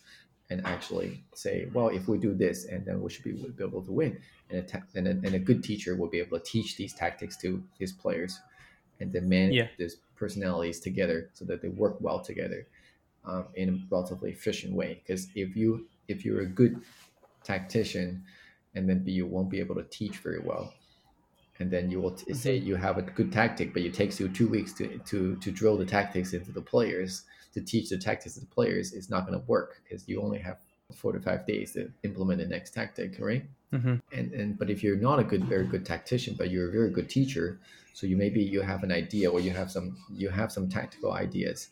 and 0.48 0.64
actually 0.64 1.24
say, 1.34 1.68
well, 1.74 1.88
if 1.88 2.06
we 2.06 2.18
do 2.18 2.32
this, 2.32 2.66
and 2.66 2.86
then 2.86 3.02
we 3.02 3.10
should 3.10 3.24
be, 3.24 3.32
be 3.32 3.64
able 3.64 3.82
to 3.82 3.90
win. 3.90 4.16
And 4.48 4.60
a, 4.60 4.82
and, 4.94 5.08
a, 5.08 5.10
and 5.10 5.34
a 5.34 5.40
good 5.40 5.64
teacher 5.64 5.96
will 5.96 6.08
be 6.08 6.20
able 6.20 6.38
to 6.38 6.44
teach 6.44 6.76
these 6.76 6.94
tactics 6.94 7.36
to 7.38 7.62
his 7.80 7.90
players 7.90 8.38
and 9.00 9.12
then 9.12 9.28
manage 9.28 9.54
yeah. 9.54 9.66
these 9.76 9.96
personalities 10.14 10.78
together 10.78 11.30
so 11.34 11.44
that 11.46 11.62
they 11.62 11.68
work 11.68 11.96
well 12.00 12.20
together 12.20 12.64
um, 13.26 13.46
in 13.54 13.68
a 13.68 13.94
relatively 13.94 14.30
efficient 14.30 14.74
way. 14.74 15.02
Because 15.02 15.28
if 15.34 15.56
you 15.56 15.86
if 16.08 16.24
you're 16.24 16.40
a 16.40 16.46
good 16.46 16.80
tactician, 17.44 18.24
and 18.74 18.88
then 18.88 19.02
you 19.06 19.26
won't 19.26 19.50
be 19.50 19.60
able 19.60 19.74
to 19.74 19.84
teach 19.84 20.18
very 20.18 20.40
well, 20.40 20.72
and 21.58 21.70
then 21.70 21.90
you 21.90 22.00
will 22.00 22.12
t- 22.12 22.32
say 22.34 22.58
mm-hmm. 22.58 22.68
you 22.68 22.76
have 22.76 22.98
a 22.98 23.02
good 23.02 23.32
tactic, 23.32 23.72
but 23.72 23.82
it 23.82 23.94
takes 23.94 24.20
you 24.20 24.28
two 24.28 24.48
weeks 24.48 24.72
to 24.74 24.98
to 24.98 25.36
to 25.36 25.50
drill 25.50 25.76
the 25.76 25.86
tactics 25.86 26.32
into 26.32 26.52
the 26.52 26.62
players 26.62 27.24
to 27.54 27.60
teach 27.62 27.88
the 27.88 27.96
tactics 27.96 28.34
to 28.34 28.40
the 28.40 28.46
players. 28.46 28.92
It's 28.92 29.08
not 29.08 29.26
going 29.26 29.38
to 29.38 29.46
work 29.46 29.80
because 29.82 30.06
you 30.06 30.20
only 30.20 30.38
have 30.38 30.58
four 30.94 31.12
to 31.12 31.20
five 31.20 31.46
days 31.46 31.72
to 31.72 31.90
implement 32.04 32.40
the 32.40 32.46
next 32.46 32.70
tactic, 32.72 33.16
right? 33.18 33.44
Mm-hmm. 33.72 33.96
And 34.12 34.32
and 34.32 34.58
but 34.58 34.70
if 34.70 34.82
you're 34.82 34.96
not 34.96 35.18
a 35.18 35.24
good, 35.24 35.44
very 35.44 35.66
good 35.66 35.84
tactician, 35.84 36.34
but 36.38 36.50
you're 36.50 36.68
a 36.68 36.72
very 36.72 36.90
good 36.90 37.08
teacher, 37.08 37.58
so 37.94 38.06
you 38.06 38.16
maybe 38.16 38.42
you 38.42 38.60
have 38.60 38.82
an 38.82 38.92
idea 38.92 39.30
or 39.30 39.40
you 39.40 39.50
have 39.50 39.70
some 39.70 39.96
you 40.12 40.28
have 40.28 40.52
some 40.52 40.68
tactical 40.68 41.12
ideas, 41.12 41.70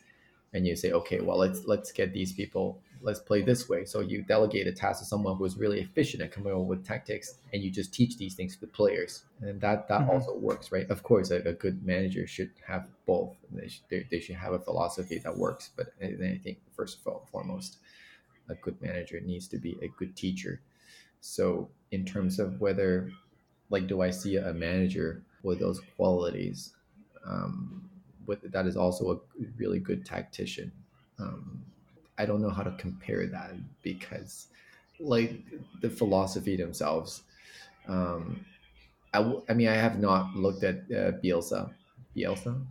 and 0.55 0.65
you 0.65 0.75
say, 0.75 0.93
okay, 0.93 1.19
well, 1.19 1.37
let's 1.37 1.65
let's 1.65 1.91
get 1.91 2.13
these 2.13 2.31
people, 2.31 2.79
let's 3.01 3.19
play 3.19 3.41
this 3.41 3.67
way. 3.67 3.83
So 3.83 3.99
you 3.99 4.23
delegate 4.23 4.67
a 4.67 4.71
task 4.71 4.99
to 4.99 5.05
someone 5.05 5.35
who's 5.35 5.57
really 5.57 5.81
efficient 5.81 6.23
at 6.23 6.31
coming 6.31 6.53
up 6.53 6.59
with 6.59 6.85
tactics, 6.85 7.35
and 7.51 7.61
you 7.61 7.69
just 7.69 7.93
teach 7.93 8.17
these 8.17 8.35
things 8.35 8.55
to 8.55 8.61
the 8.61 8.67
players, 8.67 9.23
and 9.41 9.59
that 9.59 9.89
that 9.89 10.01
mm-hmm. 10.01 10.11
also 10.11 10.37
works, 10.37 10.71
right? 10.71 10.89
Of 10.89 11.03
course, 11.03 11.29
a, 11.29 11.41
a, 11.41 11.51
good 11.51 11.85
manager 11.85 12.25
should 12.25 12.51
have 12.65 12.87
both. 13.05 13.35
They 13.51 13.67
should, 13.67 13.83
they, 13.89 14.07
they 14.09 14.19
should 14.21 14.37
have 14.37 14.53
a 14.53 14.59
philosophy 14.59 15.17
that 15.17 15.37
works, 15.37 15.71
but 15.75 15.87
I 16.01 16.39
think 16.41 16.59
first 16.73 16.99
of 16.99 17.07
all, 17.07 17.27
foremost, 17.33 17.79
a 18.49 18.55
good 18.55 18.81
manager 18.81 19.19
needs 19.19 19.49
to 19.49 19.57
be 19.57 19.77
a 19.81 19.89
good 19.99 20.15
teacher. 20.15 20.61
So 21.19 21.69
in 21.91 22.05
terms 22.05 22.39
of 22.39 22.61
whether, 22.61 23.11
like, 23.69 23.87
do 23.87 24.01
I 24.01 24.09
see 24.09 24.37
a 24.37 24.53
manager 24.53 25.21
with 25.43 25.59
those 25.59 25.81
qualities? 25.97 26.73
Um, 27.27 27.89
with 28.27 28.51
that 28.51 28.65
is 28.65 28.77
also 28.77 29.11
a 29.11 29.17
really 29.57 29.79
good 29.79 30.05
tactician. 30.05 30.71
Um, 31.19 31.63
I 32.17 32.25
don't 32.25 32.41
know 32.41 32.49
how 32.49 32.63
to 32.63 32.71
compare 32.77 33.27
that 33.27 33.53
because, 33.81 34.47
like 34.99 35.43
the 35.81 35.89
philosophy 35.89 36.55
themselves, 36.55 37.23
um, 37.87 38.45
I, 39.13 39.19
w- 39.19 39.43
I 39.49 39.53
mean 39.53 39.67
I 39.67 39.75
have 39.75 39.99
not 39.99 40.35
looked 40.35 40.63
at 40.63 40.75
uh, 40.91 41.11
Bielsa. 41.23 41.71
Bielsa. 42.15 42.61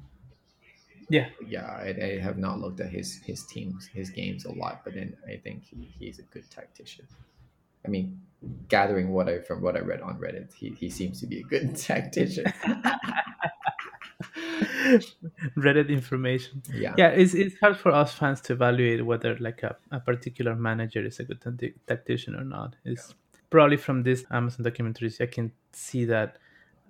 Yeah. 1.09 1.29
Yeah, 1.47 1.67
I, 1.67 1.89
I 2.03 2.19
have 2.21 2.39
not 2.39 2.61
looked 2.61 2.81
at 2.81 2.91
his 2.91 3.21
his 3.25 3.45
teams, 3.45 3.87
his 3.87 4.11
games 4.11 4.45
a 4.47 4.53
lot, 4.53 4.83
but 4.85 4.95
then 4.95 5.17
I 5.27 5.37
think 5.37 5.65
he, 5.65 5.89
he's 5.99 6.19
a 6.19 6.23
good 6.23 6.51
tactician. 6.51 7.07
I 7.85 7.89
mean, 7.89 8.21
gathering 8.69 9.11
what 9.11 9.29
I 9.29 9.41
from 9.41 9.63
what 9.63 9.77
I 9.77 9.81
read 9.81 10.01
on 10.01 10.19
Reddit, 10.19 10.53
he, 10.55 10.71
he 10.71 10.89
seems 10.89 11.21
to 11.21 11.27
be 11.27 11.41
a 11.41 11.43
good 11.43 11.77
tactician. 11.89 12.47
Reddit 15.57 15.89
information. 15.89 16.62
yeah. 16.72 16.95
Yeah, 16.97 17.09
it's, 17.09 17.35
it's 17.35 17.57
hard 17.59 17.76
for 17.76 17.93
us 17.93 18.12
fans 18.12 18.41
to 18.43 18.53
evaluate 18.53 19.05
whether 19.05 19.37
like 19.39 19.62
a, 19.62 19.76
a 19.91 20.01
particular 20.01 20.55
manager 20.55 21.05
is 21.05 21.20
a 21.20 21.24
good 21.24 21.41
tacti- 21.41 21.74
tactician 21.87 22.35
or 22.37 22.45
not. 22.45 22.76
It's 22.85 23.14
probably 23.51 23.76
from 23.76 24.03
this 24.03 24.24
Amazon 24.30 24.64
documentaries 24.64 25.20
I 25.20 25.26
can 25.26 25.53
see 25.72 26.05
that 26.07 26.37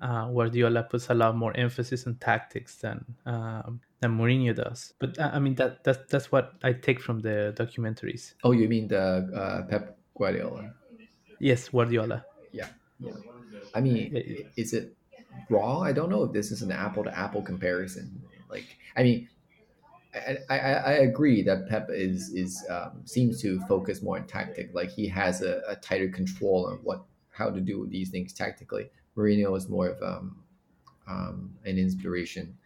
uh, 0.02 0.28
Guardiola 0.28 0.82
puts 0.82 1.08
a 1.10 1.14
lot 1.14 1.36
more 1.36 1.56
emphasis 1.56 2.06
on 2.06 2.16
tactics 2.16 2.76
than 2.76 3.04
um, 3.26 3.80
than 4.00 4.18
Mourinho 4.18 4.54
does. 4.54 4.92
But 4.98 5.18
uh, 5.18 5.30
I 5.32 5.38
mean 5.38 5.54
that 5.54 5.84
that's 5.84 6.10
that's 6.10 6.32
what 6.32 6.54
I 6.62 6.72
take 6.72 7.00
from 7.00 7.20
the 7.20 7.54
documentaries. 7.56 8.34
Oh, 8.42 8.50
you 8.52 8.68
mean 8.68 8.88
the 8.88 9.00
uh, 9.00 9.62
Pep 9.70 9.96
Guardiola? 10.18 10.72
Yes, 11.38 11.68
Guardiola. 11.68 12.24
Yeah. 12.52 12.68
Yeah. 12.98 13.12
I 13.74 13.80
mean, 13.80 14.12
Yeah, 14.14 14.22
yeah. 14.26 14.46
is 14.56 14.72
it 14.72 14.94
wrong? 15.50 15.86
I 15.86 15.92
don't 15.92 16.10
know 16.10 16.24
if 16.24 16.32
this 16.32 16.50
is 16.50 16.62
an 16.62 16.72
apple 16.72 17.04
to 17.04 17.18
apple 17.18 17.42
comparison. 17.42 18.22
Like, 18.50 18.64
I 18.96 19.02
mean, 19.02 19.28
I, 20.14 20.38
I, 20.48 20.58
I 20.58 20.92
agree 20.92 21.42
that 21.42 21.68
Pep 21.68 21.88
is 21.90 22.30
is 22.30 22.64
um, 22.70 23.02
seems 23.04 23.40
to 23.42 23.60
focus 23.66 24.02
more 24.02 24.16
on 24.16 24.26
tactic. 24.26 24.70
Like 24.72 24.90
he 24.90 25.08
has 25.08 25.42
a, 25.42 25.62
a 25.66 25.76
tighter 25.76 26.08
control 26.08 26.66
on 26.66 26.78
what 26.82 27.04
how 27.30 27.50
to 27.50 27.60
do 27.60 27.86
these 27.88 28.10
things 28.10 28.32
tactically. 28.32 28.90
Mourinho 29.16 29.56
is 29.56 29.68
more 29.68 29.88
of 29.88 30.02
um, 30.02 30.36
um, 31.08 31.54
an 31.64 31.78
inspiration. 31.78 32.56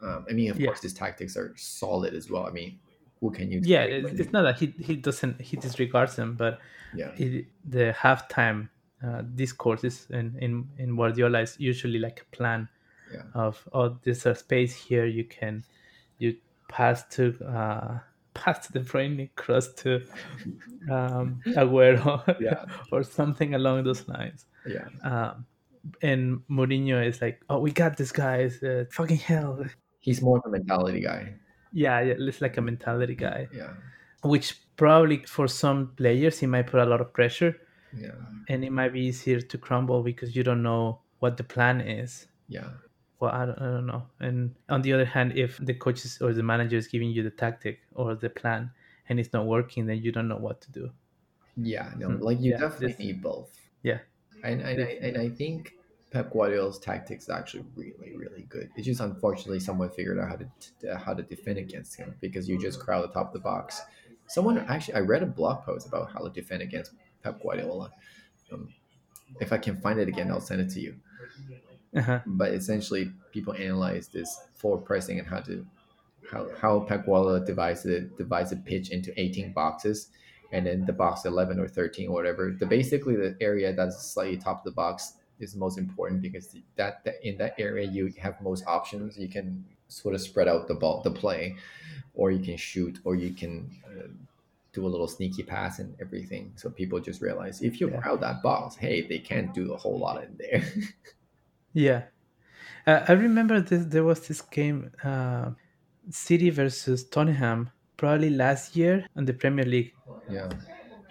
Um, 0.00 0.26
I 0.30 0.32
mean, 0.32 0.50
of 0.50 0.60
Yeah. 0.60 0.66
course, 0.66 0.82
his 0.82 0.92
tactics 0.94 1.36
are 1.36 1.52
solid 1.56 2.14
as 2.14 2.30
well. 2.30 2.46
I 2.46 2.50
mean, 2.50 2.78
who 3.20 3.30
can 3.30 3.50
you? 3.50 3.60
Yeah, 3.64 3.82
it's, 3.82 4.12
it's 4.20 4.32
not 4.32 4.42
that 4.42 4.58
he 4.58 4.66
he 4.78 4.94
doesn't 4.96 5.40
he 5.40 5.56
disregards 5.56 6.14
them, 6.16 6.34
but 6.34 6.60
yeah, 6.94 7.10
it, 7.16 7.46
the 7.64 7.94
halftime 7.98 8.68
uh, 9.04 9.22
discourses 9.34 10.06
in, 10.10 10.36
in 10.40 10.68
in 10.78 10.96
Guardiola 10.96 11.40
is 11.40 11.56
usually 11.58 11.98
like 11.98 12.20
a 12.22 12.36
plan 12.36 12.68
Yeah. 13.12 13.22
of 13.34 13.68
oh 13.72 13.96
there's 14.02 14.26
a 14.26 14.34
space 14.34 14.74
here 14.88 15.06
you 15.06 15.24
can 15.24 15.64
you 16.18 16.36
pass 16.68 17.04
to 17.16 17.22
uh, 17.44 17.98
pass 18.34 18.66
to 18.66 18.72
De 18.72 18.80
Bruyne 18.80 19.28
cross 19.36 19.68
to 19.82 20.00
um, 20.90 21.40
Aguero 21.46 22.22
Yeah. 22.40 22.64
or 22.92 23.02
something 23.02 23.54
along 23.54 23.84
those 23.84 24.06
lines. 24.08 24.46
yeah, 24.66 24.88
Um, 25.04 25.46
and 26.02 26.40
Mourinho 26.50 27.04
is 27.06 27.20
like 27.22 27.40
oh 27.48 27.60
we 27.60 27.70
got 27.70 27.96
this 27.96 28.10
guys 28.12 28.62
uh, 28.62 28.84
fucking 28.90 29.18
hell 29.18 29.64
he's 30.00 30.20
more 30.20 30.38
of 30.38 30.44
a 30.46 30.50
mentality 30.50 31.00
guy. 31.00 31.34
yeah 31.72 32.00
yeah 32.00 32.14
it's 32.18 32.40
like 32.40 32.56
a 32.58 32.60
mentality 32.62 33.14
guy 33.14 33.46
Yeah, 33.54 33.74
which 34.22 34.56
probably 34.76 35.18
for 35.26 35.46
some 35.48 35.92
players 35.96 36.40
he 36.40 36.46
might 36.46 36.66
put 36.66 36.80
a 36.80 36.86
lot 36.86 37.00
of 37.00 37.12
pressure 37.12 37.54
yeah, 37.92 38.14
and 38.48 38.64
it 38.64 38.70
might 38.72 38.92
be 38.92 39.00
easier 39.02 39.40
to 39.40 39.58
crumble 39.58 40.02
because 40.02 40.36
you 40.36 40.42
don't 40.42 40.62
know 40.62 41.02
what 41.18 41.36
the 41.36 41.44
plan 41.44 41.80
is. 41.80 42.28
yeah. 42.48 42.70
Well, 43.20 43.32
I 43.32 43.46
don't, 43.46 43.58
I 43.60 43.64
don't 43.66 43.86
know. 43.86 44.08
And 44.20 44.56
on 44.68 44.82
the 44.82 44.92
other 44.94 45.04
hand, 45.06 45.38
if 45.38 45.58
the 45.58 45.74
coaches 45.74 46.20
or 46.22 46.32
the 46.34 46.42
manager 46.42 46.76
is 46.76 46.88
giving 46.88 47.10
you 47.10 47.22
the 47.22 47.30
tactic 47.30 47.80
or 47.94 48.14
the 48.14 48.30
plan 48.30 48.72
and 49.08 49.20
it's 49.20 49.32
not 49.32 49.46
working, 49.46 49.86
then 49.86 49.98
you 50.02 50.12
don't 50.12 50.28
know 50.28 50.38
what 50.38 50.60
to 50.62 50.72
do. 50.72 50.92
Yeah, 51.56 51.92
no, 51.96 52.08
Mm, 52.08 52.20
like 52.20 52.40
you 52.40 52.52
yeah, 52.52 52.58
definitely 52.58 52.94
this- 52.94 52.98
need 52.98 53.22
both. 53.22 53.60
Yeah. 53.82 54.00
And 54.42 54.60
and 54.60 54.82
I, 54.82 54.86
and 55.02 55.16
I 55.18 55.28
think 55.30 55.74
Pep 56.10 56.30
Guardiola's 56.32 56.78
tactics 56.78 57.24
is 57.24 57.30
actually 57.30 57.64
really 57.74 58.16
really 58.16 58.42
good. 58.44 58.70
It's 58.76 58.86
just 58.86 59.00
unfortunately 59.00 59.60
someone 59.60 59.90
figured 59.90 60.18
out 60.18 60.28
how 60.28 60.36
to 60.36 60.98
how 60.98 61.14
to 61.14 61.22
defend 61.22 61.58
against 61.58 61.96
him 61.96 62.16
because 62.20 62.48
you 62.48 62.58
just 62.58 62.80
crowd 62.80 63.02
the 63.08 63.12
top 63.12 63.28
of 63.28 63.32
the 63.32 63.40
box. 63.40 63.80
Someone 64.26 64.58
actually 64.58 64.94
I 64.94 65.00
read 65.00 65.22
a 65.22 65.26
blog 65.26 65.64
post 65.64 65.86
about 65.86 66.10
how 66.12 66.20
to 66.20 66.30
defend 66.30 66.62
against 66.62 66.92
Pep 67.26 67.42
Guardiola. 67.42 67.90
Um, 68.52 68.68
if 69.40 69.52
I 69.52 69.58
can 69.58 69.76
find 69.84 69.98
it 69.98 70.08
again, 70.08 70.30
I'll 70.30 70.40
send 70.40 70.60
it 70.60 70.70
to 70.74 70.80
you. 70.80 70.94
Uh-huh. 71.96 72.20
But 72.24 72.52
essentially, 72.52 73.10
people 73.32 73.54
analyze 73.54 74.06
this 74.08 74.30
forward 74.54 74.84
pressing 74.84 75.18
and 75.18 75.26
how 75.26 75.40
to 75.40 75.66
how 76.30 76.46
how 76.60 76.80
Pep 76.80 77.04
Guardiola 77.06 77.44
divides 77.44 77.82
the 77.82 77.96
divides 78.22 78.50
the 78.50 78.56
pitch 78.56 78.90
into 78.90 79.10
eighteen 79.20 79.52
boxes, 79.52 80.08
and 80.52 80.66
then 80.66 80.84
the 80.86 80.92
box 80.92 81.24
eleven 81.24 81.58
or 81.58 81.68
thirteen 81.68 82.08
or 82.10 82.14
whatever. 82.18 82.54
The 82.60 82.66
basically 82.66 83.16
the 83.16 83.36
area 83.40 83.72
that's 83.72 83.96
slightly 84.14 84.36
top 84.36 84.58
of 84.58 84.64
the 84.64 84.76
box 84.84 85.14
is 85.40 85.56
most 85.56 85.78
important 85.78 86.22
because 86.22 86.56
that, 86.76 87.04
that 87.04 87.16
in 87.22 87.36
that 87.38 87.54
area 87.58 87.86
you 87.86 88.12
have 88.18 88.40
most 88.40 88.64
options. 88.66 89.18
You 89.18 89.28
can 89.28 89.64
sort 89.88 90.14
of 90.14 90.20
spread 90.20 90.48
out 90.48 90.68
the 90.68 90.74
ball, 90.74 91.02
the 91.02 91.10
play, 91.10 91.56
or 92.14 92.30
you 92.30 92.42
can 92.44 92.56
shoot, 92.56 93.00
or 93.04 93.16
you 93.16 93.32
can. 93.40 93.70
Uh, 93.84 94.08
do 94.76 94.86
a 94.86 94.90
little 94.94 95.08
sneaky 95.16 95.42
pass 95.42 95.78
and 95.82 95.90
everything, 96.04 96.44
so 96.60 96.70
people 96.70 96.98
just 97.00 97.20
realize 97.28 97.56
if 97.62 97.80
you 97.80 97.86
Yeah. 97.90 98.00
crowd 98.00 98.20
that 98.26 98.38
box, 98.42 98.76
hey, 98.84 98.96
they 99.10 99.18
can't 99.30 99.50
do 99.60 99.64
a 99.72 99.78
whole 99.84 99.98
lot 100.06 100.16
in 100.26 100.32
there. 100.44 100.62
Yeah. 101.72 102.02
Uh, 102.86 103.04
I 103.08 103.12
remember 103.12 103.60
this, 103.60 103.84
there 103.86 104.04
was 104.04 104.26
this 104.28 104.40
game, 104.40 104.90
uh, 105.04 105.50
City 106.10 106.50
versus 106.50 107.04
Tottenham, 107.04 107.70
probably 107.96 108.30
last 108.30 108.76
year 108.76 109.06
in 109.16 109.24
the 109.26 109.34
Premier 109.34 109.64
League. 109.66 109.92
yeah, 110.30 110.48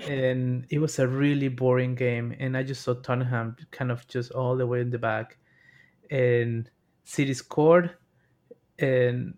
and 0.10 0.66
it 0.70 0.80
was 0.80 1.00
a 1.00 1.08
really 1.08 1.48
boring 1.48 1.96
game 1.96 2.36
and 2.40 2.58
i 2.58 2.62
just 2.62 2.82
saw 2.84 2.94
tottenham 2.96 3.56
kind 3.72 3.92
of 3.92 4.06
just 4.10 4.30
all 4.32 4.58
the 4.58 4.68
way 4.68 4.82
in 4.82 4.90
the 4.92 5.00
back 5.00 5.38
and 6.12 6.70
city 7.06 7.34
scored 7.34 7.96
and 8.80 9.34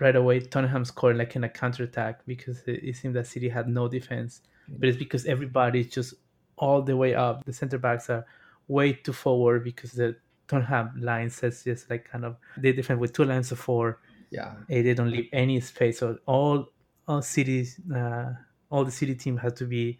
right 0.00 0.16
away 0.16 0.40
tottenham 0.40 0.84
scored 0.84 1.16
like 1.16 1.36
in 1.36 1.44
a 1.44 1.48
counterattack 1.48 2.20
because 2.26 2.62
it, 2.66 2.82
it 2.82 2.96
seemed 2.96 3.14
that 3.14 3.26
city 3.26 3.48
had 3.48 3.68
no 3.68 3.88
defense 3.88 4.40
but 4.78 4.88
it's 4.88 4.98
because 4.98 5.26
everybody's 5.26 5.88
just 5.88 6.14
all 6.56 6.82
the 6.82 6.96
way 6.96 7.14
up 7.14 7.44
the 7.44 7.52
center 7.52 7.78
backs 7.78 8.08
are 8.10 8.24
way 8.68 8.92
too 8.92 9.12
forward 9.12 9.64
because 9.64 9.92
the 9.92 10.16
tottenham 10.48 10.92
line 11.00 11.30
says 11.30 11.64
just 11.64 11.88
like 11.90 12.08
kind 12.10 12.24
of 12.24 12.36
they 12.56 12.72
defend 12.72 12.98
with 12.98 13.12
two 13.12 13.24
lines 13.24 13.52
of 13.52 13.58
four 13.58 13.98
yeah, 14.30 14.54
eh, 14.70 14.82
they 14.82 14.94
don't 14.94 15.10
leave 15.10 15.28
any 15.32 15.60
space. 15.60 15.98
So 15.98 16.18
all 16.26 16.68
all 17.06 17.22
cities, 17.22 17.78
uh, 17.94 18.32
all 18.70 18.84
the 18.84 18.90
city 18.90 19.14
team 19.14 19.36
has 19.38 19.54
to 19.54 19.64
be 19.66 19.98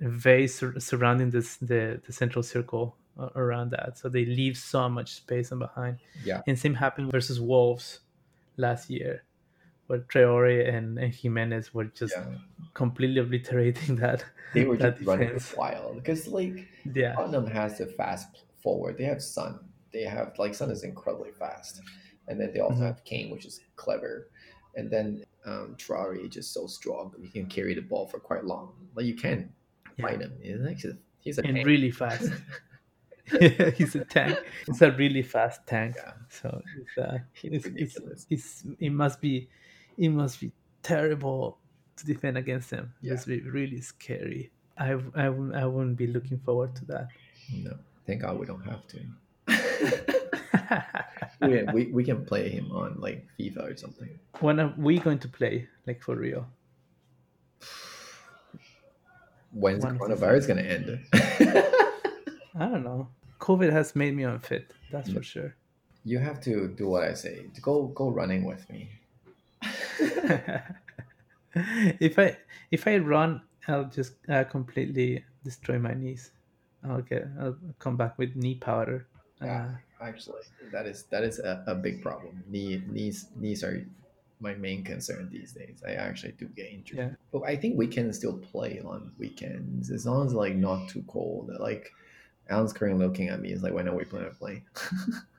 very 0.00 0.48
sur- 0.48 0.78
surrounding 0.78 1.30
this 1.30 1.56
the 1.56 2.00
the 2.04 2.12
central 2.12 2.42
circle 2.42 2.96
around 3.36 3.70
that. 3.70 3.96
So 3.96 4.08
they 4.08 4.24
leave 4.24 4.58
so 4.58 4.88
much 4.88 5.14
space 5.14 5.52
in 5.52 5.60
behind. 5.60 5.98
Yeah. 6.24 6.42
And 6.46 6.58
same 6.58 6.74
happened 6.74 7.12
versus 7.12 7.40
Wolves 7.40 8.00
last 8.56 8.90
year, 8.90 9.24
where 9.86 10.00
Traore 10.00 10.68
and, 10.68 10.98
and 10.98 11.14
Jimenez 11.14 11.74
were 11.74 11.86
just 11.86 12.14
yeah. 12.16 12.38
completely 12.74 13.20
obliterating 13.20 13.96
that. 14.02 14.24
They 14.52 14.64
were 14.64 14.76
that 14.78 14.96
just 14.96 15.06
running 15.06 15.28
defense. 15.28 15.54
wild 15.56 15.96
because 15.96 16.28
like 16.28 16.68
Yeah. 16.84 17.14
Tottenham 17.16 17.46
has 17.46 17.80
a 17.80 17.86
fast 17.86 18.44
forward. 18.62 18.98
They 18.98 19.04
have 19.04 19.22
Son. 19.22 19.60
They 19.92 20.02
have 20.04 20.38
like 20.38 20.54
Son 20.54 20.70
is 20.70 20.84
incredibly 20.84 21.32
fast, 21.32 21.82
and 22.28 22.40
then 22.40 22.52
they 22.52 22.60
also 22.60 22.82
Mhm. 22.82 22.86
have 22.86 23.04
Kane, 23.04 23.30
which 23.30 23.44
is 23.46 23.60
clever, 23.76 24.30
and 24.74 24.90
then 24.90 25.24
um, 25.46 25.76
Traore 25.76 26.24
is 26.24 26.30
just 26.30 26.52
so 26.52 26.66
strong. 26.66 27.14
He 27.20 27.28
can 27.28 27.46
carry 27.46 27.74
the 27.74 27.82
ball 27.82 28.06
for 28.06 28.18
quite 28.20 28.44
long. 28.44 28.88
Like 28.94 29.06
you 29.06 29.14
can 29.16 29.52
Yeah. 29.96 30.08
fight 30.08 30.20
him. 30.20 30.38
He's 30.40 30.64
actually 30.66 30.98
he's 31.20 31.38
a 31.38 31.42
And 31.42 31.56
tank. 31.56 31.66
really 31.66 31.90
fast. 31.90 32.30
Yeah, 33.40 33.70
he's 33.76 33.94
a 33.94 34.04
tank. 34.04 34.38
It's 34.68 34.82
a 34.82 34.90
really 34.92 35.22
fast 35.22 35.66
tank. 35.66 35.96
Yeah. 35.96 36.12
So 36.28 36.62
it's, 36.78 36.98
uh, 36.98 37.18
He's 37.32 37.66
it's, 37.66 37.96
it's, 37.96 38.26
it's 38.30 38.64
it 38.78 38.90
must 38.90 39.20
be 39.20 39.48
it 39.98 40.08
must 40.10 40.40
be 40.40 40.52
terrible 40.82 41.58
to 41.96 42.04
defend 42.06 42.36
against 42.38 42.70
him. 42.70 42.92
It 43.02 43.06
Yeah. 43.06 43.12
must 43.14 43.26
be 43.26 43.40
really 43.40 43.80
scary. 43.80 44.50
I, 44.76 44.96
I, 45.14 45.28
wouldn't- 45.28 45.54
I 45.56 45.64
wouldn't 45.66 45.96
be 45.96 46.06
looking 46.08 46.38
forward 46.38 46.74
to 46.76 46.84
that. 46.86 47.08
No, 47.52 47.76
thank 48.06 48.22
God 48.22 48.38
we 48.38 48.46
don't 48.46 48.64
have 48.64 48.82
to. 48.88 49.00
we, 51.42 51.62
we, 51.72 51.86
we 51.92 52.04
can 52.04 52.24
play 52.24 52.48
him 52.50 52.72
on 52.72 52.98
like 52.98 53.24
FIFA 53.38 53.72
or 53.72 53.76
something. 53.76 54.18
when 54.40 54.58
are 54.58 54.74
we 54.76 54.98
going 54.98 55.18
to 55.20 55.28
play? 55.28 55.68
Like 55.86 56.02
for 56.02 56.16
real? 56.16 56.46
When's 59.52 59.84
When 59.84 59.94
is 59.94 60.00
coronavirus 60.00 60.48
gonna 60.48 60.62
end? 60.62 61.00
I 62.54 62.66
don't 62.68 62.84
know. 62.84 63.08
COVID 63.40 63.70
has 63.72 63.94
made 63.96 64.14
me 64.16 64.22
unfit. 64.24 64.72
That's 64.90 65.08
Mm. 65.10 65.14
for 65.16 65.22
sure. 65.22 65.54
you 66.06 66.18
have 66.18 66.38
to 66.42 66.68
do 66.68 66.86
what 66.88 67.02
I 67.02 67.14
say. 67.14 67.46
Go 67.62 67.86
go 67.88 68.10
running 68.10 68.44
with 68.44 68.68
me. 68.70 68.90
if 72.00 72.18
I 72.18 72.36
if 72.70 72.86
I 72.86 72.98
run, 72.98 73.40
I'll 73.68 73.84
just 73.86 74.14
uh, 74.28 74.44
completely 74.44 75.24
destroy 75.44 75.78
my 75.78 75.94
knees. 75.94 76.30
I'll 76.84 77.02
get 77.02 77.26
I'll 77.40 77.56
come 77.78 77.96
back 77.96 78.18
with 78.18 78.36
knee 78.36 78.56
powder. 78.56 79.06
Yeah. 79.42 79.64
Uh, 80.00 80.04
Actually, 80.04 80.42
that 80.72 80.84
is 80.86 81.04
that 81.04 81.24
is 81.24 81.38
a, 81.38 81.64
a 81.66 81.74
big 81.74 82.02
problem. 82.02 82.42
Knee 82.48 82.82
knees 82.90 83.28
knees 83.36 83.64
are 83.64 83.86
my 84.40 84.52
main 84.54 84.84
concern 84.84 85.30
these 85.32 85.52
days. 85.52 85.82
I 85.86 85.92
actually 85.92 86.32
do 86.32 86.46
get 86.48 86.66
injured. 86.70 86.98
Yeah. 86.98 87.10
But 87.32 87.42
I 87.48 87.56
think 87.56 87.78
we 87.78 87.86
can 87.86 88.12
still 88.12 88.36
play 88.36 88.82
on 88.84 89.12
weekends 89.18 89.90
as 89.90 90.04
long 90.04 90.26
as 90.26 90.34
like 90.34 90.56
not 90.56 90.88
too 90.90 91.02
cold. 91.08 91.48
Like 91.58 91.90
Alan's 92.48 92.72
currently 92.72 93.04
looking 93.06 93.28
at 93.28 93.40
me. 93.40 93.52
Is 93.52 93.62
like, 93.62 93.72
when 93.72 93.88
are 93.88 93.94
we 93.96 94.04
planning 94.04 94.30
to 94.30 94.36
play? 94.36 94.62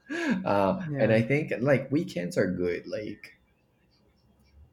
uh, 0.45 0.81
And 0.99 1.11
I 1.11 1.21
think 1.21 1.53
like 1.59 1.91
weekends 1.91 2.37
are 2.37 2.47
good. 2.51 2.87
Like 2.87 3.33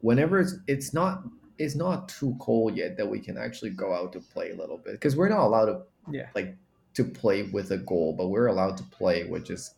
whenever 0.00 0.40
it's 0.40 0.54
it's 0.66 0.92
not 0.92 1.24
it's 1.58 1.74
not 1.74 2.08
too 2.08 2.36
cold 2.40 2.76
yet 2.76 2.96
that 2.96 3.08
we 3.08 3.20
can 3.20 3.36
actually 3.38 3.70
go 3.70 3.94
out 3.94 4.12
to 4.12 4.20
play 4.20 4.50
a 4.50 4.56
little 4.56 4.78
bit 4.78 4.92
because 4.94 5.16
we're 5.16 5.28
not 5.28 5.40
allowed 5.46 5.66
to 5.66 5.82
Yeah. 6.10 6.28
like 6.34 6.56
to 6.94 7.04
play 7.04 7.44
with 7.44 7.70
a 7.70 7.78
goal, 7.78 8.12
but 8.12 8.28
we're 8.28 8.48
allowed 8.48 8.76
to 8.78 8.82
play 8.84 9.24
with 9.24 9.44
just 9.44 9.74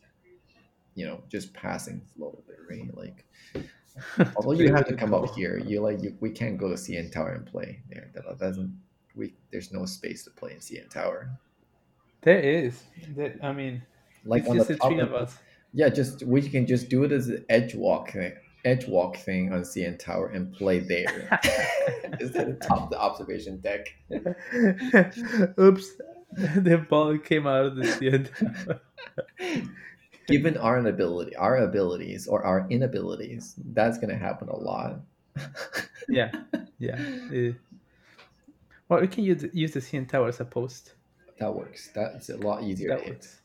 you 0.95 1.07
know 1.07 1.23
just 1.29 1.53
passing 1.53 2.01
a 2.17 2.25
little 2.25 2.43
bit, 2.47 2.59
right? 2.71 2.97
Like 2.97 3.25
although 4.37 4.53
you 4.53 4.73
have 4.73 4.87
to 4.89 4.97
come 4.97 5.15
up 5.15 5.35
here, 5.35 5.59
you 5.59 5.81
like 5.81 6.03
you, 6.03 6.17
we 6.21 6.31
can't 6.31 6.57
go 6.59 6.69
to 6.69 6.75
CN 6.75 7.13
Tower 7.13 7.33
and 7.33 7.47
play 7.47 7.81
there. 7.91 8.11
That 8.15 8.39
doesn't 8.39 8.77
we 9.15 9.35
there's 9.53 9.73
no 9.73 9.87
space 9.87 10.25
to 10.25 10.31
play 10.31 10.53
in 10.53 10.59
CN 10.59 10.89
Tower. 10.91 11.31
There 12.25 12.41
is. 12.41 12.83
There, 13.15 13.37
I 13.43 13.53
mean, 13.53 13.83
Like 14.25 14.43
it's 14.43 14.51
on 14.51 14.57
just 14.57 14.69
the 14.69 14.75
the 14.75 14.81
top 14.81 14.91
three 14.93 15.01
of, 15.01 15.13
of 15.13 15.23
us. 15.23 15.39
yeah, 15.73 15.89
just 15.91 16.23
we 16.25 16.43
can 16.43 16.67
just 16.67 16.89
do 16.89 17.05
it 17.05 17.13
as 17.13 17.29
an 17.29 17.45
edge 17.49 17.75
walk 17.75 18.11
thing, 18.13 18.33
edge 18.65 18.87
walk 18.87 19.17
thing 19.17 19.53
on 19.53 19.61
CN 19.61 19.99
Tower 19.99 20.29
and 20.29 20.53
play 20.55 20.79
there. 20.81 21.39
just 22.19 22.35
at 22.37 22.47
the 22.47 22.67
top 22.67 22.85
of 22.85 22.91
the 22.91 22.99
observation 23.01 23.61
deck. 23.61 23.95
Oops. 25.61 25.93
The 26.37 26.85
ball 26.91 27.17
came 27.19 27.47
out 27.47 27.67
of 27.67 27.77
the 27.77 27.87
field. 27.87 28.29
Given 30.27 30.57
our 30.57 30.79
inability, 30.81 31.37
our 31.37 31.59
abilities 31.59 32.27
or 32.27 32.43
our 32.45 32.67
inabilities, 32.71 33.55
that's 33.73 33.99
gonna 33.99 34.17
happen 34.17 34.49
a 34.49 34.57
lot. 34.57 35.01
yeah. 36.09 36.33
Yeah. 36.81 37.53
Well, 38.89 39.01
we 39.01 39.07
can 39.07 39.23
use, 39.23 39.45
use 39.53 39.73
the 39.75 39.81
CN 39.81 40.09
Tower 40.09 40.27
as 40.29 40.41
a 40.41 40.45
post. 40.45 40.95
That 41.39 41.55
works. 41.55 41.91
That's 41.95 42.29
a 42.31 42.37
lot 42.37 42.63
easier 42.63 42.91
That 42.91 43.05
to 43.05 43.11
works. 43.11 43.41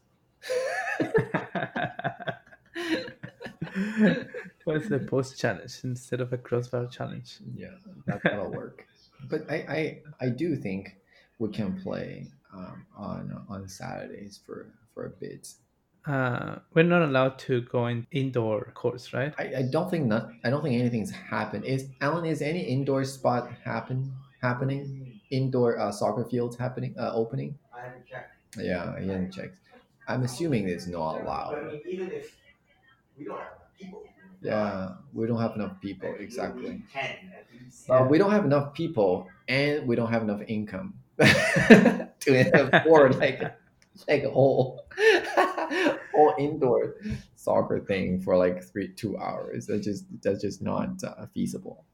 What's 4.65 4.87
the 4.87 4.99
post 4.99 5.39
challenge 5.39 5.79
instead 5.83 6.21
of 6.21 6.31
a 6.33 6.37
crossbar 6.37 6.87
challenge? 6.87 7.39
Yeah, 7.55 7.75
that, 8.05 8.21
that'll 8.23 8.51
work. 8.51 8.85
But 9.29 9.49
I, 9.49 9.55
I, 9.55 10.25
I 10.25 10.29
do 10.29 10.55
think 10.55 10.95
we 11.39 11.49
can 11.49 11.81
play 11.81 12.27
um, 12.53 12.85
on 12.95 13.45
on 13.49 13.67
Saturdays 13.67 14.39
for 14.45 14.67
for 14.93 15.05
a 15.07 15.09
bit. 15.09 15.47
Uh, 16.05 16.55
we're 16.73 16.83
not 16.83 17.01
allowed 17.01 17.37
to 17.37 17.61
go 17.61 17.87
in 17.87 18.07
indoor 18.11 18.71
courts, 18.73 19.13
right? 19.13 19.33
I, 19.37 19.57
I 19.57 19.61
don't 19.69 19.89
think 19.89 20.05
not. 20.05 20.29
I 20.43 20.49
don't 20.49 20.63
think 20.63 20.79
anything's 20.79 21.11
happened. 21.11 21.65
Is 21.65 21.87
Alan? 22.01 22.25
Is 22.25 22.41
any 22.41 22.61
indoor 22.61 23.03
spot 23.03 23.51
happen 23.63 24.13
happening? 24.41 25.19
Indoor 25.29 25.77
uh, 25.77 25.91
soccer 25.91 26.25
fields 26.25 26.55
happening 26.55 26.95
uh, 26.97 27.11
opening? 27.13 27.57
I 27.79 27.85
haven't 27.85 28.05
checked. 28.05 28.35
Yeah, 28.57 28.93
I 28.95 29.01
haven't 29.01 29.31
checked. 29.31 29.55
I'm 30.07 30.23
assuming 30.23 30.67
it's 30.67 30.87
not 30.87 31.15
But 31.15 31.21
I 31.21 31.23
allowed. 31.23 31.71
mean, 31.73 31.81
even 31.85 32.11
if 32.11 32.35
we 33.17 33.25
don't 33.25 33.37
have 33.37 33.47
enough 33.47 33.77
people. 33.79 34.03
Yeah, 34.41 34.89
we 35.13 35.27
don't 35.27 35.39
have 35.39 35.55
enough 35.55 35.81
people 35.81 36.15
we 36.17 36.23
exactly. 36.25 36.81
Ten 36.91 37.31
at. 37.35 37.45
Uh, 37.89 38.05
we 38.07 38.17
don't 38.17 38.31
have 38.31 38.45
enough 38.45 38.73
people, 38.73 39.27
and 39.47 39.87
we 39.87 39.95
don't 39.95 40.11
have 40.11 40.21
enough 40.23 40.41
income 40.47 40.93
to 41.19 42.09
afford 42.29 43.15
like 43.17 43.41
like 44.07 44.23
a 44.23 44.29
whole 44.31 44.85
whole 46.13 46.33
indoor 46.39 46.95
soccer 47.35 47.79
thing 47.79 48.19
for 48.21 48.37
like 48.37 48.63
three 48.63 48.89
two 48.93 49.17
hours. 49.17 49.67
That's 49.67 49.83
just 49.85 50.05
that's 50.21 50.41
just 50.41 50.61
not 50.61 51.03
uh, 51.03 51.25
feasible. 51.33 51.85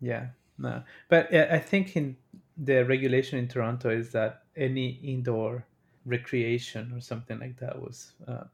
Yeah, 0.00 0.28
no. 0.58 0.82
But 1.08 1.32
I 1.34 1.58
think 1.58 1.96
in 1.96 2.16
the 2.56 2.84
regulation 2.84 3.38
in 3.38 3.48
Toronto 3.48 3.90
is 3.90 4.10
that 4.12 4.42
any 4.56 5.00
indoor 5.02 5.64
recreation 6.04 6.92
or 6.94 7.00
something 7.00 7.38
like 7.40 7.56
that 7.58 7.80
was 7.80 8.12
uh, 8.28 8.44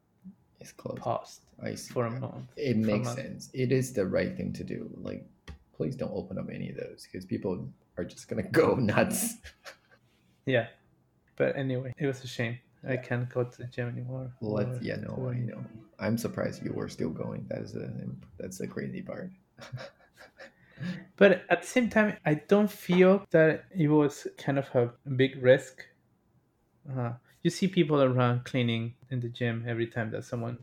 It's 0.60 0.72
close. 0.72 0.98
paused 1.00 1.40
I 1.62 1.74
see. 1.74 1.92
for 1.92 2.06
a 2.06 2.10
month. 2.10 2.46
It 2.56 2.76
makes 2.76 3.06
month. 3.06 3.18
sense. 3.18 3.50
It 3.52 3.72
is 3.72 3.92
the 3.92 4.06
right 4.06 4.36
thing 4.36 4.52
to 4.54 4.64
do. 4.64 4.88
Like, 5.02 5.26
please 5.76 5.96
don't 5.96 6.12
open 6.14 6.38
up 6.38 6.48
any 6.52 6.70
of 6.70 6.76
those 6.76 7.06
because 7.10 7.24
people 7.26 7.68
are 7.98 8.04
just 8.04 8.28
gonna 8.28 8.42
go 8.44 8.74
nuts. 8.92 9.36
Yeah. 10.46 10.68
But 11.36 11.56
anyway, 11.56 11.92
it 11.98 12.06
was 12.06 12.22
a 12.24 12.26
shame. 12.26 12.58
I 12.88 12.96
can't 12.96 13.28
go 13.28 13.44
to 13.44 13.58
the 13.58 13.64
gym 13.64 13.88
anymore. 13.88 14.32
Let 14.40 14.68
or 14.68 14.78
yeah, 14.80 14.96
no, 14.96 15.30
I 15.30 15.38
know. 15.40 15.62
I'm 15.98 16.16
surprised 16.16 16.64
you 16.64 16.72
were 16.72 16.88
still 16.88 17.10
going. 17.10 17.44
That 17.48 17.58
is 17.58 17.74
a 17.76 17.90
that's 18.38 18.56
the 18.58 18.66
crazy 18.66 19.02
part. 19.02 19.30
But 21.16 21.44
at 21.48 21.62
the 21.62 21.66
same 21.66 21.90
time, 21.90 22.16
I 22.24 22.34
don't 22.34 22.70
feel 22.70 23.26
that 23.30 23.64
it 23.76 23.88
was 23.88 24.26
kind 24.38 24.58
of 24.58 24.68
a 24.74 24.90
big 25.10 25.42
risk. 25.42 25.84
Uh, 26.90 27.12
you 27.42 27.50
see 27.50 27.68
people 27.68 28.02
around 28.02 28.44
cleaning 28.44 28.94
in 29.10 29.20
the 29.20 29.28
gym 29.28 29.64
every 29.66 29.86
time 29.86 30.10
that 30.12 30.24
someone. 30.24 30.58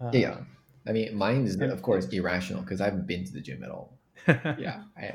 Uh, 0.00 0.10
yeah, 0.12 0.38
I 0.86 0.92
mean, 0.92 1.14
mine 1.16 1.44
is 1.44 1.56
of 1.60 1.82
course 1.82 2.06
irrational 2.08 2.62
because 2.62 2.80
I 2.80 2.86
haven't 2.86 3.06
been 3.06 3.24
to 3.24 3.32
the 3.32 3.40
gym 3.40 3.62
at 3.62 3.70
all. 3.70 3.98
Yeah, 4.58 4.82
I, 4.96 5.14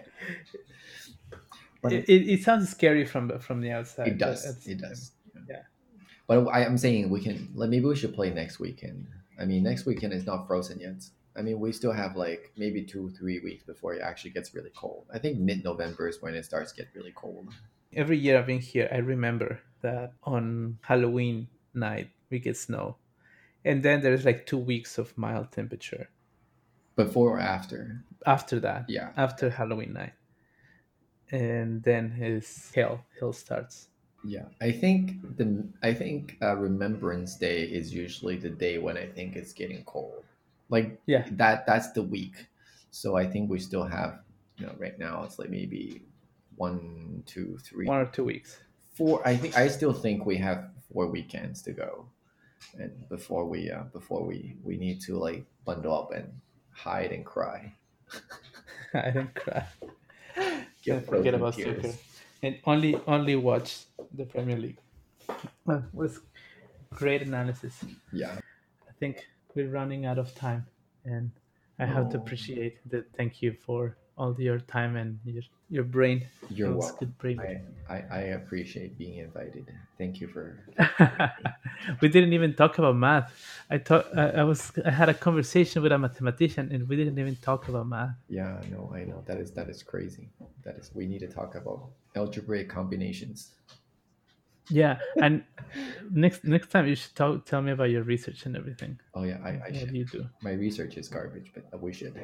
but 1.81 1.93
it, 1.93 2.09
it, 2.09 2.29
it 2.29 2.43
sounds 2.43 2.69
scary 2.69 3.05
from 3.05 3.37
from 3.39 3.61
the 3.61 3.71
outside. 3.71 4.07
it 4.07 4.17
does. 4.17 4.65
It 4.65 4.79
does. 4.81 5.11
Yeah. 5.47 5.61
But 6.27 6.47
I, 6.47 6.65
I'm 6.65 6.77
saying 6.77 7.09
we 7.09 7.21
can. 7.21 7.49
Like, 7.53 7.69
maybe 7.69 7.85
we 7.85 7.95
should 7.95 8.15
play 8.15 8.31
next 8.31 8.59
weekend. 8.59 9.07
I 9.39 9.45
mean, 9.45 9.63
next 9.63 9.85
weekend 9.85 10.13
is 10.13 10.25
not 10.25 10.47
frozen 10.47 10.79
yet. 10.79 11.03
I 11.37 11.41
mean, 11.41 11.59
we 11.59 11.71
still 11.73 11.91
have 11.91 12.15
like 12.15 12.51
maybe 12.57 12.83
two, 12.83 13.09
three 13.11 13.39
weeks 13.39 13.63
before 13.63 13.93
it 13.93 14.01
actually 14.01 14.31
gets 14.31 14.53
really 14.55 14.71
cold. 14.75 15.05
I 15.13 15.19
think 15.19 15.37
mid-November 15.39 16.07
is 16.07 16.21
when 16.21 16.33
it 16.35 16.45
starts 16.45 16.71
to 16.71 16.77
get 16.83 16.93
really 16.95 17.11
cold. 17.15 17.49
every 17.93 18.17
year 18.17 18.37
I've 18.39 18.47
been 18.47 18.59
here, 18.59 18.89
I 18.91 18.97
remember 18.97 19.59
that 19.81 20.13
on 20.23 20.77
Halloween 20.81 21.47
night 21.73 22.09
we 22.29 22.39
get 22.39 22.57
snow, 22.57 22.97
and 23.65 23.83
then 23.83 24.01
there's 24.01 24.25
like 24.25 24.45
two 24.45 24.57
weeks 24.57 24.97
of 24.97 25.17
mild 25.17 25.51
temperature 25.51 26.09
Before 26.95 27.37
or 27.37 27.39
after? 27.39 28.03
after 28.25 28.59
that. 28.61 28.85
Yeah. 28.89 29.11
After 29.17 29.49
Halloween 29.49 29.93
night, 29.93 30.13
and 31.31 31.83
then 31.83 32.11
his 32.11 32.71
hail 32.73 33.05
hail 33.19 33.33
starts. 33.33 33.89
Yeah, 34.23 34.45
I 34.61 34.71
think 34.71 35.37
the 35.37 35.67
I 35.83 35.93
think 35.93 36.37
uh, 36.41 36.55
Remembrance 36.57 37.37
Day 37.37 37.63
is 37.63 37.93
usually 37.93 38.37
the 38.37 38.49
day 38.49 38.77
when 38.79 38.97
I 38.97 39.05
think 39.07 39.35
it's 39.35 39.53
getting 39.53 39.83
cold. 39.85 40.23
Like 40.69 41.01
Yeah. 41.05 41.27
that 41.31 41.65
that's 41.65 41.91
the 41.93 42.01
week. 42.03 42.47
So 42.91 43.15
I 43.17 43.27
think 43.27 43.49
we 43.49 43.59
still 43.59 43.83
have 43.85 44.23
you 44.57 44.65
know 44.65 44.75
right 44.77 44.97
now 44.97 45.23
it's 45.23 45.37
like 45.39 45.49
maybe 45.49 46.01
one, 46.55 47.23
two, 47.25 47.57
three, 47.59 47.85
One 47.87 47.99
or 47.99 48.05
two 48.05 48.23
weeks. 48.23 48.61
four. 48.93 49.25
I 49.27 49.35
think 49.37 49.55
I 49.57 49.67
still 49.67 49.93
think 49.93 50.25
we 50.25 50.37
have 50.37 50.71
four 50.91 51.07
weekends 51.07 51.61
to 51.63 51.73
go, 51.73 52.09
and 52.79 53.07
before 53.09 53.45
we 53.45 53.71
uh, 53.71 53.83
before 53.85 54.25
we 54.25 54.57
we 54.63 54.77
need 54.77 55.01
to 55.01 55.17
like 55.17 55.45
bundle 55.65 55.93
up 55.97 56.11
and 56.13 56.41
hide 56.71 57.11
and 57.11 57.25
cry. 57.25 57.75
I 58.93 59.11
didn't 59.11 59.35
cry. 59.35 59.67
Get 60.83 61.05
forget 61.05 61.33
about 61.33 61.55
tears. 61.55 61.83
soccer, 61.83 61.97
and 62.43 62.59
only 62.65 62.95
only 63.07 63.35
watch 63.35 63.85
the 64.13 64.25
Premier 64.25 64.57
League. 64.57 64.79
Was 65.93 66.21
great 66.93 67.21
analysis. 67.23 67.83
Yeah, 68.11 68.39
I 68.87 68.91
think 68.99 69.27
we're 69.55 69.69
running 69.69 70.05
out 70.05 70.17
of 70.19 70.33
time, 70.35 70.65
and 71.05 71.31
I 71.79 71.85
have 71.85 72.09
to 72.11 72.17
Oh. 72.17 72.21
appreciate 72.21 72.75
that. 72.91 73.05
thank 73.17 73.41
you 73.41 73.53
for 73.65 73.97
all 74.17 74.35
your 74.39 74.59
time 74.59 74.95
and 74.95 75.19
your 75.25 75.43
your 75.69 75.83
brain. 75.83 76.17
you're 76.49 76.75
welcome. 76.75 76.97
good 76.99 77.17
brain. 77.17 77.39
I, 77.89 77.93
I 77.95 77.97
I 78.11 78.21
appreciate 78.39 78.97
being 78.97 79.17
invited. 79.17 79.65
Thank 79.97 80.21
you 80.21 80.27
for 80.27 80.43
we 82.01 82.07
didn't 82.09 82.33
even 82.33 82.53
talk 82.53 82.77
about 82.77 82.95
math. 82.95 83.27
I 83.69 83.77
thought 83.77 84.05
I, 84.17 84.41
I 84.41 84.43
was 84.43 84.71
I 84.85 84.91
had 84.91 85.09
a 85.09 85.13
conversation 85.13 85.81
with 85.83 85.91
a 85.91 85.97
mathematician, 85.97 86.69
and 86.71 86.87
we 86.89 86.95
didn't 86.95 87.17
even 87.19 87.35
talk 87.49 87.67
about 87.67 87.87
math. 87.87 88.15
Yeah, 88.29 88.61
no, 88.71 88.91
I 88.93 89.03
know 89.09 89.23
that 89.25 89.37
is 89.43 89.51
that 89.57 89.69
is 89.69 89.83
crazy. 89.83 90.29
That 90.63 90.75
is 90.77 90.91
we 90.93 91.05
need 91.07 91.19
to 91.19 91.27
talk 91.39 91.55
about 91.55 91.79
algebraic 92.15 92.69
combinations. 92.69 93.51
Yeah, 94.69 94.97
and 95.21 95.43
next 96.11 96.43
next 96.43 96.69
time 96.71 96.87
you 96.87 96.95
should 96.95 97.15
talk, 97.15 97.45
tell 97.45 97.61
me 97.61 97.71
about 97.71 97.89
your 97.91 98.03
research 98.03 98.45
and 98.45 98.57
everything. 98.57 98.99
Oh 99.13 99.23
yeah, 99.23 99.37
I, 99.43 99.49
I 99.49 99.57
what 99.57 99.75
should. 99.75 99.91
do 99.91 99.97
you 99.97 100.05
do? 100.05 100.25
My 100.41 100.53
research 100.53 100.97
is 100.97 101.07
garbage, 101.07 101.51
but 101.53 101.79
we 101.81 101.93
should. 101.93 102.15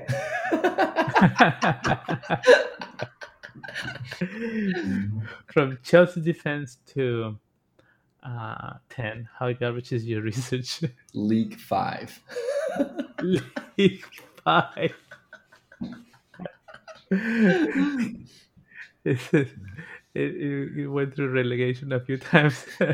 From 5.48 5.78
Chelsea 5.84 6.22
defense 6.22 6.78
to 6.94 7.38
uh, 8.24 8.74
ten, 8.90 9.28
how 9.38 9.52
garbage 9.54 9.92
is 9.92 10.06
your 10.06 10.22
research? 10.24 10.82
League 11.14 11.60
five. 11.60 12.20
League 13.78 14.04
five. 14.44 14.96
it, 17.12 18.18
it, 19.06 19.48
it, 20.14 20.78
it 20.78 20.88
went 20.88 21.16
through 21.16 21.30
relegation 21.32 21.92
a 21.94 22.00
few 22.00 22.18
times. 22.18 22.66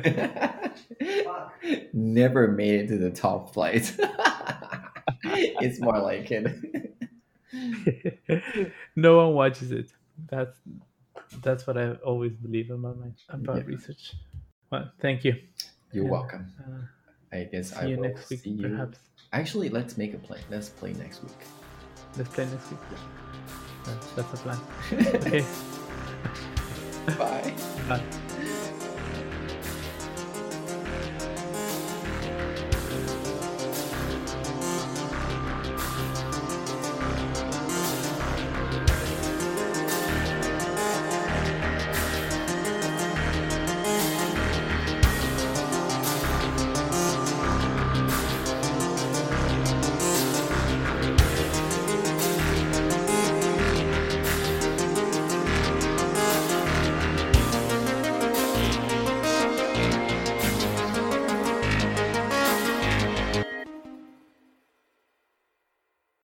Never 1.94 2.48
made 2.50 2.82
it 2.82 2.88
to 2.88 2.98
the 2.98 3.12
top 3.12 3.54
flight. 3.54 3.94
it's 5.24 5.80
more 5.82 6.00
like 6.00 6.30
it. 6.32 6.48
no 8.96 9.18
one 9.18 9.34
watches 9.34 9.72
it. 9.72 9.88
That's 10.30 10.58
that's 11.42 11.68
what 11.68 11.78
I 11.78 11.94
always 12.06 12.34
believe 12.34 12.72
about 12.72 12.98
my 12.98 13.08
about 13.30 13.58
Yeah. 13.58 13.64
research. 13.66 14.14
Well, 14.72 14.92
thank 15.00 15.24
you. 15.24 15.36
You're 15.92 16.06
welcome. 16.06 16.48
Uh, 16.60 17.36
I 17.36 17.44
guess 17.46 17.76
I 17.76 17.82
see 17.82 17.90
you 17.92 17.98
will 17.98 18.04
next 18.04 18.30
week, 18.30 18.40
see 18.42 18.50
you. 18.52 18.70
perhaps. 18.70 19.00
Actually, 19.34 19.70
let's 19.70 19.98
make 19.98 20.14
a 20.14 20.18
plan. 20.18 20.40
Let's 20.50 20.70
play 20.70 20.94
next 20.94 21.24
week. 21.24 21.32
Let's 22.18 22.30
play 22.30 22.46
next 22.46 22.72
week. 22.72 22.80
That's, 23.86 24.12
that's 24.14 24.32
the 24.32 24.38
plan. 24.38 24.60
Okay. 25.26 25.46
Bye. 27.16 27.54
Bye. 27.88 28.02